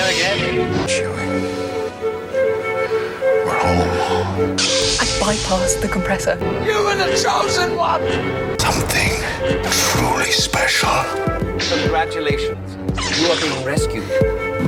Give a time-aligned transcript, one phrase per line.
[0.00, 0.38] together again.
[0.88, 1.26] Chewie.
[3.44, 4.56] We're home.
[4.98, 6.36] I bypassed the compressor.
[6.64, 8.02] You were the chosen one.
[8.58, 9.20] Something
[9.70, 10.88] truly special.
[11.78, 12.76] Congratulations.
[13.18, 14.08] You are being rescued.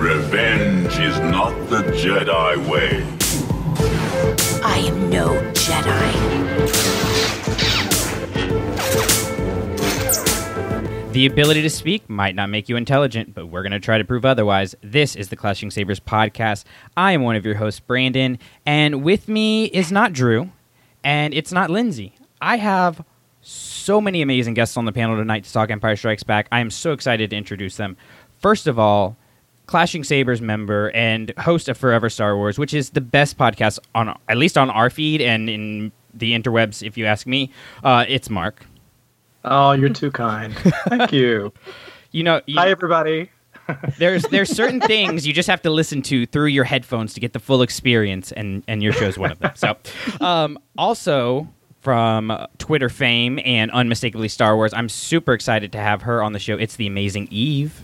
[0.00, 3.04] Revenge is not the Jedi way.
[4.64, 6.12] I am no Jedi.
[11.12, 14.04] The ability to speak might not make you intelligent, but we're going to try to
[14.04, 14.74] prove otherwise.
[14.80, 16.64] This is the Clashing Sabers podcast.
[16.96, 20.50] I am one of your hosts, Brandon, and with me is not Drew,
[21.04, 22.14] and it's not Lindsay.
[22.40, 23.04] I have
[23.42, 26.48] so many amazing guests on the panel tonight to talk Empire Strikes Back.
[26.50, 27.98] I am so excited to introduce them.
[28.38, 29.18] First of all,
[29.66, 34.18] Clashing Sabers member and host of Forever Star Wars, which is the best podcast on
[34.30, 37.50] at least on our feed and in the interwebs, if you ask me.
[37.84, 38.64] Uh, it's Mark.
[39.44, 40.54] Oh, you're too kind.
[40.88, 41.52] Thank you.
[42.14, 43.30] You know, you, Hi, everybody.
[43.98, 47.32] there's there's certain things you just have to listen to through your headphones to get
[47.32, 49.52] the full experience, and and your show's one of them.
[49.54, 49.76] So,
[50.20, 51.48] um, also
[51.80, 56.34] from uh, Twitter fame and unmistakably Star Wars, I'm super excited to have her on
[56.34, 56.56] the show.
[56.58, 57.82] It's the amazing Eve.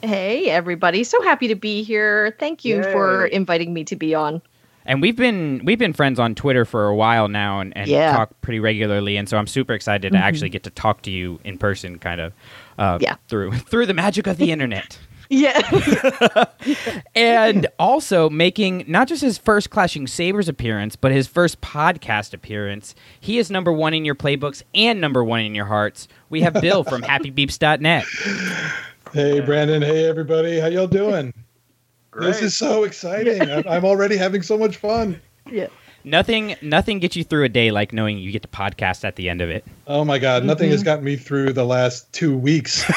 [0.00, 1.04] Hey, everybody.
[1.04, 2.34] So happy to be here.
[2.38, 4.40] Thank you for inviting me to be on.
[4.86, 8.16] And we've been we've been friends on Twitter for a while now, and, and Yeah.
[8.16, 9.16] talk pretty regularly.
[9.16, 12.20] And so I'm super excited to actually get to talk to you in person, kind
[12.20, 12.32] of.
[12.78, 13.16] Uh, Yeah.
[13.28, 14.98] Through through the magic of the internet.
[15.28, 15.60] Yeah.
[17.16, 22.94] and also making not just his first Clashing Sabers appearance, but his first podcast appearance.
[23.18, 26.06] He is number one in your playbooks and number one in your hearts.
[26.30, 28.04] We have Bill from HappyBeeps.net.
[29.12, 29.82] Hey, Brandon.
[29.82, 30.60] Hey, everybody.
[30.60, 31.32] How y'all doing?
[32.16, 32.28] Great.
[32.28, 33.42] This is so exciting.
[33.42, 35.20] I'm, I'm already having so much fun.
[35.50, 35.66] yeah.
[36.04, 39.28] Nothing, nothing gets you through a day like knowing you get to podcast at the
[39.28, 39.64] end of it.
[39.88, 40.44] Oh my God.
[40.44, 42.84] Nothing has gotten me through the last two weeks.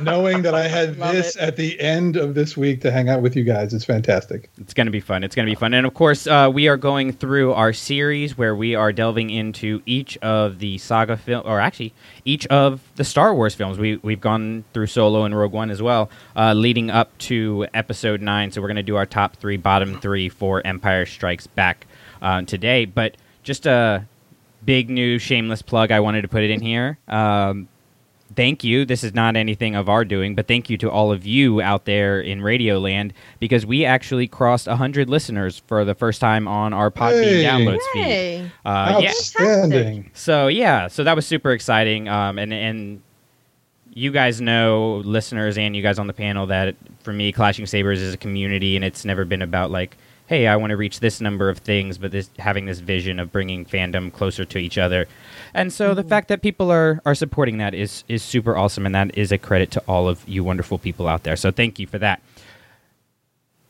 [0.00, 1.42] Knowing that I had Love this it.
[1.42, 3.74] at the end of this week to hang out with you guys.
[3.74, 4.48] It's fantastic.
[4.58, 5.24] It's going to be fun.
[5.24, 5.74] It's going to be fun.
[5.74, 9.82] And of course, uh, we are going through our series where we are delving into
[9.86, 11.92] each of the saga film, or actually
[12.24, 13.78] each of the Star Wars films.
[13.78, 18.20] We we've gone through Solo and Rogue One as well, uh, leading up to Episode
[18.20, 18.52] Nine.
[18.52, 21.86] So we're going to do our top three, bottom three for Empire Strikes Back
[22.20, 22.84] uh, today.
[22.84, 24.06] But just a
[24.66, 25.90] big new shameless plug.
[25.90, 26.98] I wanted to put it in here.
[27.08, 27.68] Um,
[28.36, 28.84] thank you.
[28.84, 31.84] This is not anything of our doing, but thank you to all of you out
[31.84, 36.72] there in Radio Land because we actually crossed 100 listeners for the first time on
[36.72, 37.44] our Podbean Hey.
[37.44, 38.02] downloads feed.
[38.04, 38.50] Hey.
[38.64, 39.08] Uh, yeah.
[39.10, 40.10] Outstanding.
[40.14, 42.08] So yeah, so that was super exciting.
[42.08, 43.02] Um, and and
[43.92, 48.00] you guys know, listeners, and you guys on the panel, that for me, Clashing Sabers
[48.00, 49.96] is a community, and it's never been about like,
[50.30, 53.32] hey, I want to reach this number of things, but this having this vision of
[53.32, 55.08] bringing fandom closer to each other.
[55.54, 56.08] And so the mm-hmm.
[56.08, 59.38] fact that people are are supporting that is is super awesome, and that is a
[59.38, 61.34] credit to all of you wonderful people out there.
[61.34, 62.22] So thank you for that.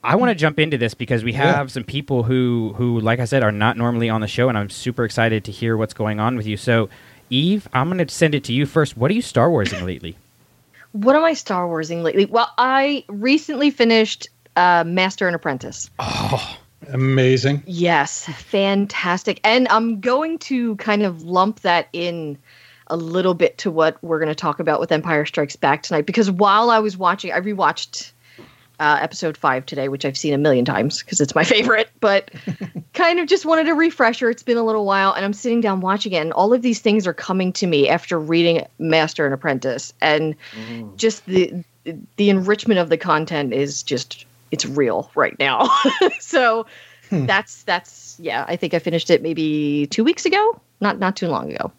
[0.04, 1.56] I want to jump into this because we Yeah.
[1.56, 4.59] have some people who who like I said are not normally on the show and
[4.59, 6.59] I'm super excited to hear what's going on with you.
[6.59, 6.91] So,
[7.31, 8.98] Eve, I'm going to send it to you first.
[8.98, 10.15] What are you Star Warsing lately?
[10.92, 12.27] What am I Star Warsing lately?
[12.27, 15.91] Well, I recently finished uh, Master and Apprentice.
[15.99, 17.62] Oh, amazing.
[17.66, 19.41] Yes, fantastic.
[19.44, 22.38] And I'm going to kind of lump that in
[22.87, 26.06] a little bit to what we're going to talk about with Empire Strikes Back tonight
[26.06, 28.12] because while I was watching, I rewatched
[28.81, 32.31] uh, episode five today, which I've seen a million times because it's my favorite, but
[32.94, 34.31] kind of just wanted a refresher.
[34.31, 36.81] It's been a little while, and I'm sitting down watching it, and all of these
[36.81, 40.34] things are coming to me after reading Master and Apprentice, and
[40.97, 41.62] just the
[42.16, 45.69] the enrichment of the content is just it's real right now.
[46.21, 46.66] so
[47.11, 48.44] that's that's yeah.
[48.49, 51.72] I think I finished it maybe two weeks ago, not not too long ago.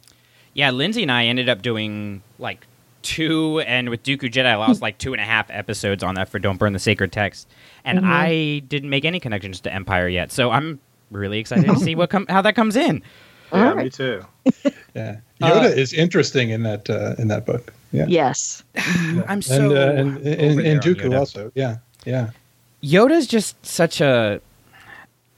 [0.53, 2.65] Yeah, Lindsay and I ended up doing like
[3.01, 6.29] two, and with Dooku Jedi, I lost like two and a half episodes on that
[6.29, 7.47] for Don't Burn the Sacred Text,
[7.85, 8.03] and Mhm.
[8.05, 10.31] I didn't make any connections to Empire yet.
[10.31, 10.79] So I'm
[11.09, 13.01] really excited to see what com- how that comes in.
[13.53, 14.23] Yeah, All me too.
[14.93, 15.19] Yeah.
[15.41, 17.73] Uh, Yoda is interesting in that uh, in that book.
[17.93, 18.05] Yeah.
[18.09, 18.61] Yes.
[19.27, 21.49] I'm so and, uh, and, and, Over and Dooku also.
[21.55, 21.77] Yeah.
[22.05, 22.31] Yeah.
[22.83, 24.41] Yoda's just such a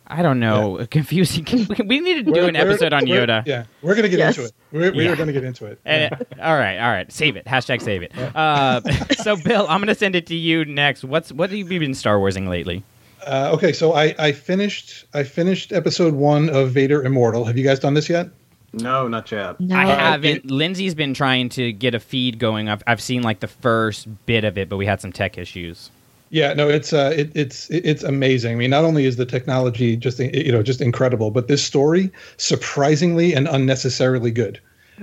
[0.06, 1.46] I don't know, a confusing.
[1.88, 3.44] we need to do We're- an episode on Yoda.
[3.48, 3.64] Yeah.
[3.82, 4.38] We're going to get Yes.
[4.38, 4.54] into it.
[4.72, 5.12] We're, we Yeah.
[5.12, 5.80] are going to get into it.
[5.86, 6.10] Eh,
[6.42, 7.12] all right, all right.
[7.12, 7.46] Save it.
[7.46, 8.12] Hashtag save it.
[8.36, 8.82] Uh,
[9.24, 11.04] so, Bill, I'm going to send it to you next.
[11.04, 12.84] What's what have you been Star Warsing lately?
[13.26, 17.46] Uh, okay, so I, I finished I finished episode one of Vader Immortal.
[17.46, 18.28] Have you guys done this yet?
[18.74, 19.60] No, not yet.
[19.62, 19.76] No.
[19.78, 20.26] I Uh, haven't.
[20.38, 22.68] it- Lindsay's been trying to get a feed going.
[22.70, 25.90] I've, I've seen like the first bit of it, but we had some tech issues.
[26.34, 28.54] Yeah, no, it's uh, it, it's it's amazing.
[28.54, 32.12] I mean, not only is the technology just you know just incredible, but this story
[32.38, 34.60] surprisingly and unnecessarily good.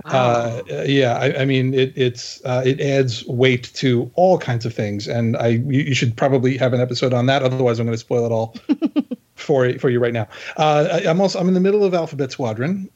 [0.06, 4.74] Uh, yeah, I, I mean it, it's uh, it adds weight to all kinds of
[4.74, 7.44] things, and I you, you should probably have an episode on that.
[7.44, 8.56] Otherwise, I'm going to spoil it all
[9.36, 10.26] for for you right now.
[10.56, 12.90] Uh, I, I'm also I'm in the middle of Alphabet Squadron.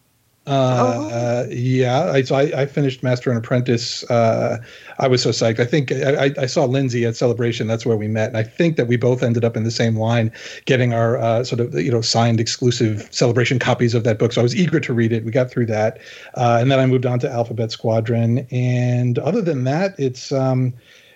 [0.47, 4.05] Uh, uh, yeah, I, so I, I finished Master and Apprentice.
[4.11, 4.59] Uh,
[4.99, 5.59] I was so psyched.
[5.59, 7.67] I think I, I- I saw Lindsay at Celebration.
[7.67, 9.97] That's where we met, and I think that we both ended up in the same
[9.97, 10.31] line,
[10.67, 14.33] getting our uh, sort of you know signed exclusive Celebration copies of that book.
[14.33, 15.25] So I was eager to read it.
[15.25, 15.99] We got through that,
[16.35, 18.47] uh, and then I moved on to Alphabet Squadron.
[18.51, 20.75] And other than that, it's um,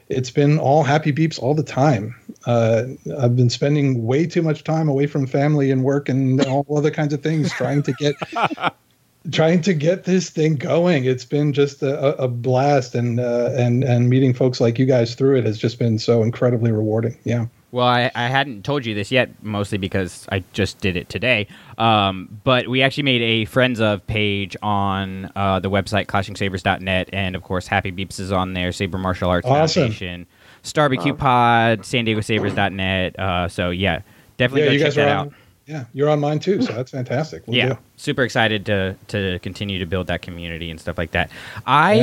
[0.08, 2.14] it's been all happy beeps all the time.
[2.46, 2.84] Uh,
[3.20, 6.90] I've been spending way too much time away from family and work and all other
[6.90, 8.14] kinds of things trying to get
[9.32, 11.04] trying to get this thing going.
[11.04, 15.14] It's been just a, a blast, and uh, and and meeting folks like you guys
[15.14, 17.16] through it has just been so incredibly rewarding.
[17.24, 17.46] Yeah.
[17.70, 21.48] Well, I, I hadn't told you this yet, mostly because I just did it today.
[21.76, 27.10] Um, but we actually made a Friends of page on uh, the website, ClashingSabers.net.
[27.12, 29.82] And of course, Happy Beeps is on there, Saber Martial Arts Awesome.
[29.82, 30.26] Foundation,
[30.62, 33.18] Starbecue Pod, San Diego Sabers.net.
[33.18, 34.00] Uh, so, yeah,
[34.38, 35.32] definitely yeah, go you check guys that are out.
[35.68, 37.42] Yeah, you're on mine too, so that's fantastic.
[37.46, 37.78] We'll yeah, do.
[37.96, 41.30] super excited to to continue to build that community and stuff like that.
[41.66, 41.94] I,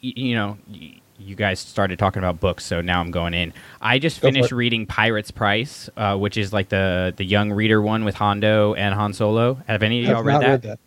[0.00, 0.12] Yeah.
[0.16, 3.54] you know, y- you guys started talking about books, so now I'm going in.
[3.80, 7.80] I just Go finished reading Pirates Price, uh, which is like the the young reader
[7.80, 9.54] one with Hondo and Han Solo.
[9.68, 10.48] Have any of y'all read that?
[10.48, 10.78] read that.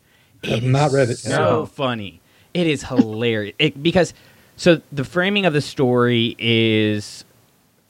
[0.44, 1.18] I've not read it.
[1.18, 2.22] So funny.
[2.54, 4.14] It is hilarious it, because
[4.58, 7.26] so the framing of the story is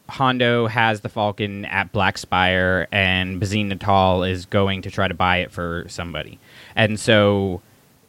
[0.10, 5.14] Hondo has the Falcon at Black Spire, and Bazine Netal is going to try to
[5.14, 6.40] buy it for somebody,
[6.76, 7.62] and so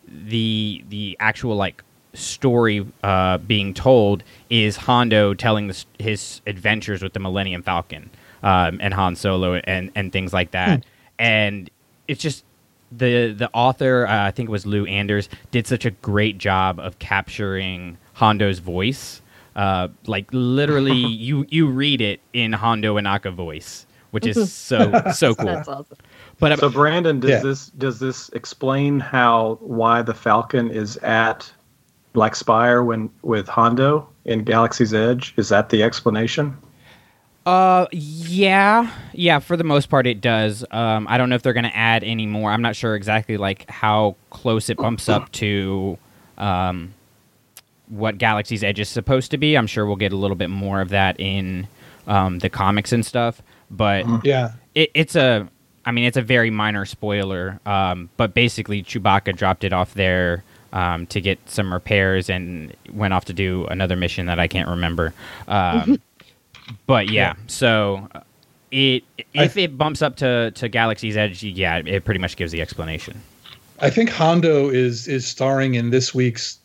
[0.06, 1.82] the the actual like
[2.14, 8.10] story uh, being told is Hondo telling the, s- his adventures with the Millennium Falcon
[8.42, 10.84] um, and Han Solo and and things like that,
[11.18, 11.68] and
[12.06, 12.44] it's just
[12.90, 16.80] the the author uh, I think it was Lou Anders did such a great job
[16.80, 19.20] of capturing Hondo's voice.
[19.56, 25.34] Uh, like literally, you you read it in Hondo Ohnaka voice, which is so so
[25.34, 25.46] cool.
[25.46, 25.96] That's awesome.
[26.40, 27.38] But um, So Brandon, does Yeah.
[27.40, 31.50] this does this explain how why the Falcon is at
[32.12, 35.34] Black Spire when with Hondo in Galaxy's Edge?
[35.36, 36.56] Is that the explanation?
[37.46, 39.38] Uh, yeah, yeah.
[39.38, 40.66] For the most part, it does.
[40.70, 42.50] Um, I don't know if they're going to add any more.
[42.50, 45.96] I'm not sure exactly like how close it bumps up to,
[46.36, 46.92] um,
[47.88, 49.56] what Galaxy's Edge is supposed to be.
[49.56, 51.67] I'm sure we'll get a little bit more of that in,
[52.06, 53.43] um, the comics and stuff.
[53.70, 54.52] But Yeah.
[54.75, 55.49] it, it's a,
[55.85, 57.61] I mean, it's a very minor spoiler.
[57.67, 60.44] Um, but basically, Chewbacca dropped it off there.
[60.70, 64.69] Um, to get some repairs and went off to do another mission that I can't
[64.69, 65.14] remember.
[65.46, 65.99] Um,
[66.87, 68.20] but yeah, so uh,
[68.70, 69.02] it
[69.32, 73.23] if it bumps up to, to Galaxy's Edge, yeah, it pretty much gives the explanation.
[73.81, 76.58] I think Hondo is is starring in this week's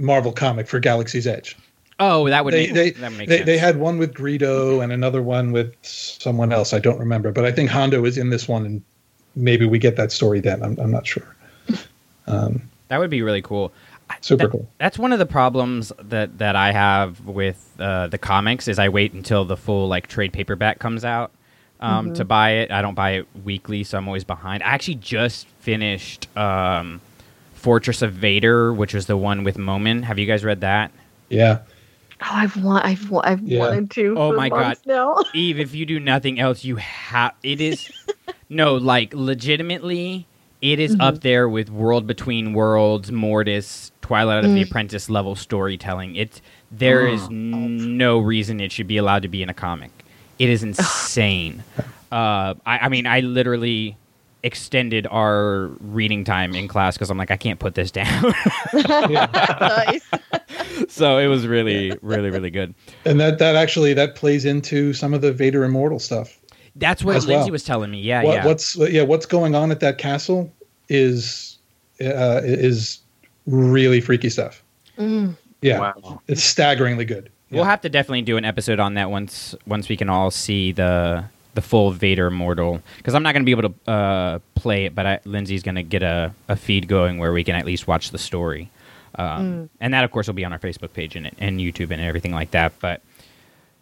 [0.00, 1.56] Marvel comic for Galaxy's Edge.
[2.00, 3.46] Oh, that would They make, they that would make they, sense.
[3.46, 6.72] they had one with Greedo and another one with someone else.
[6.72, 8.82] I don't remember, but I think Hondo is in this one, and
[9.36, 10.62] maybe we get that story then.
[10.62, 11.36] I'm I'm not sure.
[12.26, 13.72] that would be really cool.
[14.22, 14.68] Super that- cool.
[14.78, 18.88] That's one of the problems that that I have with uh, the comics is I
[18.88, 21.30] wait until the full like trade paperback comes out
[21.80, 22.70] um, to buy it.
[22.70, 24.62] I don't buy it weekly, so I'm always behind.
[24.62, 27.00] I actually just finished um,
[27.60, 30.02] Fortress of Vader, which was the one with Momin.
[30.02, 30.90] Have you guys read that?
[31.28, 31.58] Yeah.
[32.22, 33.60] Oh, I've want, I've, wa- I've Yeah.
[33.60, 34.14] wanted to.
[34.18, 34.58] Oh for my God.
[34.60, 35.16] months Now.
[35.34, 37.90] Eve, if you do nothing else, you have it is
[38.48, 40.26] no like legitimately.
[40.62, 46.16] It is up there with World Between Worlds, Mortis, Twilight of the Apprentice level storytelling.
[46.16, 49.90] It's there is no reason it should be allowed to be in a comic.
[50.38, 51.62] It is insane.
[52.12, 53.96] uh, I, I mean, I literally
[54.42, 58.32] extended our reading time in class because I'm like, I can't put this down.
[60.88, 62.74] so it was really, really, really good.
[63.04, 66.38] And that that actually that plays into some of the Vader Immortal stuff.
[66.76, 67.52] That's what As Lindsay well.
[67.52, 68.00] was telling me.
[68.00, 68.46] Yeah, what, yeah.
[68.46, 69.02] What's yeah?
[69.02, 70.52] What's going on at that castle
[70.88, 71.58] is
[72.00, 73.00] uh, is
[73.46, 74.62] really freaky stuff.
[75.62, 76.20] Yeah, Wow.
[76.28, 77.30] it's staggeringly good.
[77.50, 77.70] We'll Yeah.
[77.70, 81.24] have to definitely do an episode on that once once we can all see the
[81.54, 84.94] the full Vader Immortal because I'm not going to be able to uh, play it,
[84.94, 87.86] but I, Lindsay's going to get a, a feed going where we can at least
[87.86, 88.70] watch the story,
[89.16, 92.00] um, and that of course will be on our Facebook page and, and YouTube and
[92.00, 92.72] everything like that.
[92.80, 93.02] But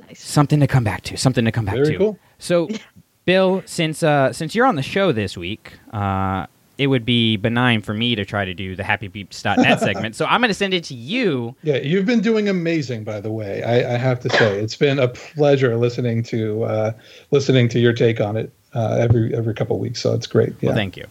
[0.07, 0.23] Nice.
[0.23, 1.99] something to come back to, something to come back Very to.
[1.99, 2.19] cool.
[2.39, 2.69] So,
[3.27, 6.47] Bill, since uh, since you're on the show this week, uh,
[6.79, 10.17] it would be benign for me to try to do the HappyBeeps.net segment.
[10.17, 11.55] So I'm going to send it to you.
[11.63, 13.63] Yeah, you've been doing amazing, by the way.
[13.65, 16.93] I, I have to say, it's been a pleasure listening to uh,
[17.33, 20.01] listening to your take on it uh, every every couple weeks.
[20.01, 20.55] So it's great.
[20.61, 20.69] Yeah.
[20.69, 21.07] Well, thank you.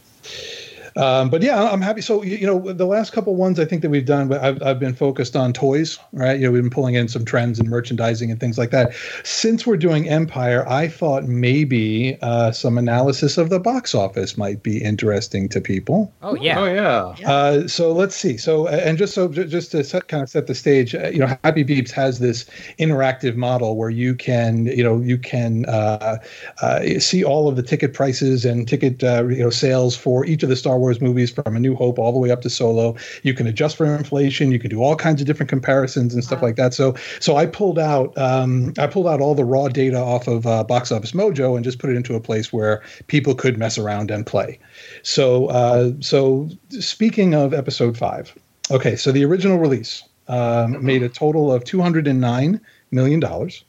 [0.97, 2.01] Um, but yeah, I'm happy.
[2.01, 4.61] So you, you know, the last couple ones I think that we've done, but I've,
[4.63, 6.39] I've been focused on toys, right?
[6.39, 8.93] You know, we've been pulling in some trends and merchandising and things like that.
[9.23, 14.63] Since we're doing Empire, I thought maybe uh, some analysis of the box office might
[14.63, 16.11] be interesting to people.
[16.23, 16.59] Oh yeah.
[16.59, 17.29] Oh yeah.
[17.29, 18.37] Uh, so let's see.
[18.37, 21.37] So and just so just to set, kind of set the stage, uh, you know,
[21.43, 22.45] Happy Beeps has this
[22.79, 26.17] interactive model where you can, you know, you can uh,
[26.61, 30.41] uh, see all of the ticket prices and ticket, uh, you know, sales for each
[30.41, 32.95] of the Star Wars movies from A New Hope all the way up to Solo.
[33.23, 34.51] You can adjust for inflation.
[34.51, 36.73] You can do all kinds of different comparisons and stuff like that.
[36.73, 40.45] So so I pulled out um, I pulled out all the raw data off of
[40.47, 43.77] uh, Box Office Mojo and just put it into a place where people could mess
[43.77, 44.59] around and play.
[45.03, 48.33] So uh, so speaking of Episode Five,
[48.71, 53.19] okay, so the original release um, made a total of two hundred and nine million
[53.19, 53.63] dollars.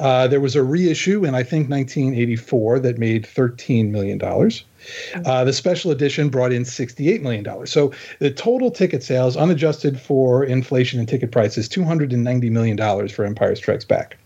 [0.00, 4.64] Uh, there was a reissue in I think 1984 that made 13 million dollars.
[5.26, 7.70] Uh, the special edition brought in 68 million dollars.
[7.70, 13.26] So the total ticket sales, unadjusted for inflation and ticket prices, 290 million dollars for
[13.26, 14.16] Empire Strikes Back.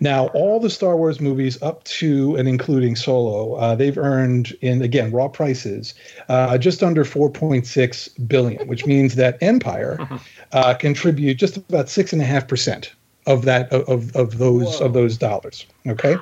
[0.00, 4.82] Now, all the Star Wars movies up to and including Solo, uh, they've earned in
[4.82, 5.94] again raw prices
[6.28, 9.98] uh, just under 4.6 billion, which means that Empire
[10.52, 12.92] uh, contribute just about six and a half percent
[13.28, 15.66] of that of of those of those dollars.
[15.86, 16.16] Okay,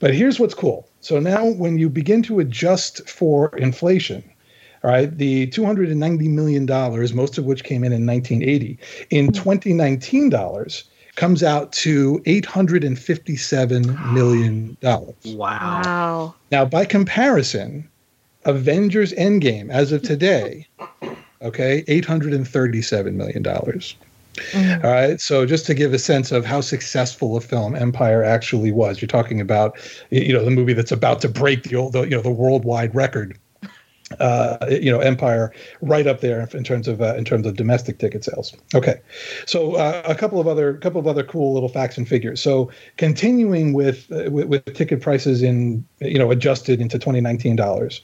[0.00, 0.88] but here's what's cool.
[1.00, 4.24] So now, when you begin to adjust for inflation,
[4.82, 8.06] all right, the two hundred and ninety million dollars, most of which came in in
[8.06, 8.78] 1980,
[9.10, 9.32] in hmm.
[9.32, 15.16] 2019 dollars comes out to 857 million dollars.
[15.26, 15.82] Wow.
[15.84, 16.34] Wow.
[16.52, 17.88] Now, by comparison,
[18.44, 20.66] Avengers Endgame, as of today,
[21.42, 23.42] okay, $837 million.
[24.54, 25.20] All right.
[25.20, 29.08] So just to give a sense of how successful a film Empire actually was, you're
[29.08, 29.78] talking about,
[30.10, 33.38] you know, the movie that's about to break the old, you know, the worldwide record.
[34.20, 35.52] Uh, you know, Empire
[35.82, 38.56] right up there in terms of uh, in terms of domestic ticket sales.
[38.74, 39.00] Okay,
[39.44, 42.40] so uh, a couple of other couple of other cool little facts and figures.
[42.40, 48.00] So continuing with, uh, with with ticket prices in you know adjusted into 2019 dollars,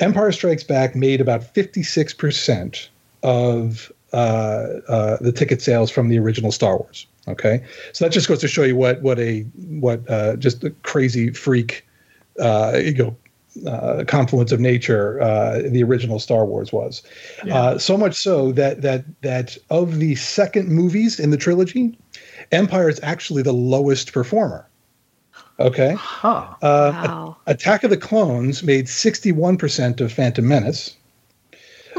[0.00, 2.88] Empire Strikes Back made about 56 percent
[3.22, 7.06] of uh, uh, the ticket sales from the original Star Wars.
[7.28, 9.42] Okay, so that just goes to show you what what a
[9.80, 11.86] what uh, just a crazy freak,
[12.40, 13.16] uh, you know,
[13.70, 17.02] uh, confluence of nature uh, the original Star Wars was.
[17.50, 21.96] Uh, so much so that that that of the second movies in the trilogy,
[22.50, 24.68] Empire is actually the lowest performer.
[25.60, 25.94] Okay.
[25.98, 26.54] Huh.
[26.62, 27.36] Uh, Wow.
[27.46, 30.96] Attack of the Clones made 61% of Phantom Menace.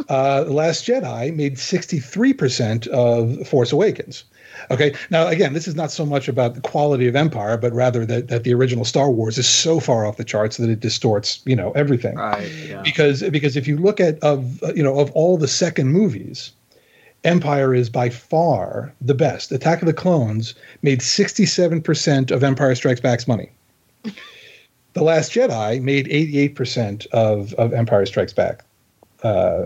[0.09, 4.23] Uh, the Last Jedi made 63% of Force Awakens.
[4.71, 4.93] Okay.
[5.09, 8.27] Now, again, this is not so much about the quality of Empire, but rather that,
[8.27, 11.55] that the original Star Wars is so far off the charts that it distorts, you
[11.55, 12.15] know, everything.
[12.15, 12.51] Right.
[12.67, 12.81] Yeah.
[12.81, 16.51] Because because if you look at of uh, you know of all the second movies,
[17.23, 19.51] Empire is by far the best.
[19.51, 23.49] Attack of the Clones made 67% of Empire Strikes Back's money.
[24.93, 28.63] The Last Jedi made 88% of, of Empire Strikes Back
[29.23, 29.65] uh,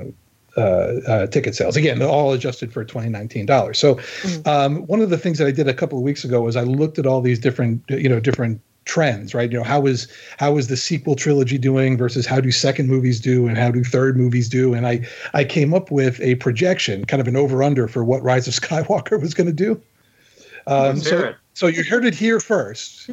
[0.57, 1.77] uh, uh, ticket sales.
[1.77, 3.77] Again, all adjusted for 2019 dollars.
[3.77, 3.99] So,
[4.45, 6.63] um, one of the things that I did a couple of weeks ago was I
[6.63, 9.51] looked at all these different, you know, different trends, right?
[9.51, 13.19] You know, how is how is the sequel trilogy doing versus how do second movies
[13.19, 14.73] do and how do third movies do?
[14.73, 18.23] And I I came up with a projection, kind of an over under for what
[18.23, 19.79] Rise of Skywalker was going to do.
[20.65, 21.35] Um, Let's hear so, it.
[21.53, 23.11] so you heard it here first.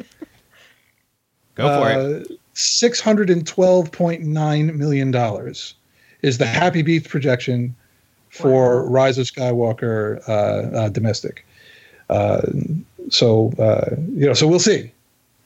[1.53, 2.31] Go for it.
[2.31, 5.75] Uh, Six hundred and twelve point nine million dollars
[6.25, 7.75] is the Happy Beeps projection
[8.29, 11.45] for Rise of Skywalker uh, uh, domestic.
[12.09, 12.41] Uh,
[13.09, 14.91] so uh, you know, so we'll see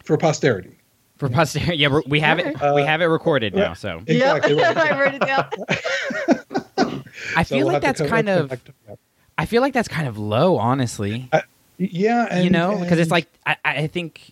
[0.03, 0.75] for posterity.
[1.17, 2.55] For posterity, yeah, we're- we have it.
[2.73, 4.75] we have it recorded now, so Exactly yep.
[4.75, 4.91] right.
[4.91, 7.03] I wrote it down.
[7.35, 8.49] I So feel we'll like that's kind of.
[8.49, 8.99] to that.
[9.37, 11.29] I feel like that's kind of low, honestly.
[11.77, 14.31] yeah, and, you know, because it's like I, I think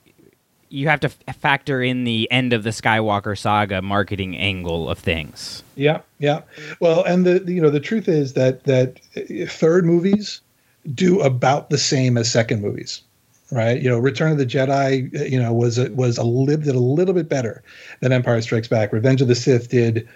[0.70, 5.00] you have to f- factor in the end of the Skywalker saga marketing angle of
[5.00, 5.64] things.
[5.76, 6.42] Yeah, yeah.
[6.80, 10.42] Well, and the, the you know the truth is that that uh, third movies
[10.94, 13.02] do about the same as second movies,
[13.52, 13.82] right?
[13.82, 16.80] You know, Return of the Jedi, uh, you know, was was a li- did a
[16.80, 17.64] little bit better
[18.02, 18.92] than Empire Strikes Back.
[18.92, 20.08] Revenge of the Sith did.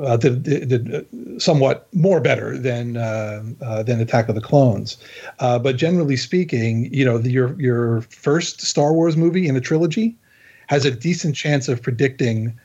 [0.00, 1.06] Uh, did, did,
[1.36, 4.96] somewhat more better than uh, uh, than Attack of the Clones,
[5.38, 9.60] uh, but generally speaking, you know, the, your your first Star Wars movie in a
[9.60, 10.16] trilogy
[10.68, 12.58] has a decent chance of predicting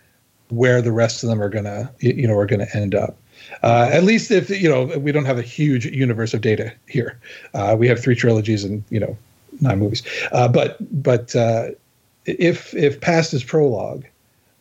[0.48, 3.18] where the rest of them are gonna you know are gonna end up.
[3.62, 7.20] Uh, at least if you know we don't have a huge universe of data here.
[7.54, 9.18] Uh, we have three trilogies and you know
[9.60, 10.02] nine movies.
[10.32, 11.36] But but
[12.26, 14.06] if if past is prologue,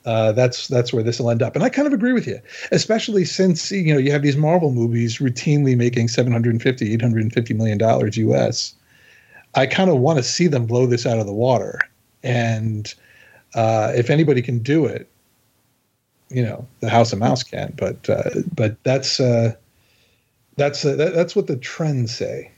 [0.06, 1.54] uh, that's that's where this will end up.
[1.54, 4.72] And I kind of agree with you, especially since you know you have these Marvel
[4.72, 8.74] movies routinely making 750, 850 million dollars US.
[9.54, 11.80] I kind of want to see them blow this out of the water,
[12.22, 12.94] and
[13.54, 15.08] uh, if anybody can do it,
[16.30, 17.74] you know, the House of Mouse can.
[17.76, 19.54] But uh, but that's uh,
[20.56, 22.52] that's uh, that, that's what the trends say.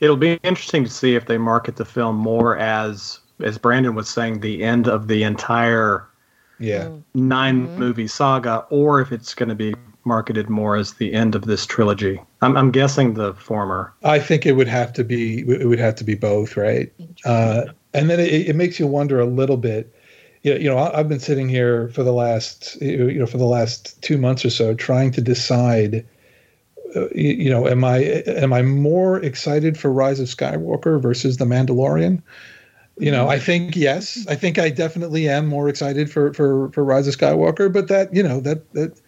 [0.00, 4.08] It'll be interesting to see if they market the film more as, as Brandon was
[4.08, 6.06] saying, the end of the entire
[6.58, 6.88] Yeah.
[7.14, 11.46] 9 movie saga, or if it's going to be marketed more as the end of
[11.46, 12.20] this trilogy.
[12.40, 13.92] I'm, I'm guessing the former.
[14.04, 16.92] I think it would have to be it would have to be both, right?
[17.24, 19.92] Uh, and then it, it makes you wonder a little bit.
[20.42, 23.38] You know, you know, I- I've been sitting here for the last you know for
[23.38, 26.06] the last two months or so trying to decide.
[26.94, 31.36] Uh, you, you know, am I am I more excited for Rise of Skywalker versus
[31.38, 32.22] The Mandalorian?
[32.98, 34.26] You know, I think yes.
[34.28, 38.14] I think I definitely am more excited for for for Rise of Skywalker, but that
[38.14, 38.98] you know that that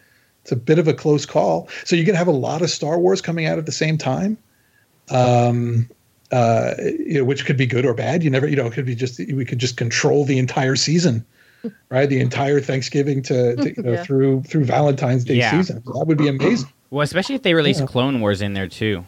[0.42, 1.68] it's a bit of a close call.
[1.84, 4.36] So you're gonna have a lot of Star Wars coming out at the same time
[5.10, 5.88] um,
[6.32, 8.22] uh, you know, which could be good or bad.
[8.22, 11.24] You never, you know, it could be just we could just control the entire season,
[11.88, 12.08] right?
[12.08, 14.04] The entire Thanksgiving to, to you know Yeah.
[14.04, 15.50] through through Valentine's Day Yeah.
[15.58, 15.82] season.
[15.86, 16.68] That would be amazing.
[16.90, 17.86] Well, especially if they release Yeah.
[17.86, 19.04] Clone Wars in there too.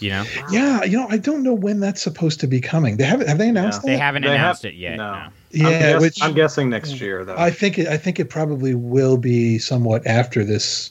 [0.00, 2.96] You know, Yeah, you know, I don't know when that's supposed to be coming.
[2.96, 3.98] They haven't have they announced they that?
[4.00, 4.96] haven't They announced have- it yet.
[4.96, 5.12] no.
[5.12, 5.18] no.
[5.18, 7.36] I'm, Yeah, guess- which I'm guessing next year, though.
[7.38, 10.90] I think it, I think it probably will be somewhat after this,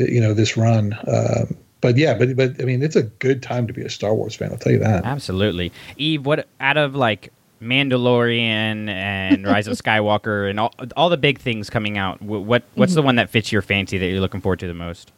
[0.00, 0.96] uh, you know, this run.
[1.08, 4.14] Um, but yeah, but but I mean, it's a good time to be a Star
[4.14, 4.50] Wars fan.
[4.52, 5.04] I'll tell you that.
[5.04, 5.72] Absolutely.
[5.96, 11.38] Eve, what out of like Mandalorian and Rise of Skywalker and all, all the big
[11.38, 14.60] things coming out, what what's the one that fits your fancy that you're looking forward
[14.60, 15.12] to the most?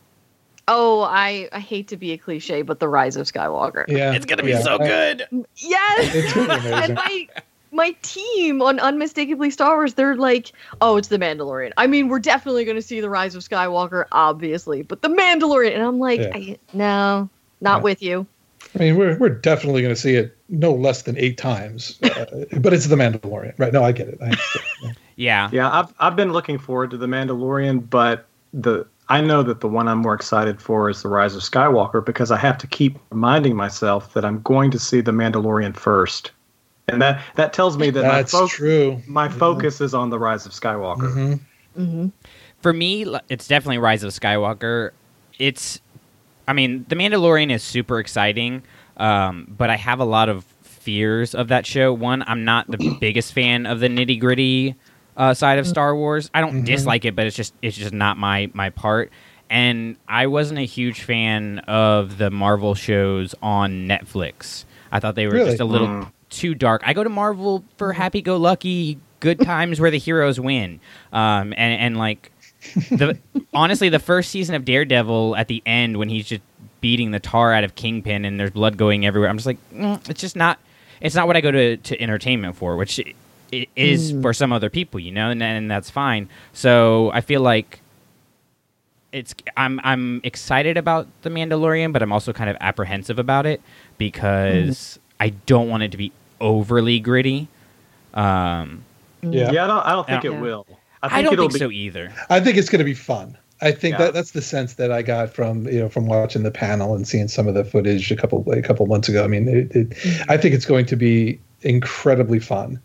[0.68, 3.84] Oh, I, I hate to be a cliche, but the Rise of Skywalker.
[3.88, 5.46] Yeah, It's gonna be yeah, so I- good.
[5.56, 6.36] Yes.
[6.86, 7.28] And my
[7.72, 11.72] my team on Unmistakably Star Wars, they're like, oh, it's the Mandalorian.
[11.76, 15.74] I mean, we're definitely going to see the Rise of Skywalker, obviously, but the Mandalorian,
[15.74, 16.30] and I'm like, Yeah.
[16.34, 17.28] I, no,
[17.60, 17.82] not Yeah.
[17.82, 18.26] with you.
[18.74, 22.44] I mean, we're we're definitely going to see it no less than eight times, uh,
[22.60, 23.72] but it's the Mandalorian, right?
[23.72, 24.18] No, I get it.
[24.22, 24.36] I.
[25.18, 25.48] Yeah.
[25.50, 29.68] Yeah, I've I've been looking forward to the Mandalorian, but the I know that the
[29.68, 32.98] one I'm more excited for is the Rise of Skywalker because I have to keep
[33.10, 36.32] reminding myself that I'm going to see the Mandalorian first,
[36.88, 39.00] and that that tells me that That's my, fo- true.
[39.06, 41.12] my focus is on the Rise of Skywalker.
[41.12, 41.40] Mhm.
[41.76, 42.06] hmm
[42.60, 44.90] For me, it's definitely Rise of Skywalker.
[45.38, 45.80] It's,
[46.48, 48.62] I mean, The Mandalorian is super exciting,
[48.96, 51.92] um, but I have a lot of fears of that show.
[51.92, 54.74] One, I'm not the biggest fan of the nitty gritty
[55.16, 56.30] uh, side of Star Wars.
[56.34, 59.10] I don't dislike it, but it's just it's just not my my part.
[59.48, 64.64] And I wasn't a huge fan of the Marvel shows on Netflix.
[64.90, 65.50] I thought they were Really?
[65.50, 66.12] just a little Mm.
[66.30, 66.82] too dark.
[66.84, 70.80] I go to Marvel for happy-go-lucky, good times where the heroes win,
[71.12, 72.30] um, and and like
[72.90, 73.18] the
[73.54, 76.42] honestly, the first season of Daredevil at the end when he's just
[76.80, 79.30] beating the tar out of Kingpin and there's blood going everywhere.
[79.30, 80.58] I'm just like, mm, it's just not.
[81.00, 82.98] It's not what I go to, to entertainment for, which
[83.52, 84.22] it, it is hmm.
[84.22, 86.28] for some other people, you know, and, and that's fine.
[86.52, 87.80] So I feel like
[89.12, 93.60] it's I'm I'm excited about the Mandalorian, but I'm also kind of apprehensive about it
[93.98, 95.22] because mm-hmm.
[95.22, 97.48] I don't want it to be overly gritty.
[98.14, 98.84] Um,
[99.22, 99.32] mm-hmm.
[99.32, 99.52] Yeah.
[99.52, 100.32] Yeah, I don't I don't think Yeah.
[100.32, 100.66] it will.
[101.02, 102.12] I I, think don't it'll think be so either.
[102.30, 103.38] I think it's going to be fun.
[103.62, 104.06] I think Yeah.
[104.06, 107.08] that that's the sense that I got from you know from watching the panel and
[107.08, 109.24] seeing some of the footage a couple a couple months ago.
[109.24, 110.30] I mean, it, it, mm-hmm.
[110.30, 112.80] I think it's going to be incredibly fun.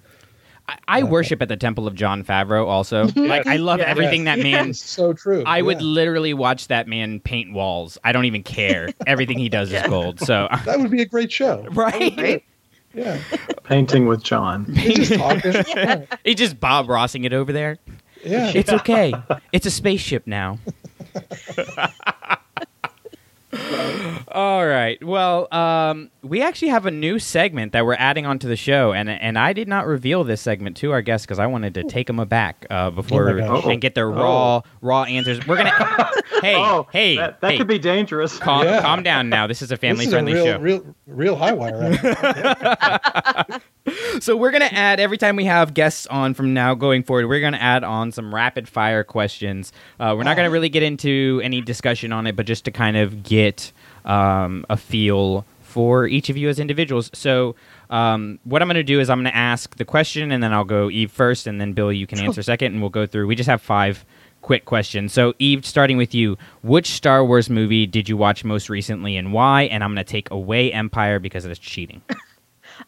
[0.88, 2.65] I, I worship at the temple of Jon Favreau.
[2.67, 3.88] Also, like I love Yes.
[3.89, 4.69] everything that man.
[4.71, 5.43] It's so true.
[5.45, 7.97] I would literally watch that man paint walls.
[8.03, 8.89] I don't even care.
[9.07, 10.19] Everything he does is gold.
[10.19, 11.65] So, That would be a great show.
[11.71, 12.17] right?
[12.17, 12.43] Right?
[12.93, 13.21] Yeah,
[13.63, 14.65] painting with Jon.
[14.65, 15.53] He's just talking.
[15.75, 16.05] yeah.
[16.25, 17.77] He just Bob Rossing it over there.
[18.23, 18.51] yeah.
[18.53, 19.13] It's okay.
[19.53, 20.60] It's a spaceship now.
[24.27, 25.03] All right.
[25.03, 29.10] Well, um, we actually have a new segment that we're adding onto the show, and
[29.10, 32.07] and I did not reveal this segment to our guests because I wanted to take
[32.07, 35.45] them aback uh, before Oh and get their raw raw answers.
[35.45, 35.71] We're gonna.
[36.41, 38.38] hey, oh, hey, that, that hey, could be dangerous.
[38.38, 38.81] calm, Yeah.
[38.81, 39.47] calm down now.
[39.47, 40.60] This is a This family is a friendly real, show.
[40.60, 41.79] real, real high wire.
[42.01, 43.62] Right?
[44.19, 47.27] So we're gonna add every time we have guests on from now going forward.
[47.27, 49.71] We're gonna add on some rapid fire questions.
[49.99, 52.97] Uh, we're not gonna really get into any discussion on it, but just to kind
[52.97, 53.71] of get
[54.06, 57.10] um, a feel for each of you as individuals.
[57.13, 57.56] So
[57.89, 60.89] um, what I'm gonna do is I'm gonna ask the question, and then I'll go
[60.89, 63.27] Eve first, and then Bill, you can answer second, and we'll go through.
[63.27, 64.06] We just have five
[64.41, 65.13] quick questions.
[65.13, 69.32] So Eve, starting with you, which Star Wars movie did you watch most recently, and
[69.34, 69.63] why?
[69.63, 72.01] And I'm gonna take away Empire because it's cheating.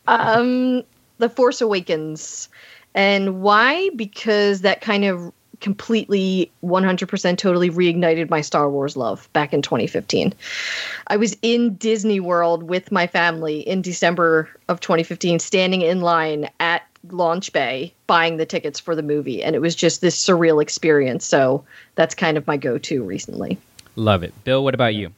[0.07, 0.83] Um,
[1.17, 2.49] The Force Awakens.
[2.95, 3.89] And why?
[3.95, 5.31] Because that kind of
[5.63, 10.33] completely 100% totally reignited my Star Wars love back in 2015.
[11.07, 16.49] I was in Disney World with my family in December of 2015 standing in line
[16.59, 20.61] at launch bay buying the tickets for the movie and it was just this surreal
[20.61, 21.25] experience.
[21.25, 21.63] So
[21.95, 23.57] that's kind of my go-to recently.
[23.95, 24.33] Love it.
[24.43, 25.13] Bill, what about you?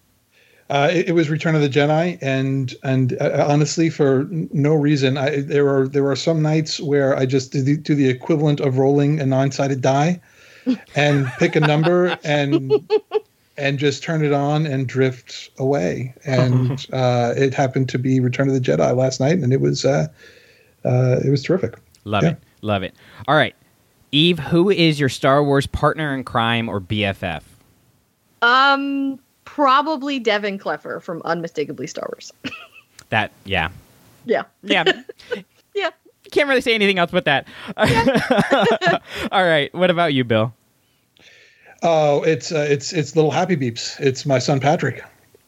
[0.69, 5.15] Uh, it, it was Return of the Jedi, and and uh, honestly, for no reason,
[5.17, 8.59] I, there are there are some nights where I just do the, do the equivalent
[8.59, 10.19] of rolling a nine sided die,
[10.95, 12.73] and pick a number and
[13.57, 16.15] and just turn it on and drift away.
[16.25, 19.85] And uh, it happened to be Return of the Jedi last night, and it was
[19.85, 20.07] uh,
[20.83, 21.75] uh, it was terrific.
[22.05, 22.29] Love Yeah.
[22.31, 22.37] it.
[22.61, 22.95] Love it.
[23.27, 23.55] All right.
[24.11, 27.43] Eve, who is your Star Wars partner in crime or BFF?
[28.41, 29.19] Um
[29.55, 32.33] probably Devin Cleffer from Unmistakably Star Wars.
[33.09, 33.69] That, yeah.
[34.25, 34.43] yeah.
[34.63, 34.83] Yeah.
[35.75, 35.91] Yeah.
[36.31, 37.47] Can't really say anything else but that.
[39.31, 39.71] All right.
[39.75, 40.53] What about you, Bill?
[41.83, 43.99] Oh, it's uh, it's it's little happy beeps.
[43.99, 45.03] It's my son Patrick.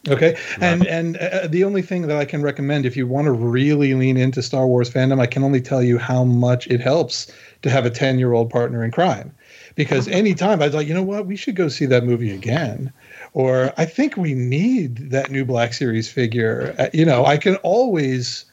[0.06, 3.32] Okay, and and uh, the only thing that I can recommend if you want to
[3.32, 7.32] really lean into Star Wars fandom, I can only tell you how much it helps
[7.62, 9.34] to have a ten year old partner in crime,
[9.74, 12.92] because anytime I was like, you know what, we should go see that movie again,
[13.38, 16.74] or I think we need that new Black Series figure.
[16.76, 18.44] Uh, you know, I can always.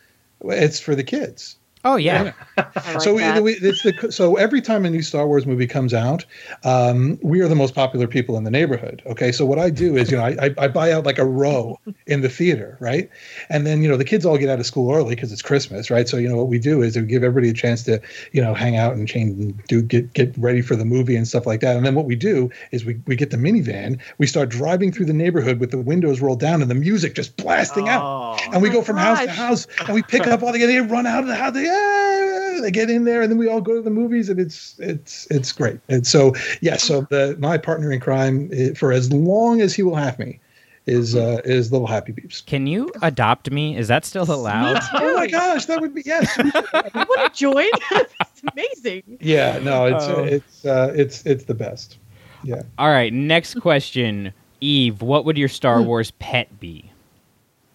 [0.42, 1.56] It's for the kids.
[1.86, 2.34] Oh, yeah.
[2.58, 2.62] I
[2.94, 5.94] like so we, we, it's the so every time a new Star Wars movie comes
[5.94, 6.26] out,
[6.64, 9.04] um, we are the most popular people in the neighborhood.
[9.06, 11.26] Okay, so what I do is you know I, I, I buy out like a
[11.26, 13.08] row in the theater, right?
[13.50, 15.92] And then you know the kids all get out of school early because it's Christmas,
[15.92, 16.10] right?
[16.10, 18.56] So you know what we do is we give everybody a chance to you know
[18.56, 21.62] hang out and change and do get get ready for the movie and stuff like
[21.62, 21.76] that.
[21.76, 25.06] And then what we do is we we get the minivan, we start driving through
[25.06, 28.04] the neighborhood with the windows rolled down and the music just blasting out,
[28.52, 30.66] and we Oh go my from house to house and we pick up all the
[30.66, 33.48] they run out of the house they, ah, they get in there and then we
[33.48, 37.36] all go to the movies and it's it's it's great and so yeah so the
[37.40, 40.40] my partner in crime eh, for as long as he will have me
[40.86, 43.76] is uh is little happy beeps Can you adopt me?
[43.76, 44.80] Is that still allowed?
[44.94, 47.66] oh my gosh that would be yes I want to join.
[47.92, 49.18] it's amazing.
[49.20, 50.24] yeah no it's Oh.
[50.24, 51.98] it's uh it's it's the best
[52.44, 53.12] yeah All right.
[53.12, 54.32] Next question.
[54.62, 56.92] Eve, what would your Star Wars pet be?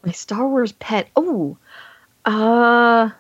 [0.05, 1.09] My Star Wars pet.
[1.17, 1.57] Oh,
[2.25, 3.11] uh,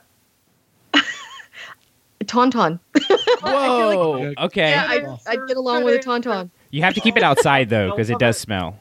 [2.30, 2.78] Tauntaun.
[3.42, 4.32] Whoa.
[4.38, 4.70] Okay.
[4.70, 6.50] Yeah, I, I'd get along with a Tauntaun.
[6.70, 8.78] You have to keep it outside, though, because it does smell.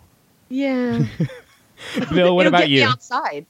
[0.50, 1.06] Yeah.
[2.14, 2.88] Bill, what about get me you?
[2.88, 3.46] outside.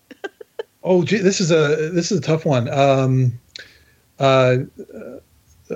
[0.83, 3.37] oh gee, this is a this is a tough one um
[4.19, 4.57] uh,
[5.69, 5.75] uh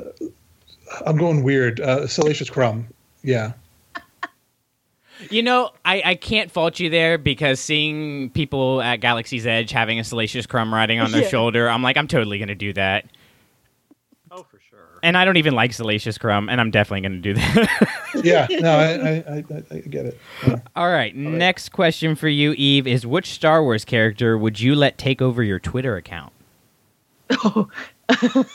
[1.05, 2.87] i'm going weird uh salacious crumb
[3.23, 3.53] yeah
[5.29, 9.97] You know, I, I can't fault you there because seeing people at Galaxy's Edge having
[9.99, 11.29] a Salacious Crumb riding on their Yeah.
[11.29, 13.05] shoulder, I'm like, I'm totally going to do that.
[15.03, 15.09] For sure.
[15.09, 18.03] And I don't even like Salacious Crumb, and I'm definitely going to do that.
[18.23, 20.59] yeah no I, I i i get it Yeah.
[20.75, 24.97] All right, next question for you, Eve, is which Star Wars character would you let
[24.97, 26.31] take over your Twitter account?
[27.31, 27.67] Oh,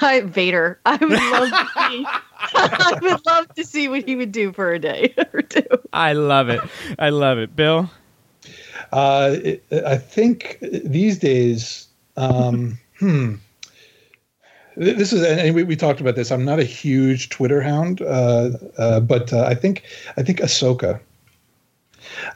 [0.00, 0.80] I, Vader.
[0.84, 2.06] I would love to see.
[2.54, 5.66] I would love to see what he would do for a day or two.
[5.92, 6.60] I love it.
[6.98, 7.56] I love it.
[7.56, 7.90] Bill?
[8.92, 13.36] Uh, it, I think these days, um, hmm.
[14.76, 16.30] Th- This is, and we, we talked about this.
[16.32, 19.82] I'm not a huge Twitter hound, uh, uh, but uh, I think
[20.16, 21.00] I think Ahsoka.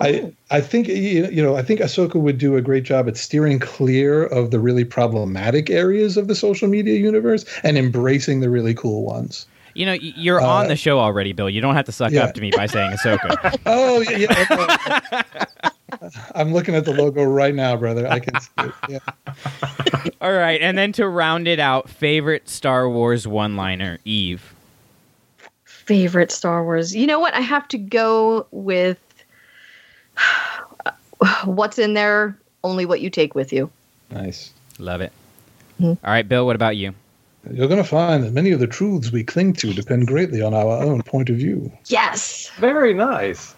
[0.01, 3.59] I I think you know I think Ahsoka would do a great job at steering
[3.59, 8.75] clear of the really problematic areas of the social media universe and embracing the really
[8.75, 9.47] cool ones.
[9.75, 11.49] You know, you're Uh, on the show already, Bill.
[11.49, 12.25] You don't have to suck yeah.
[12.25, 13.57] up to me by saying Ahsoka.
[13.67, 15.23] Oh yeah, yeah.
[16.35, 18.07] I'm looking at the logo right now, brother.
[18.07, 18.73] I can see it.
[18.89, 18.99] Yeah.
[20.21, 24.55] All right, and then to round it out, favorite Star Wars one-liner, Eve.
[25.65, 26.95] Favorite Star Wars.
[26.95, 27.35] You know what?
[27.35, 28.99] I have to go with
[31.45, 32.37] what's in there.
[32.65, 33.71] Only what you take with you.
[34.11, 34.53] Nice.
[34.79, 35.13] Love it.
[35.81, 35.97] Mhm.
[36.03, 36.45] All right, Bill.
[36.45, 36.93] What about you?
[37.53, 40.53] You're going to find that many of the truths we cling to depend greatly on
[40.53, 41.73] our own point of view.
[41.87, 42.51] Yes.
[42.59, 43.55] Very nice.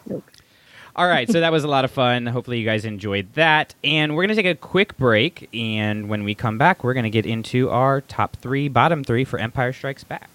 [0.97, 2.27] All right, so that was a lot of fun.
[2.27, 3.75] Hopefully, you guys enjoyed that.
[3.85, 5.49] And we're going to take a quick break.
[5.55, 9.25] And when we come back, we're going to get into our top three, bottom three
[9.25, 10.29] for Empire Strikes Back.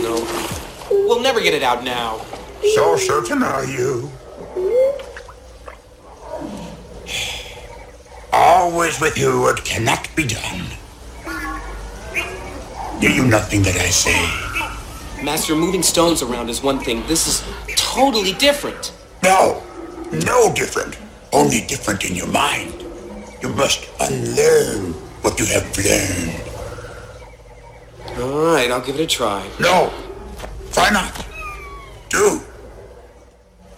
[0.00, 0.26] No.
[0.90, 2.18] We'll never get it out now.
[2.74, 4.10] So certain are you?
[8.32, 10.62] Always with you it cannot be done.
[13.00, 14.51] Do you not think that I say?
[15.22, 17.06] Master, moving stones around is one thing.
[17.06, 17.44] This is
[17.76, 18.92] totally different.
[19.22, 19.62] No,
[20.10, 20.98] no different.
[21.32, 22.84] Only different in your mind.
[23.40, 26.42] You must unlearn what you have learned.
[28.20, 29.48] All right, I'll give it a try.
[29.60, 29.90] No.
[30.74, 31.26] Why not?
[32.08, 32.40] Do.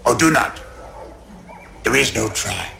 [0.06, 0.60] Or do not.
[1.82, 2.70] There is no try.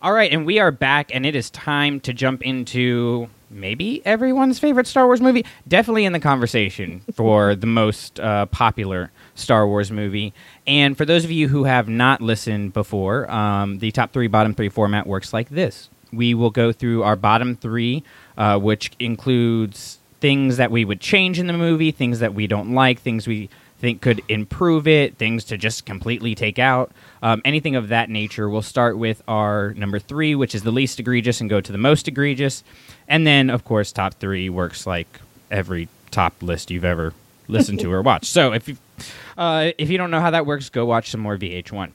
[0.00, 4.58] All right, and we are back, and it is time to jump into maybe everyone's
[4.58, 5.44] favorite Star Wars movie.
[5.66, 10.32] Definitely in the conversation for the most uh, popular Star Wars movie.
[10.66, 14.54] And for those of you who have not listened before, um, the top three, bottom
[14.54, 15.88] three format works like this.
[16.12, 18.02] We will go through our bottom three,
[18.36, 22.74] uh, which includes things that we would change in the movie, things that we don't
[22.74, 26.90] like, things we think could improve it, things to just completely take out,
[27.22, 28.48] um, anything of that nature.
[28.48, 31.78] We'll start with our number three, which is the least egregious, and go to the
[31.78, 32.64] most egregious.
[33.06, 37.14] And then, of course, top three works like every top list you've ever
[37.46, 38.26] listened to or watched.
[38.26, 38.76] So if you,
[39.36, 41.92] uh, if you don't know how that works, go watch some more VH1.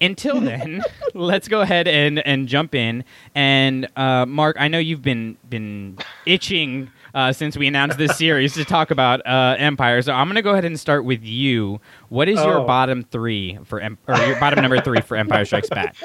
[0.00, 3.04] Until then, let's go ahead and, and jump in.
[3.34, 8.54] And uh, Mark, I know you've been been itching uh, since we announced this series
[8.54, 10.02] to talk about uh, Empire.
[10.02, 11.80] So I'm going to go ahead and start with you.
[12.08, 12.66] What is your Oh.
[12.66, 15.96] bottom three for em- or your bottom number three for Empire Strikes Back?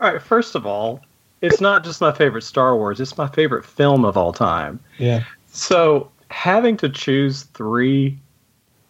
[0.00, 1.00] All right, first of all,
[1.40, 4.78] it's not just my favorite Star Wars, it's my favorite film of all time.
[4.98, 5.24] Yeah.
[5.46, 8.18] So having to choose three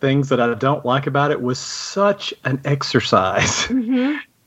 [0.00, 3.66] things that I don't like about it was such an exercise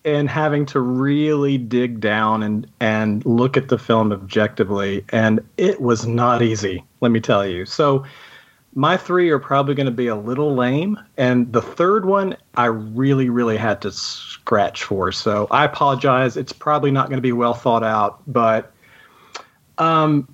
[0.04, 5.06] in having to really dig down and, and look at the film objectively.
[5.10, 7.66] And it was not easy, let me tell you.
[7.66, 8.04] So
[8.76, 11.00] my three are probably going to be a little lame.
[11.18, 15.12] And the third one, I really, really had to scratch for.
[15.12, 16.36] So I apologize.
[16.36, 18.74] It's probably not going to be well thought out, but
[19.78, 20.28] um,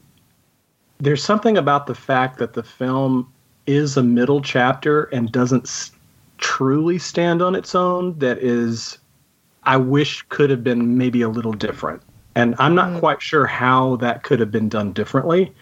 [1.00, 3.32] there's something about the fact that the film
[3.68, 5.92] is a middle chapter and doesn't s-
[6.38, 8.98] truly stand on its own that is
[9.64, 12.02] i wish could have been maybe a little different.
[12.36, 13.00] And i'm not mm-hmm.
[13.00, 15.54] quite sure how that could have been done differently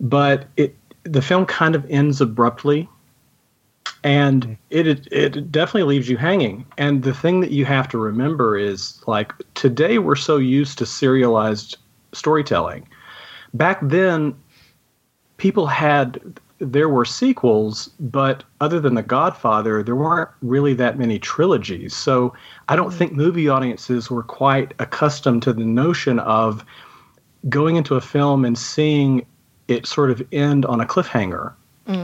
[0.00, 2.88] but it the film kind of ends abruptly
[4.04, 4.52] and mm-hmm.
[4.70, 6.64] it, it it definitely leaves you hanging.
[6.76, 10.86] And the thing that you have to remember is like today we're so used to
[10.86, 11.76] serialized
[12.12, 12.88] storytelling.
[13.54, 14.34] Back then
[15.36, 21.18] people had there were sequels but other than the godfather there weren't really that many
[21.18, 22.32] trilogies so
[22.68, 26.64] i don't think movie audiences were quite accustomed to the notion of
[27.48, 29.24] going into a film and seeing
[29.68, 31.52] it sort of end on a cliffhanger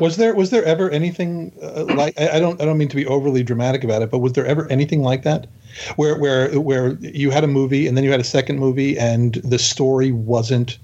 [0.01, 2.97] Was there was there ever anything uh, like I, I don't I don't mean to
[2.97, 5.47] be overly dramatic about it, but was there ever anything like that,
[5.97, 9.35] where where where you had a movie and then you had a second movie and
[9.45, 10.79] the story wasn't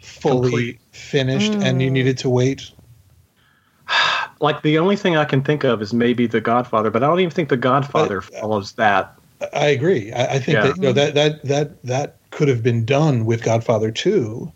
[0.00, 0.80] fully Complete.
[0.90, 2.72] finished and you needed to wait?
[4.40, 7.20] like the only thing i can think of is maybe the godfather but i don't
[7.20, 9.16] even think the godfather follows that
[9.52, 10.12] I agree.
[10.12, 10.62] I, I think Yeah.
[10.62, 14.50] that you know that that that that could have been done with Godfather Two.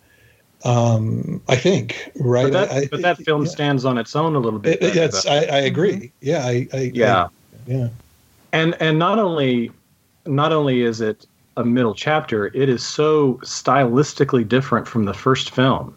[0.64, 2.44] Um, I think right.
[2.44, 3.50] but that, I, but that film yeah.
[3.50, 5.26] stands on its own a little bit It, that's.
[5.26, 6.12] I, I agree.
[6.20, 7.28] Yeah, I, I yeah
[7.66, 7.88] yeah.
[8.52, 9.70] and and not only
[10.26, 15.50] not only is it a middle chapter it is so stylistically different from the first
[15.50, 15.96] film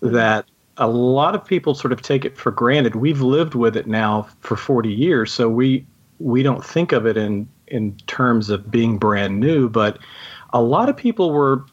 [0.00, 0.46] that
[0.78, 2.96] a lot of people sort of take it for granted.
[2.96, 5.86] We've lived with it now for 40 years so we
[6.18, 9.98] we don't think of it in in terms of being brand new but
[10.52, 11.64] a lot of people were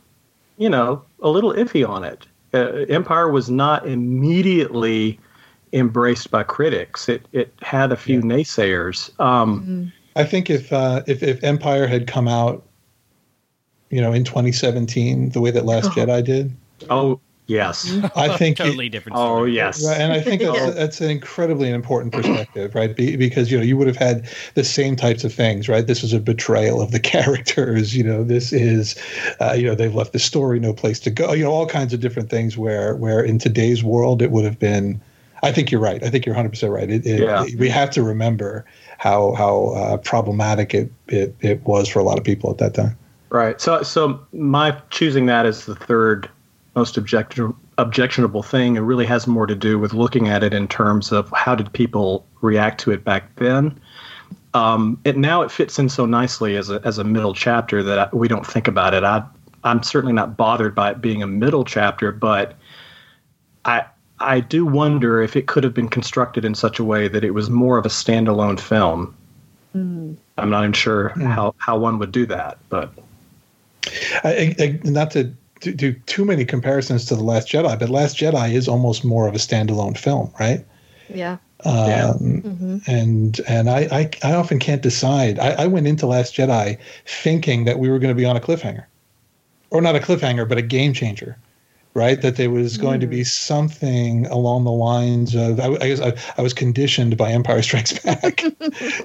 [0.57, 2.25] you know a little iffy on it.
[2.53, 5.19] Uh, empire was not immediately
[5.71, 7.07] embraced by critics.
[7.07, 9.11] It it had a few naysayers.
[9.19, 12.65] Um I think if uh, if if Empire had come out,
[13.89, 16.55] you know, in 2017, the way that Last Jedi did,
[16.89, 17.91] Oh yes.
[18.15, 19.17] I think it- totally different.
[19.17, 19.85] Oh yes.
[19.85, 22.95] Right, and I think that's, that's an incredibly important perspective, right?
[22.95, 25.85] Be, because you know you would have had the same types of things, right?
[25.85, 27.95] This is a betrayal of the characters.
[27.95, 28.95] You know, this is,
[29.41, 31.33] uh, you know, they've left the story no place to go.
[31.33, 32.57] You know, all kinds of different things.
[32.57, 35.01] Where where in today's world it would have been.
[35.41, 36.03] I think you're right.
[36.03, 36.89] I think you're 100 percent right.
[36.89, 37.45] It, it, Yeah.
[37.57, 38.65] we have to remember
[38.97, 42.73] how how uh, problematic it, it it was for a lot of people at that
[42.73, 42.97] time.
[43.29, 43.61] Right.
[43.61, 46.29] So so my choosing that as the third
[46.75, 47.39] most object-
[47.77, 51.31] objectionable thing it really has more to do with looking at it in terms of
[51.31, 53.79] how did people react to it back then.
[54.53, 57.99] Um, it now it fits in so nicely as a as a middle chapter that
[57.99, 59.03] I, we don't think about it.
[59.03, 59.23] I
[59.63, 62.55] I'm certainly not bothered by it being a middle chapter, but
[63.65, 63.85] I
[64.19, 67.31] I do wonder if it could have been constructed in such a way that it
[67.31, 69.15] was more of a standalone film.
[70.37, 72.91] I'm not even sure how, how one would do that, but
[74.23, 78.17] I, I, not to do, do too many comparisons to the Last Jedi, but Last
[78.17, 80.65] Jedi is almost more of a standalone film, right?
[81.13, 81.37] Yeah.
[81.65, 82.11] Yeah.
[82.11, 85.39] Um, And and I, I I often can't decide.
[85.39, 88.39] I, I went into Last Jedi thinking that we were going to be on a
[88.39, 88.85] cliffhanger.
[89.71, 91.37] or not a cliffhanger, but a game changer,
[91.93, 92.21] right?
[92.21, 95.59] That there was going to be something along the lines of.
[95.59, 98.51] I, I guess I, I was conditioned by Empire Strikes Back, you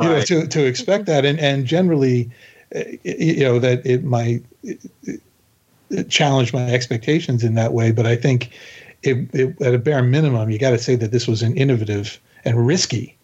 [0.00, 2.30] know, to to expect that, and and generally,
[2.74, 4.80] uh, you know, that it might it
[6.08, 7.92] challenge my expectations in that way.
[7.92, 8.50] But I think,
[9.02, 12.20] it, it, at a bare minimum, you got to say that this was an innovative
[12.44, 13.16] and risky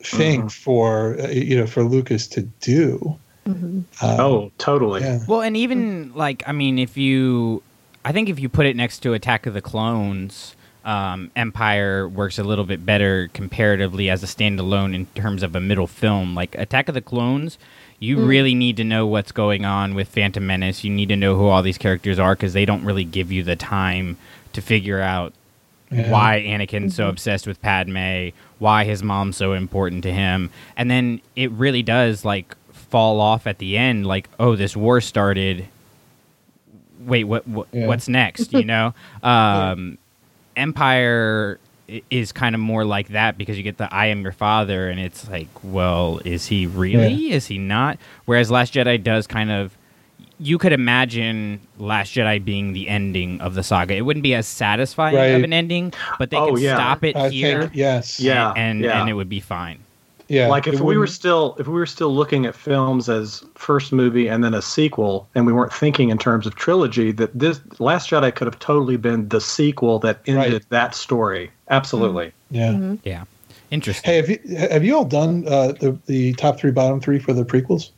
[0.00, 3.18] thing for uh, you know for Lucas to do.
[3.46, 5.00] Um, oh, totally.
[5.00, 5.20] yeah.
[5.26, 7.62] Well, and even like I mean, if you,
[8.04, 12.38] I think if you put it next to Attack of the Clones, um, Empire works
[12.38, 16.34] a little bit better comparatively as a standalone in terms of a middle film.
[16.34, 17.58] Like Attack of the Clones,
[18.00, 20.84] you really need to know what's going on with Phantom Menace.
[20.84, 23.42] You need to know who all these characters are because they don't really give you
[23.42, 24.16] the time
[24.52, 25.32] to figure out
[25.90, 26.10] Yeah.
[26.10, 31.20] why Anakin's so obsessed with Padme, why his mom's so important to him, and then
[31.34, 34.06] it really does like fall off at the end.
[34.06, 35.66] Like, oh, this war started.
[37.00, 37.46] Wait, what?
[37.48, 37.86] what Yeah.
[37.86, 38.52] What's next?
[38.58, 39.98] You know, um,
[40.56, 41.67] Empire i-
[42.10, 45.00] is kind of more like that because you get the "I am your father," and
[45.00, 47.32] it's like, well, is he really?
[47.32, 47.98] Is he not?
[48.26, 49.76] Whereas Last Jedi does kind of
[50.40, 53.94] you could imagine Last Jedi being the ending of the saga.
[53.96, 55.24] It wouldn't be as satisfying Right.
[55.28, 56.76] of an ending, but they Oh, could yeah.
[56.76, 58.20] stop it I here, think yes.
[58.20, 58.52] Yeah.
[58.56, 59.00] and yeah.
[59.00, 59.78] and it would be fine.
[60.30, 60.48] Yeah.
[60.48, 63.92] like if we were wouldn't- still if we were still looking at films as first
[63.94, 67.62] movie and then a sequel and we weren't thinking in terms of trilogy that this
[67.78, 70.68] last jedi could have totally been the sequel that ended Right.
[70.68, 72.94] that story absolutely yeah.
[73.04, 73.24] Yeah,
[73.70, 74.10] interesting.
[74.10, 77.32] Hey, have you have you all done uh, the the top three, bottom three for
[77.32, 77.90] the prequels?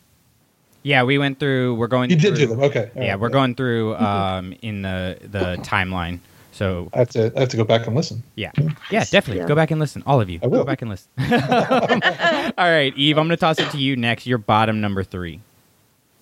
[0.82, 1.74] Yeah, we went through.
[1.74, 2.10] We're going.
[2.10, 2.90] You did do them, okay.
[2.96, 6.20] all Yeah, right, we're going through um, in the the timeline.
[6.52, 8.22] So I have to I have to go back and listen.
[8.34, 8.50] yeah,
[8.90, 9.46] yeah, definitely Yeah.
[9.48, 10.02] go back and listen.
[10.06, 10.58] All of you, I will.
[10.60, 11.08] go back and listen.
[12.58, 14.26] All right, Eve, I'm going to toss it to you next.
[14.26, 15.40] Your bottom number three.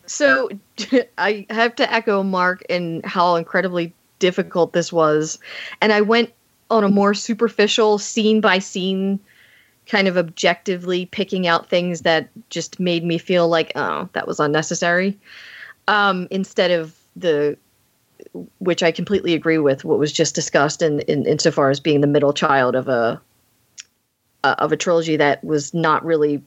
[0.06, 0.48] So
[1.18, 5.38] I have to echo Mark and how incredibly difficult this was.
[5.80, 6.32] And I went
[6.70, 9.20] on a more superficial scene by scene
[9.86, 14.38] kind of objectively picking out things that just made me feel like, oh, that was
[14.38, 15.18] unnecessary.
[15.86, 17.56] Um, instead of the
[18.58, 22.06] which I completely agree with what was just discussed in, in insofar as being the
[22.06, 23.20] middle child of a
[24.44, 26.42] uh, of a trilogy that was not really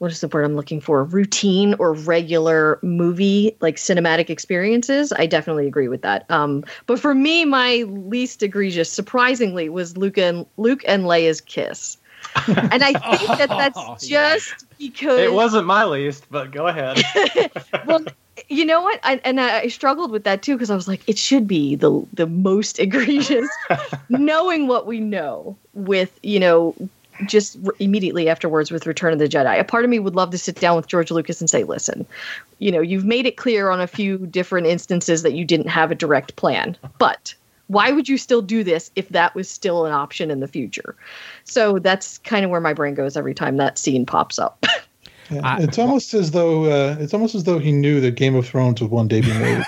[0.00, 1.04] what is the word I'm looking for?
[1.04, 5.12] Routine or regular movie like cinematic experiences.
[5.12, 6.24] I definitely agree with that.
[6.30, 11.98] Um, but for me, my least egregious, surprisingly, was Luke and Luke and Leia's kiss.
[12.46, 17.02] and I think that that's Oh, just because it wasn't my least but go ahead
[17.86, 18.04] well,
[18.48, 19.00] you know what?
[19.02, 22.06] I, and I struggled with that too because I was like, it should be the
[22.14, 23.48] the most egregious,
[24.08, 26.74] knowing what we know with you know
[27.26, 29.58] just r- immediately afterwards with Return of the Jedi.
[29.58, 32.06] A part of me would love to sit down with George Lucas and say, listen,
[32.58, 35.90] you know, you've made it clear on a few different instances that you didn't have
[35.90, 37.34] a direct plan, but
[37.68, 40.96] why would you still do this if that was still an option in the future?
[41.44, 44.64] So that's kind of where my brain goes every time that scene pops up.
[45.32, 45.42] Yeah.
[45.44, 48.48] I- it's almost as though uh, it's almost as though he knew that Game of
[48.48, 49.62] Thrones would one day be made.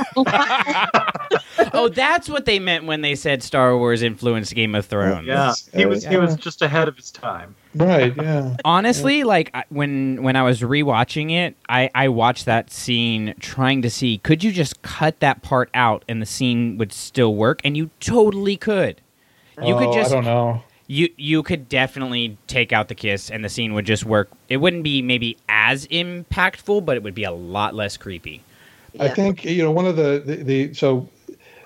[1.85, 5.27] oh, that's what they meant when they said Star Wars influenced Game of Thrones.
[5.27, 8.15] yeah he was he was just ahead of his time right?
[8.17, 8.57] Yeah.
[8.65, 13.91] Honestly, like when when I was rewatching it, I I watched that scene trying to
[13.91, 17.77] see could you just cut that part out and the scene would still work, and
[17.77, 19.01] you totally could.
[19.63, 20.63] You oh, could just I don't know.
[20.87, 24.31] you you could definitely take out the kiss and the scene would just work.
[24.49, 28.43] It wouldn't be maybe as impactful, but it would be a lot less creepy.
[29.01, 31.09] I think you know one of the the, the so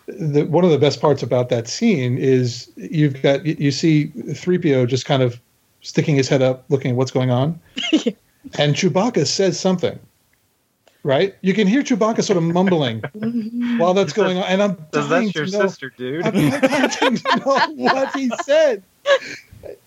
[0.06, 4.08] the one of the best parts about that scene is you've got you, you see
[4.16, 5.40] 3PO just kind of
[5.80, 7.60] sticking his head up looking at what's going on.
[8.58, 9.98] and Chewbacca says something.
[11.02, 11.36] Right?
[11.40, 13.00] You can hear Chewbacca sort of mumbling
[13.78, 16.32] while that's going on and I'm Says dying that's your to know, sister dude I'm
[16.32, 18.82] dying to know what he said.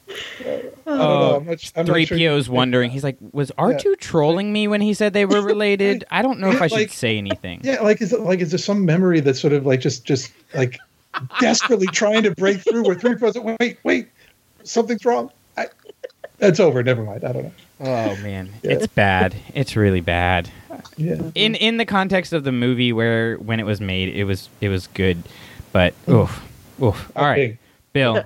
[0.10, 1.36] I don't uh, know.
[1.38, 2.91] I'm not, I'm not Three sure- PO's wondering.
[2.91, 6.06] He's like, was R two trolling me when he said they were related?
[6.12, 7.62] I don't know if I should Like- say anything.
[7.63, 10.32] Yeah, like is it like is there some memory that's sort of like just just
[10.54, 10.78] like
[11.39, 14.08] desperately trying to break through where three pros wait, wait,
[14.63, 15.32] something's wrong.
[15.58, 15.67] I,
[16.38, 16.82] that's over.
[16.84, 17.24] Never mind.
[17.24, 17.52] I don't know.
[17.82, 18.72] Oh man, Yeah.
[18.72, 19.36] it's bad.
[19.53, 20.49] It's really bad.
[20.97, 21.22] Yeah.
[21.36, 24.70] In in the context of the movie, where when it was made, it was it
[24.70, 25.24] was good,
[25.72, 26.41] but oof,
[26.82, 27.12] oof.
[27.16, 27.57] All right, Okay.
[27.93, 28.24] Bill,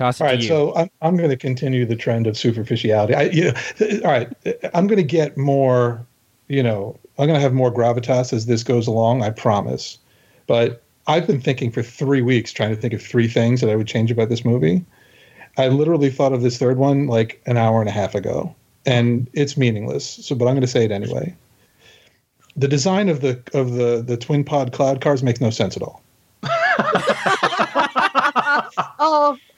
[0.00, 0.42] toss it All to you.
[0.48, 3.14] so I'm, I'm going to continue the trend of superficiality.
[3.14, 3.54] I, you know,
[4.04, 4.32] all right,
[4.74, 6.04] I'm going to get more,
[6.48, 9.22] you know, I'm going to have more gravitas as this goes along.
[9.22, 9.98] I promise.
[10.46, 13.76] But I've been thinking for three weeks, trying to think of three things that I
[13.76, 14.84] would change about this movie.
[15.58, 18.54] I literally thought of this third one like an hour and a half ago,
[18.86, 20.06] and it's meaningless.
[20.06, 21.34] So, but I'm going to say it anyway.
[22.56, 25.82] the design of the of the the twin pod cloud cars makes no sense at
[25.82, 26.02] all.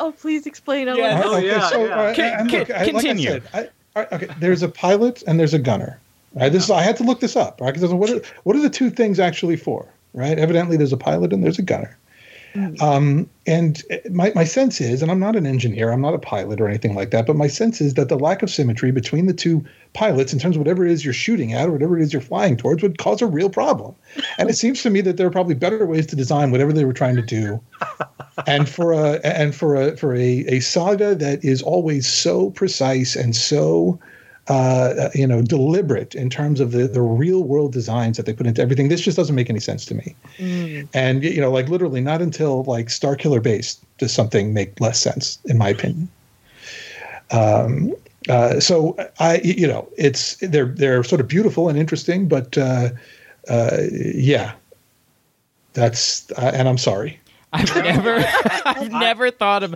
[0.03, 0.88] oh, please explain.
[0.88, 1.14] I Yeah.
[1.20, 1.90] wanna- Oh, yeah, so, yeah.
[1.94, 3.30] Uh, all right, Con- and con- look, I- continue.
[3.30, 5.98] Like I said, I, all right, okay, there's a pilot and there's a gunner.
[6.34, 7.61] Right, this is, I had to look this up.
[7.61, 9.86] Right, because what are what are the two things actually for?
[10.14, 11.96] Right, evidently there's a pilot and there's a gunner.
[12.80, 16.61] Um, and my, my sense is, and I'm not an engineer, I'm not a pilot
[16.61, 19.32] or anything like that, but my sense is that the lack of symmetry between the
[19.32, 22.12] two pilots in terms of whatever it is you're shooting at or whatever it is
[22.12, 23.94] you're flying towards would cause a real problem.
[24.38, 26.84] And it seems to me that there are probably better ways to design whatever they
[26.84, 27.61] were trying to do.
[28.46, 33.16] and for a and for a for a, a saga that is always so precise
[33.16, 33.98] and so
[34.49, 38.47] uh, you know deliberate in terms of the, the real world designs that they put
[38.47, 38.88] into everything.
[38.88, 40.16] This just doesn't make any sense to me.
[40.95, 45.38] And you know, like literally, not until like Starkiller Base does something make less sense,
[45.45, 46.09] in my opinion.
[47.30, 47.95] Um,
[48.28, 52.90] uh, so I, you know, it's they're they're sort of beautiful and interesting, but uh,
[53.49, 54.53] uh, yeah,
[55.72, 57.18] that's uh, and I'm sorry.
[57.53, 58.24] I've never,
[58.64, 59.74] I've never thought of,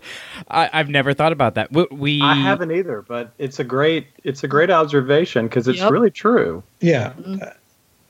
[0.49, 1.73] I, I've never thought about that.
[1.73, 5.79] We, we I haven't either, but it's a great it's a great observation because it's
[5.79, 5.91] Yep.
[5.91, 6.63] really true.
[6.81, 7.13] Yeah.
[7.13, 7.45] Mm-hmm.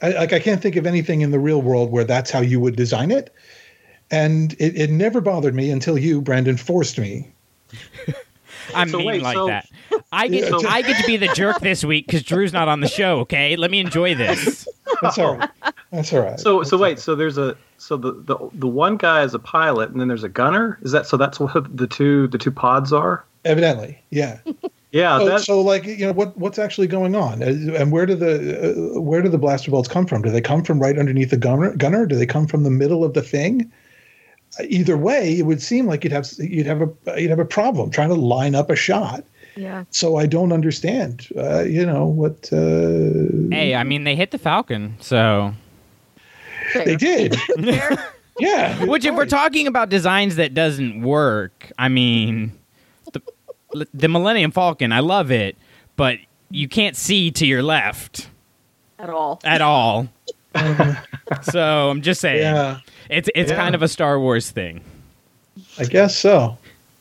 [0.02, 2.60] I, like I can't think of anything in the real world where that's how you
[2.60, 3.34] would design it.
[4.10, 7.28] And it, it never bothered me until you, Brandon, forced me.
[8.74, 9.68] I'm So mean wait, like so- that.
[10.12, 12.80] I get, Yeah, I get to be the jerk this week because Drew's not on
[12.80, 13.20] the show.
[13.20, 14.68] Okay, let me enjoy this.
[15.02, 15.50] That's all right.
[15.92, 16.38] That's all right.
[16.38, 19.90] So so wait, so there's a so the, the the one guy is a pilot
[19.90, 20.78] and then there's a gunner.
[20.82, 21.16] Is that so?
[21.16, 23.24] That's what the two the two pods are.
[23.44, 24.38] Evidently, yeah.
[24.96, 28.94] Yeah, So, so, like, you know, what what's actually going on, and where do the
[28.96, 30.22] uh, where do the blaster bolts come from?
[30.22, 31.76] Do they come from right underneath the gunner?
[31.76, 32.06] Gunner?
[32.06, 33.70] Do they come from the middle of the thing?
[34.60, 37.90] Either way, it would seem like you'd have you'd have a you'd have a problem
[37.90, 39.22] trying to line up a shot.
[39.56, 39.84] Yeah.
[39.90, 41.28] So I don't understand.
[41.36, 42.52] Uh, you know what?
[42.52, 45.54] Uh, Hey, I mean they hit the Falcon, so
[46.74, 47.36] they did.
[48.38, 48.84] yeah.
[48.84, 52.52] which if we're talking about designs that doesn't work, I mean
[53.12, 55.56] the, the Millennium Falcon, I love it,
[55.96, 56.18] but
[56.50, 58.28] you can't see to your left
[58.98, 59.40] At all.
[59.44, 60.08] at all.
[61.42, 62.80] so I'm just saying, Yeah,
[63.10, 63.56] it's it's Yeah.
[63.56, 64.80] kind of a Star Wars thing.
[65.78, 66.58] I guess so.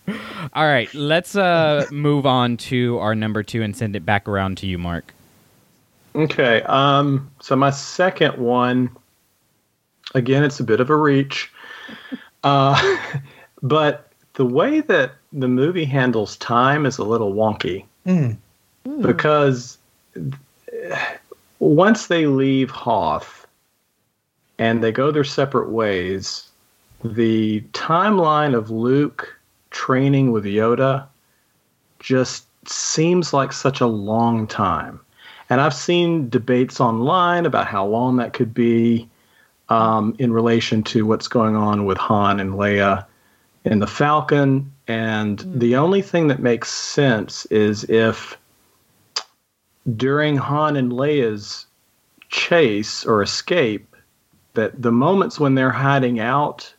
[0.53, 4.57] All right, let's uh, move on to our number two and send it back around
[4.59, 5.13] to you, Mark.
[6.13, 6.61] Okay.
[6.63, 7.29] Um.
[7.41, 8.89] So my second one,
[10.13, 11.51] again, it's a bit of a reach,
[12.43, 12.97] uh,
[13.61, 18.33] but the way that the movie handles time is a little wonky Hmm.
[19.01, 19.77] because
[21.59, 23.47] once they leave Hoth
[24.59, 26.47] and they go their separate ways,
[27.03, 29.35] the timeline of Luke
[29.75, 31.05] training with Yoda
[31.99, 34.99] just seems like such a long time.
[35.49, 39.07] And I've seen debates online about how long that could be
[39.69, 43.05] um, in relation to what's going on with Han and Leia
[43.65, 44.71] in the Falcon.
[44.87, 48.37] And the only thing that makes sense is if
[49.95, 51.65] during Han and Leia's
[52.29, 53.95] chase or escape,
[54.53, 56.73] that the moments when they're hiding out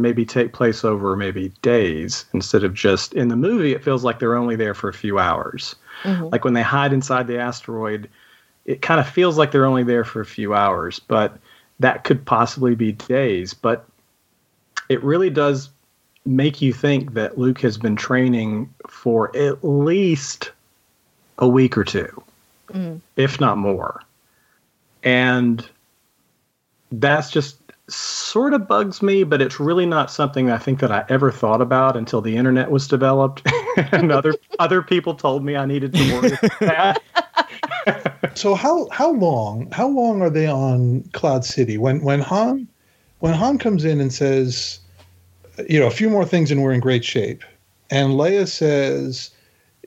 [0.00, 4.18] maybe take place over maybe days instead of just in the movie it feels like
[4.18, 5.74] they're only there for a few hours.
[6.02, 6.28] Mm-hmm.
[6.32, 8.08] Like when they hide inside the asteroid
[8.64, 11.38] it kind of feels like they're only there for a few hours but
[11.80, 13.54] that could possibly be days.
[13.54, 13.86] But
[14.88, 15.70] it really does
[16.24, 20.52] make you think that luke has been training for at least
[21.38, 22.22] a week or two
[22.72, 23.00] mm.
[23.16, 24.02] if not more.
[25.02, 25.66] And
[26.90, 27.56] that's just
[27.94, 31.60] sort of bugs me, but it's really not something I think that I ever thought
[31.60, 33.42] about until the internet was developed
[33.92, 37.02] and other other people told me I needed to worry about that.
[38.34, 42.66] So how how long how long are they on Cloud City when when Han
[43.18, 44.80] when Han comes in and says,
[45.68, 47.44] you know, a few more things and we're in great shape,
[47.90, 49.30] and Leia says,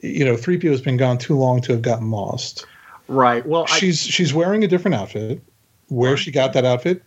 [0.02, 2.66] you know, three PO has been gone too long to have gotten lost.
[3.08, 3.46] Right.
[3.46, 5.42] Well, I, She's she's wearing a different outfit.
[5.88, 7.04] Where she got that outfit,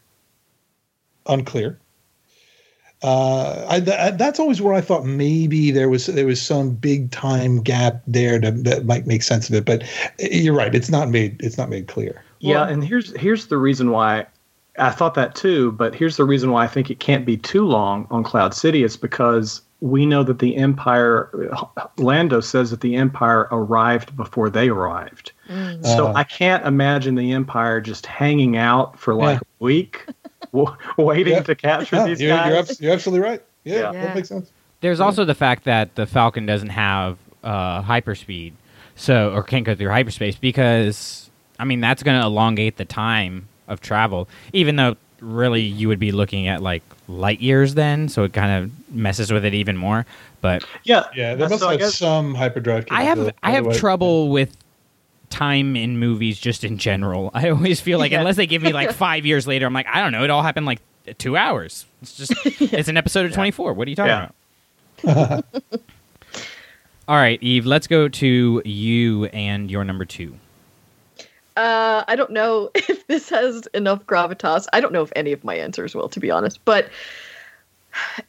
[1.28, 1.78] unclear.
[3.00, 7.12] Uh, I, th- that's always where I thought maybe there was there was some big
[7.12, 9.64] time gap there to, that might make sense of it.
[9.64, 9.84] But
[10.18, 12.24] you're right; it's not made it's not made clear.
[12.40, 14.26] yeah, and here's here's the reason why
[14.80, 17.64] I thought that too, but here's the reason why I think it can't be too
[17.64, 18.82] long on Cloud City.
[18.82, 21.30] It's because we know that the Empire,
[21.98, 25.30] Lando says that the Empire arrived before they arrived.
[25.84, 26.12] So Uh.
[26.16, 29.46] I can't imagine the Empire just hanging out for like Yeah.
[29.60, 30.04] a week,
[30.52, 31.42] w- waiting Yeah.
[31.42, 32.48] to capture Yeah, these you're, guys.
[32.48, 33.42] you're, abs- you're absolutely right.
[33.64, 33.92] Yeah, Yeah.
[33.92, 34.50] that makes sense.
[34.80, 38.52] There's also the fact that the Falcon doesn't have uh, hyperspeed,
[38.96, 43.48] so or can't go through hyperspace because I mean that's going to elongate the time
[43.66, 44.28] of travel.
[44.52, 48.64] Even though really you would be looking at like light years then, so it kind
[48.64, 50.06] of messes with it even more.
[50.40, 52.86] But Yeah, Yeah, they uh, must so have guess- some hyperdrive.
[52.90, 53.18] I have.
[53.42, 54.56] I have Otherwise- trouble with
[55.30, 57.30] time in movies just in general.
[57.34, 58.18] I always feel like Yeah.
[58.20, 60.42] unless they give me like five years later, I'm like, I don't know, it all
[60.42, 60.80] happened like
[61.18, 61.86] two hours.
[62.02, 63.72] It's just it's an episode of 24.
[63.72, 64.30] What are you talking
[65.04, 65.40] Yeah.
[65.40, 65.44] about?
[67.08, 67.64] all right, Eve.
[67.66, 70.34] Let's go to you and your number two.
[71.56, 74.66] Uh, I don't know if this has enough gravitas.
[74.72, 76.64] I don't know if any of my answers will, to be honest.
[76.64, 76.88] But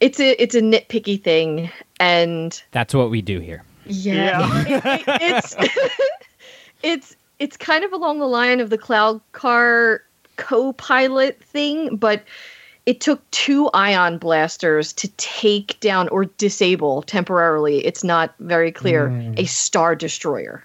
[0.00, 1.70] it's a it's a nitpicky thing,
[2.00, 3.62] and That's what we do here.
[3.86, 5.54] yeah, it- it- it's
[6.82, 10.02] it's it's kind of along the line of the cloud car
[10.36, 12.22] co-pilot thing, but
[12.86, 17.84] it took two ion blasters to take down or disable temporarily.
[17.84, 19.34] It's not very clear hmm.
[19.36, 20.64] a star destroyer.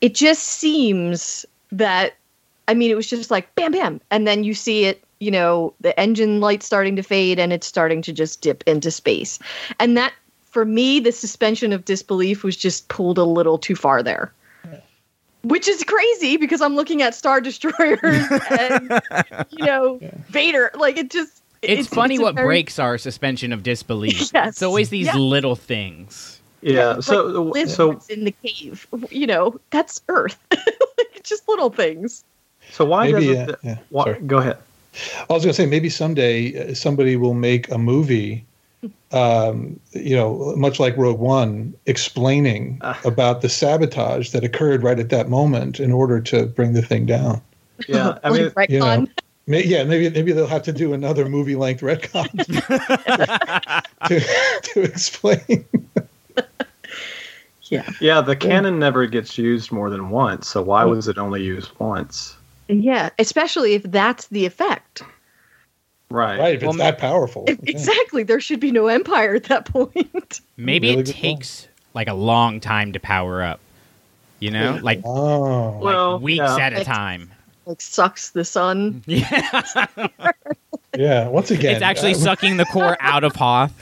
[0.00, 2.14] It just seems that
[2.68, 5.02] I mean, it was just like bam, bam, and then you see it.
[5.20, 8.90] You know, the engine light starting to fade, and it's starting to just dip into
[8.92, 9.40] space.
[9.80, 10.12] And that,
[10.44, 14.32] for me, the suspension of disbelief was just pulled a little too far there.
[15.42, 18.00] Which is crazy because I'm looking at Star Destroyers
[18.50, 19.00] and
[19.50, 20.70] you know Vader.
[20.74, 21.42] Like it just.
[21.60, 24.30] It's, funny a what very- breaks our suspension of disbelief.
[24.32, 24.48] Yes.
[24.48, 25.16] It's always these Yeah.
[25.16, 26.40] little things.
[26.60, 26.94] Yeah.
[26.94, 28.86] like So lizards so in the cave.
[29.10, 30.38] You know that's Earth.
[30.50, 32.24] like, just little things.
[32.70, 34.58] so why Maybe, doesn't uh, the- yeah, why, go ahead?
[35.28, 38.44] I was going to say maybe someday uh, somebody will make a movie,
[39.12, 42.94] um, you know, much like Rogue One, explaining Uh.
[43.04, 47.06] about the sabotage that occurred right at that moment in order to bring the thing
[47.06, 47.40] down.
[47.88, 48.68] Yeah, I mean, retcon.
[48.70, 49.06] you know,
[49.46, 52.28] May, yeah, maybe maybe they'll have to do another movie length retcon
[54.08, 54.20] to,
[54.62, 55.64] to explain.
[57.70, 57.88] yeah.
[58.00, 60.48] yeah, the cannon never gets used more than once.
[60.48, 62.36] So why was it only used once?
[62.68, 65.02] Yeah, especially if that's the effect.
[66.10, 66.38] Right.
[66.38, 67.44] Right, if it's Well, that powerful.
[67.46, 67.70] If- yeah.
[67.70, 68.22] Exactly.
[68.22, 70.40] There should be no empire at that point.
[70.56, 71.22] Maybe Really it good point.
[71.38, 73.60] takes like a long time to power up.
[74.40, 76.56] You know, like, Oh, like Well, weeks yeah.
[76.58, 77.30] at a time.
[77.66, 79.02] like sucks the sun.
[79.06, 80.06] Yeah,
[80.96, 81.28] yeah.
[81.28, 83.72] Once again, it's actually uh, sucking the core out of Hoth.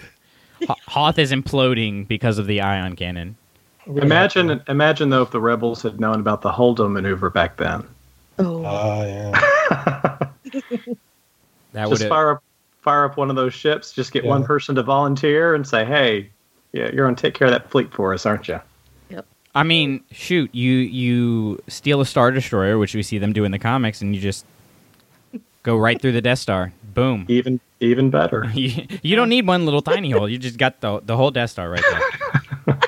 [0.86, 3.36] Hoth is imploding because of the ion cannon.
[3.86, 7.30] we're gonna have Imagine, imagine though, if the rebels had known about the Holdo maneuver
[7.30, 7.84] back then.
[8.38, 10.18] Oh, to- Ah,
[10.52, 10.60] yeah.
[11.76, 12.42] That would Just fire up,
[12.80, 13.92] fire up one of those ships.
[13.92, 14.30] Just get Yeah.
[14.30, 16.30] one person to volunteer and say, "Hey,
[16.72, 18.60] yeah, you're gonna take care of that fleet for us, aren't you?"
[19.54, 23.52] I mean, shoot, you you steal a star destroyer, which we see them do in
[23.52, 24.44] the comics, and you just
[25.62, 26.72] go right through the Death Star.
[26.94, 27.24] Boom.
[27.28, 28.44] Even, even better.
[28.54, 30.28] You, you don't need one little tiny hole.
[30.28, 32.78] You just got the the whole Death Star right there.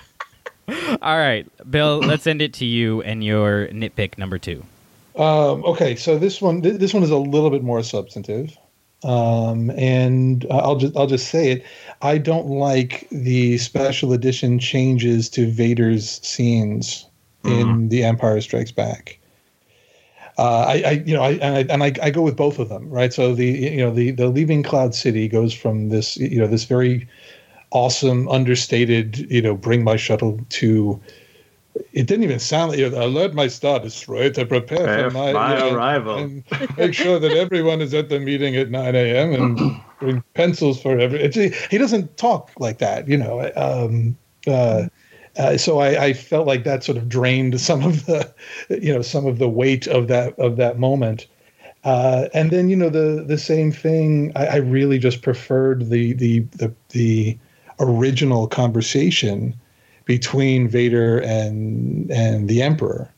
[1.03, 2.01] All right, Bill.
[2.01, 4.62] Let's send it to you and your nitpick number two.
[5.16, 8.55] Um, okay, so this one th- this one is a little bit more substantive,
[9.05, 11.64] um, and I'll just I'll just say it.
[12.03, 17.07] I don't like the special edition changes to Vader's scenes
[17.44, 19.18] in The Empire Strikes Back.
[20.36, 22.68] Uh, I, I you know I and, I and I, I go with both of
[22.68, 23.12] them right.
[23.12, 26.64] So the you know the the leaving Cloud City goes from this you know this
[26.64, 27.09] very
[27.70, 31.01] awesome understated you know bring my shuttle to
[31.92, 35.52] it didn't even sound like you alert my star destroyer to prepare for my, my
[35.54, 36.44] you know, arrival." and
[36.76, 39.32] make sure that everyone is at the meeting at 9 a.m.
[39.32, 41.20] and bring pencils for every.
[41.22, 43.50] It's, he doesn't talk like that, you know.
[43.56, 44.16] Um,
[44.46, 44.88] uh,
[45.36, 48.32] uh, so I, I felt like that sort of drained some of the,
[48.68, 51.26] you know, some of the weight of that of that moment.
[51.84, 54.32] Uh, and then you know the the same thing.
[54.34, 57.38] I, I really just preferred the the the the
[57.80, 59.54] original conversation
[60.09, 63.12] between Vader and and the Emperor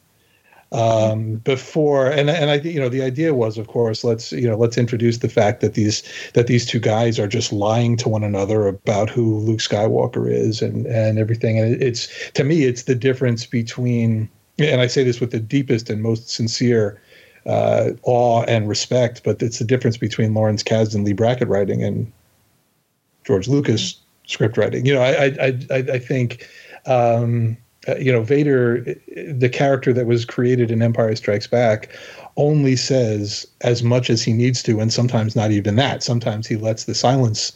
[0.73, 4.57] um, before and and I you know the idea was of course let's you know
[4.57, 6.03] let's introduce the fact that these
[6.35, 10.61] that these two guys are just lying to one another about who Luke Skywalker is
[10.63, 14.29] and and everything and it's to me it's the difference between
[14.59, 17.01] and I say this with the deepest and most sincere
[17.47, 22.13] uh, awe and respect but it's the difference between Lawrence Kasdan Leigh Brackett writing and
[23.25, 23.97] George Lucas
[24.31, 24.87] script writing.
[24.87, 26.49] You know, I I I, I think
[26.87, 27.57] um,
[27.89, 28.85] uh, you know Vader,
[29.33, 31.89] the character that was created in Empire Strikes Back,
[32.37, 36.03] only says as much as he needs to, and sometimes not even that.
[36.03, 37.53] Sometimes he lets the silence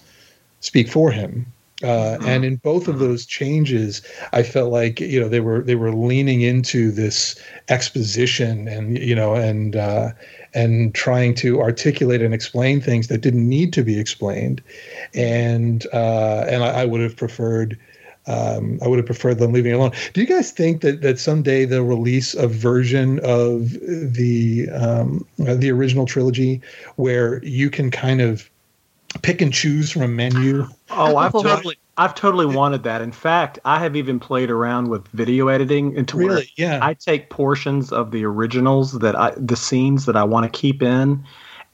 [0.60, 1.46] speak for him.
[1.82, 4.00] Uh, and in both of those changes,
[4.32, 7.36] I felt like you know they were they were leaning into this
[7.68, 10.12] exposition and you know and uh,
[10.54, 14.62] and trying to articulate and explain things that didn't need to be explained,
[15.14, 17.78] and uh, and I, I would have preferred
[18.26, 19.92] Um, I would have preferred them leaving it alone.
[20.14, 25.54] Do you guys think that that someday they'll release a version of the um, uh,
[25.54, 26.62] the original trilogy
[26.96, 28.48] where you can kind of
[29.22, 30.66] pick and choose from a menu?
[30.90, 33.02] Oh, I've totally, I've totally wanted that.
[33.02, 36.50] In fact, I have even played around with video editing into where Really?
[36.56, 36.80] Yeah.
[36.82, 40.82] I take portions of the originals that I, the scenes that I want to keep
[40.82, 41.24] in,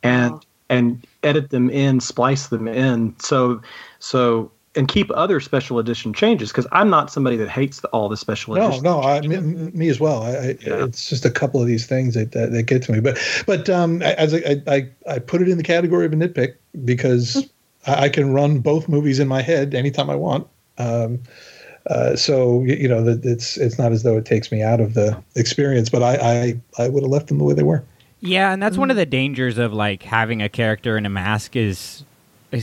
[0.03, 0.41] and Wow.
[0.69, 3.63] and edit them in, splice them in, so
[3.99, 8.09] so and keep other special edition changes because I'm not somebody that hates the, all
[8.09, 8.85] the special No, edition.
[8.85, 10.23] no, I, me, me as well.
[10.23, 10.85] I, I, Yeah.
[10.85, 13.01] It's just a couple of these things that, that, that get to me.
[13.01, 16.55] But but um, as I, I I put it in the category of a nitpick
[16.85, 17.49] because
[17.87, 20.47] I, I can run both movies in my head anytime I want.
[20.79, 21.21] Um,
[21.87, 24.95] uh, so you know that it's it's not as though it takes me out of
[24.95, 26.15] the experience, but I
[26.79, 27.83] I, I would have left them the way they were.
[28.21, 31.57] Yeah, and that's one of the dangers of like having a character in a mask
[31.57, 32.05] is, is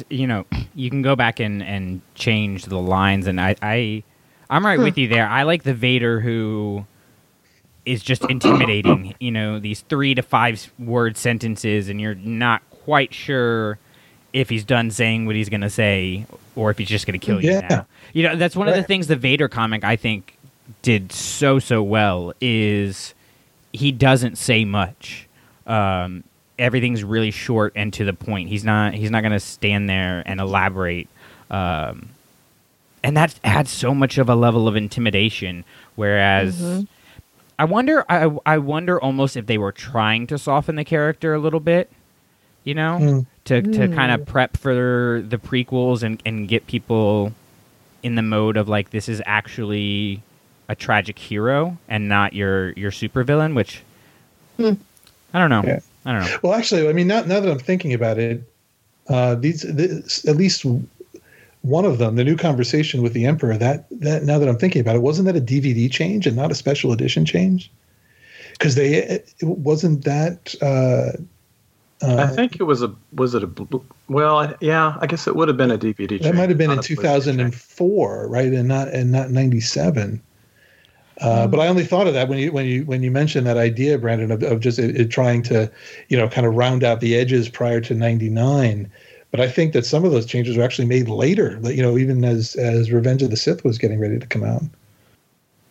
[0.10, 4.04] you know, you can go back and, and change the lines, and I, I
[4.50, 5.28] I'm right with you there.
[5.28, 6.86] I like the Vader who
[7.86, 9.16] is just intimidating.
[9.20, 13.80] You know, these three to five word sentences, and you're not quite sure
[14.34, 16.26] if he's done saying what he's gonna say
[16.56, 17.68] or if he's just gonna kill you Yeah.
[17.70, 17.88] now.
[18.14, 20.38] You know, that's one of the things the Vader comic I think
[20.82, 23.14] did so so well is
[23.74, 25.28] he doesn't say much.
[25.66, 26.24] Um,
[26.60, 28.50] everything's really short and to the point.
[28.50, 31.08] He's not he's not going to stand there and elaborate.
[31.52, 32.10] Um,
[33.04, 35.64] and that adds so much of a level of intimidation.
[35.96, 36.86] Whereas,
[37.60, 41.40] I wonder, I I wonder almost if they were trying to soften the character a
[41.40, 41.90] little bit.
[42.64, 43.26] You know, Mm.
[43.46, 47.32] to to kind of prep for the prequels and and get people
[48.04, 50.22] in the mode of like this is actually
[50.70, 53.84] a tragic hero and not your your supervillain, which
[54.60, 55.64] I don't know.
[55.66, 55.80] Yeah.
[56.08, 56.38] I don't know.
[56.42, 58.42] Well, actually, I mean, now, now that I'm thinking about it,
[59.10, 60.66] uh, these this, at least
[61.62, 63.58] one of them, the new conversation with the Emperor.
[63.58, 66.50] That that now that I'm thinking about it, wasn't that a DVD change and not
[66.50, 67.70] a special edition change?
[68.54, 70.56] Because they it wasn't that.
[70.62, 71.22] Uh,
[72.02, 73.50] I uh, think it was a was it a
[74.08, 76.10] well yeah I guess it would have been a DVD.
[76.10, 76.22] Change.
[76.22, 77.26] That might have been in not a Blu-ray change.
[77.26, 80.22] 2004, right, and not and not 97.
[81.20, 83.58] Uh, But I only thought of that when you when you when you mentioned that
[83.58, 85.72] idea, Brandon, of, of just it, it trying to,
[86.10, 88.90] you know, kind of round out the edges prior to '99.
[89.32, 91.60] But I think that some of those changes were actually made later.
[91.64, 94.64] You know, even as as Revenge of the Sith was getting ready to come out.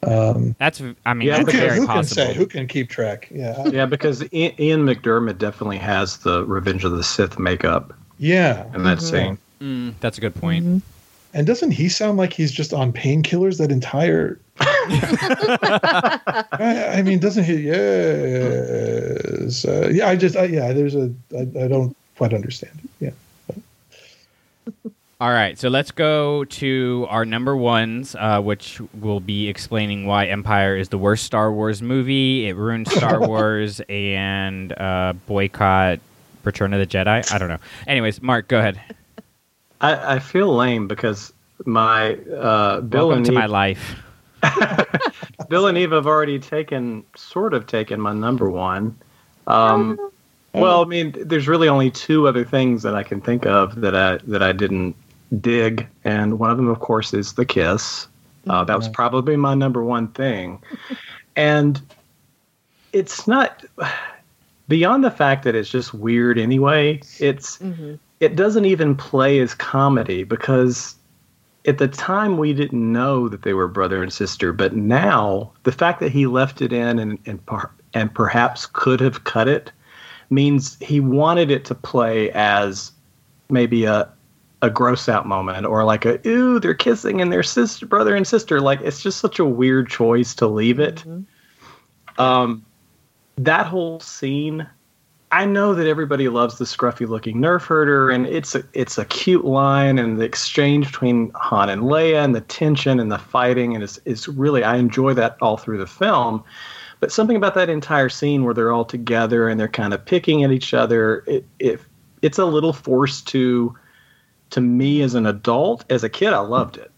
[0.03, 2.35] Um, That's I mean Yeah, who that's can, very who can say?
[2.35, 3.29] Who can keep track?
[3.31, 8.67] Yeah, Yeah, because I- Ian McDiarmid definitely has the Revenge of the Sith makeup yeah.
[8.75, 9.39] in that scene.
[9.61, 10.65] Mm, that's a good point.
[10.65, 10.79] Mm-hmm.
[11.37, 14.41] And doesn't he sound like he's just on painkillers that entire?
[14.59, 16.23] I,
[16.97, 17.57] I mean, doesn't he?
[17.57, 19.67] Yes.
[19.67, 20.73] Uh, yeah, I just, I, yeah.
[20.73, 22.89] There's a, I, I don't quite understand it.
[23.01, 23.11] Yeah.
[25.21, 30.29] All right, so let's go to our number ones, uh, which will be explaining why
[30.29, 32.49] Empire is the worst Star Wars movie.
[32.49, 36.01] It ruined Star Wars and uh, boycott
[36.45, 37.31] Return of the Jedi.
[37.31, 37.59] I don't know.
[37.87, 38.81] Anyways, Mark, go ahead.
[39.81, 41.33] I, I feel lame because
[41.65, 44.03] my uh, Bill Welcome and to Eve, my life.
[45.49, 48.97] Bill and Eve have already taken sort of taken my number one.
[49.47, 49.99] Um,
[50.55, 53.95] well, I mean, there's really only two other things that I can think of that
[53.95, 54.97] I that I didn't
[55.41, 58.09] dig, and one of them, of course, is the kiss.
[58.49, 60.63] Uh, that was probably my number one thing,
[61.35, 61.81] and
[62.93, 63.65] it's not
[64.69, 67.01] beyond the fact that it's just weird anyway.
[67.19, 67.61] It's
[68.21, 70.97] it doesn't even play as comedy because
[71.67, 75.73] at the time we didn't know that they were brother and sister, but now the
[75.73, 79.73] fact that he left it in and and, per, and perhaps could have cut it
[80.31, 82.93] means he wanted it to play as
[83.51, 84.09] maybe a
[84.63, 88.27] a gross out moment or like a ooh they're kissing and they're sister brother and
[88.27, 88.61] sister.
[88.61, 91.05] Like it's just such a weird choice to leave it.
[92.19, 92.65] Um
[93.37, 94.67] that whole scene
[95.37, 99.05] I know that everybody loves the scruffy looking nerf herder, and it's a it's a
[99.05, 103.75] cute line, and the exchange between Han and Leia, and the tension and the fighting,
[103.75, 106.43] and it's it's really I enjoy that all through the film.
[107.01, 110.43] But something about that entire scene where they're all together and they're kind of picking
[110.43, 111.83] at each other, it, it
[112.23, 113.77] it's a little forced to
[114.49, 115.85] to me as an adult.
[115.91, 116.91] As a kid, I loved it.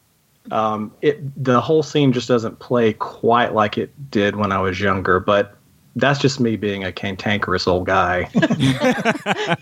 [0.53, 4.81] Um, it the whole scene just doesn't play quite like it did when I was
[4.81, 5.58] younger, but
[5.99, 8.29] that's just me being a cantankerous old guy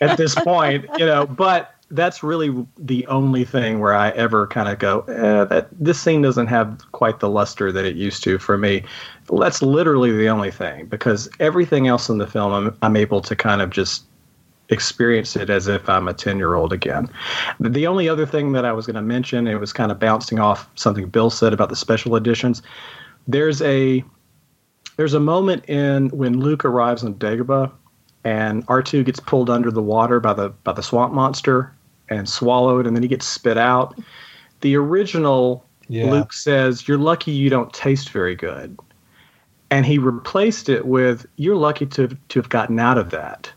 [0.01, 1.26] at this point, you know.
[1.26, 6.01] But that's really the only thing where I ever kind of go, eh, that this
[6.01, 8.82] scene doesn't have quite the luster that it used to for me.
[9.32, 13.37] That's literally the only thing because everything else in the film, I'm, I'm able to
[13.37, 14.05] kind of just
[14.68, 17.09] experience it as if I'm a 10 year old again.
[17.61, 20.41] The only other thing that I was going to mention, it was kind of bouncing
[20.41, 22.62] off something Bill said about the special editions.
[23.28, 24.05] There's a
[24.97, 27.71] there's a moment in when Luke arrives on Dagobah
[28.25, 31.73] and R2 gets pulled under the water by the by the swamp monster
[32.09, 33.99] and swallowed and then he gets spit out.
[34.61, 36.11] The original Yeah.
[36.11, 38.77] Luke says, "You're lucky you don't taste very good."
[39.71, 43.53] And he replaced it with, "You're lucky to to have gotten out of that."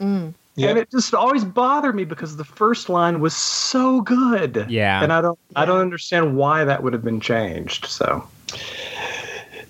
[0.00, 0.34] Mm.
[0.56, 0.68] Yeah.
[0.68, 4.66] And it just always bothered me because the first line was so good.
[4.68, 5.02] Yeah.
[5.02, 7.86] And I don't I don't understand why that would have been changed.
[7.86, 8.24] So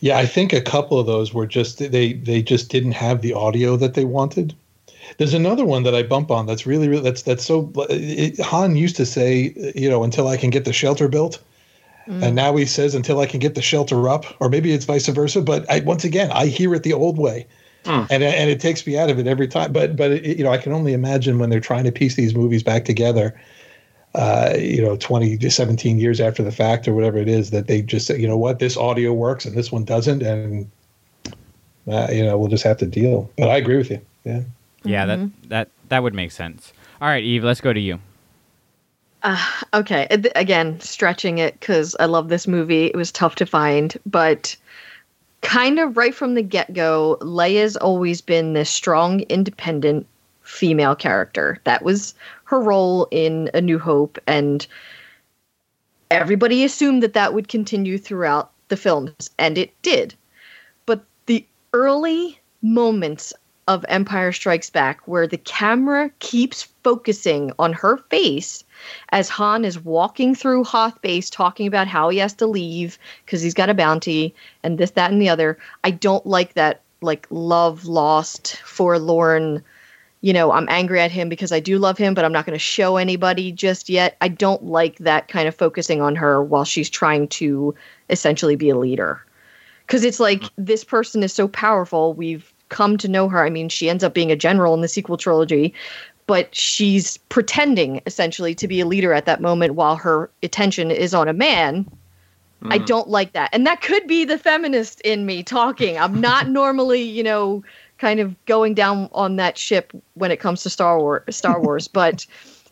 [0.01, 3.35] Yeah, I think a couple of those were just they they just didn't have the
[3.35, 4.55] audio that they wanted.
[5.19, 7.71] There's another one that I bump on that's really, really that's that's so.
[7.91, 11.43] It, Han used to say, you know, until I can get the shelter built,
[12.07, 12.23] mm.
[12.23, 15.07] and now he says until I can get the shelter up, or maybe it's vice
[15.09, 15.43] versa.
[15.43, 17.47] But I, once again, I hear it the old way,
[17.85, 18.07] mm.
[18.11, 19.73] and and it takes me out of it every time.
[19.73, 22.35] But but it, you know, I can only imagine when they're trying to piece these
[22.35, 23.39] movies back together.
[24.15, 27.69] Uh, you know, 20 to 17 years after the fact or whatever it is, that
[27.69, 30.69] they just say, you know what, this audio works and this one doesn't, and
[31.87, 33.31] uh, you know, we'll just have to deal.
[33.39, 34.01] But I agree with you.
[34.25, 34.43] Yeah.
[34.83, 36.73] Yeah, that that that would make sense.
[37.01, 38.01] All right, Eve, let's go to you.
[39.23, 42.87] uh, Okay, again, stretching it because I love this movie.
[42.87, 44.57] It was tough to find, but
[45.43, 50.07] kind of right from the get go, Leia's always been this strong, independent
[50.43, 51.59] female character.
[51.65, 52.15] That was
[52.51, 54.67] her role in A New Hope, and
[56.11, 60.17] everybody assumed that that would continue throughout the films, and it did.
[60.85, 63.33] But the early moments
[63.69, 68.65] of Empire Strikes Back, where the camera keeps focusing on her face
[69.11, 73.43] as Han is walking through Hoth Base talking about how he has to leave because
[73.43, 74.35] he's got a bounty
[74.65, 75.57] and this, that, and the other.
[75.85, 79.63] I don't like that, like, love lost, forlorn.
[80.23, 82.55] You know, I'm angry at him because I do love him, but I'm not going
[82.55, 84.17] to show anybody just yet.
[84.21, 87.75] I don't like that kind of focusing on her while she's trying to
[88.11, 89.25] essentially be a leader.
[89.87, 90.65] Because it's like mm-hmm.
[90.65, 92.13] this person is so powerful.
[92.13, 93.45] We've come to know her.
[93.45, 95.75] I mean, she ends up being a general in the sequel trilogy,
[96.27, 101.13] but she's pretending essentially to be a leader at that moment while her attention is
[101.15, 101.91] on a man.
[102.63, 102.85] I mm-hmm.
[102.85, 103.51] don't like that.
[103.53, 105.99] And that could be the feminist in me talking.
[105.99, 107.65] I'm not normally, you know,
[108.01, 111.87] kind of going down on that ship when it comes to Star Wars Star Wars,
[111.87, 112.27] but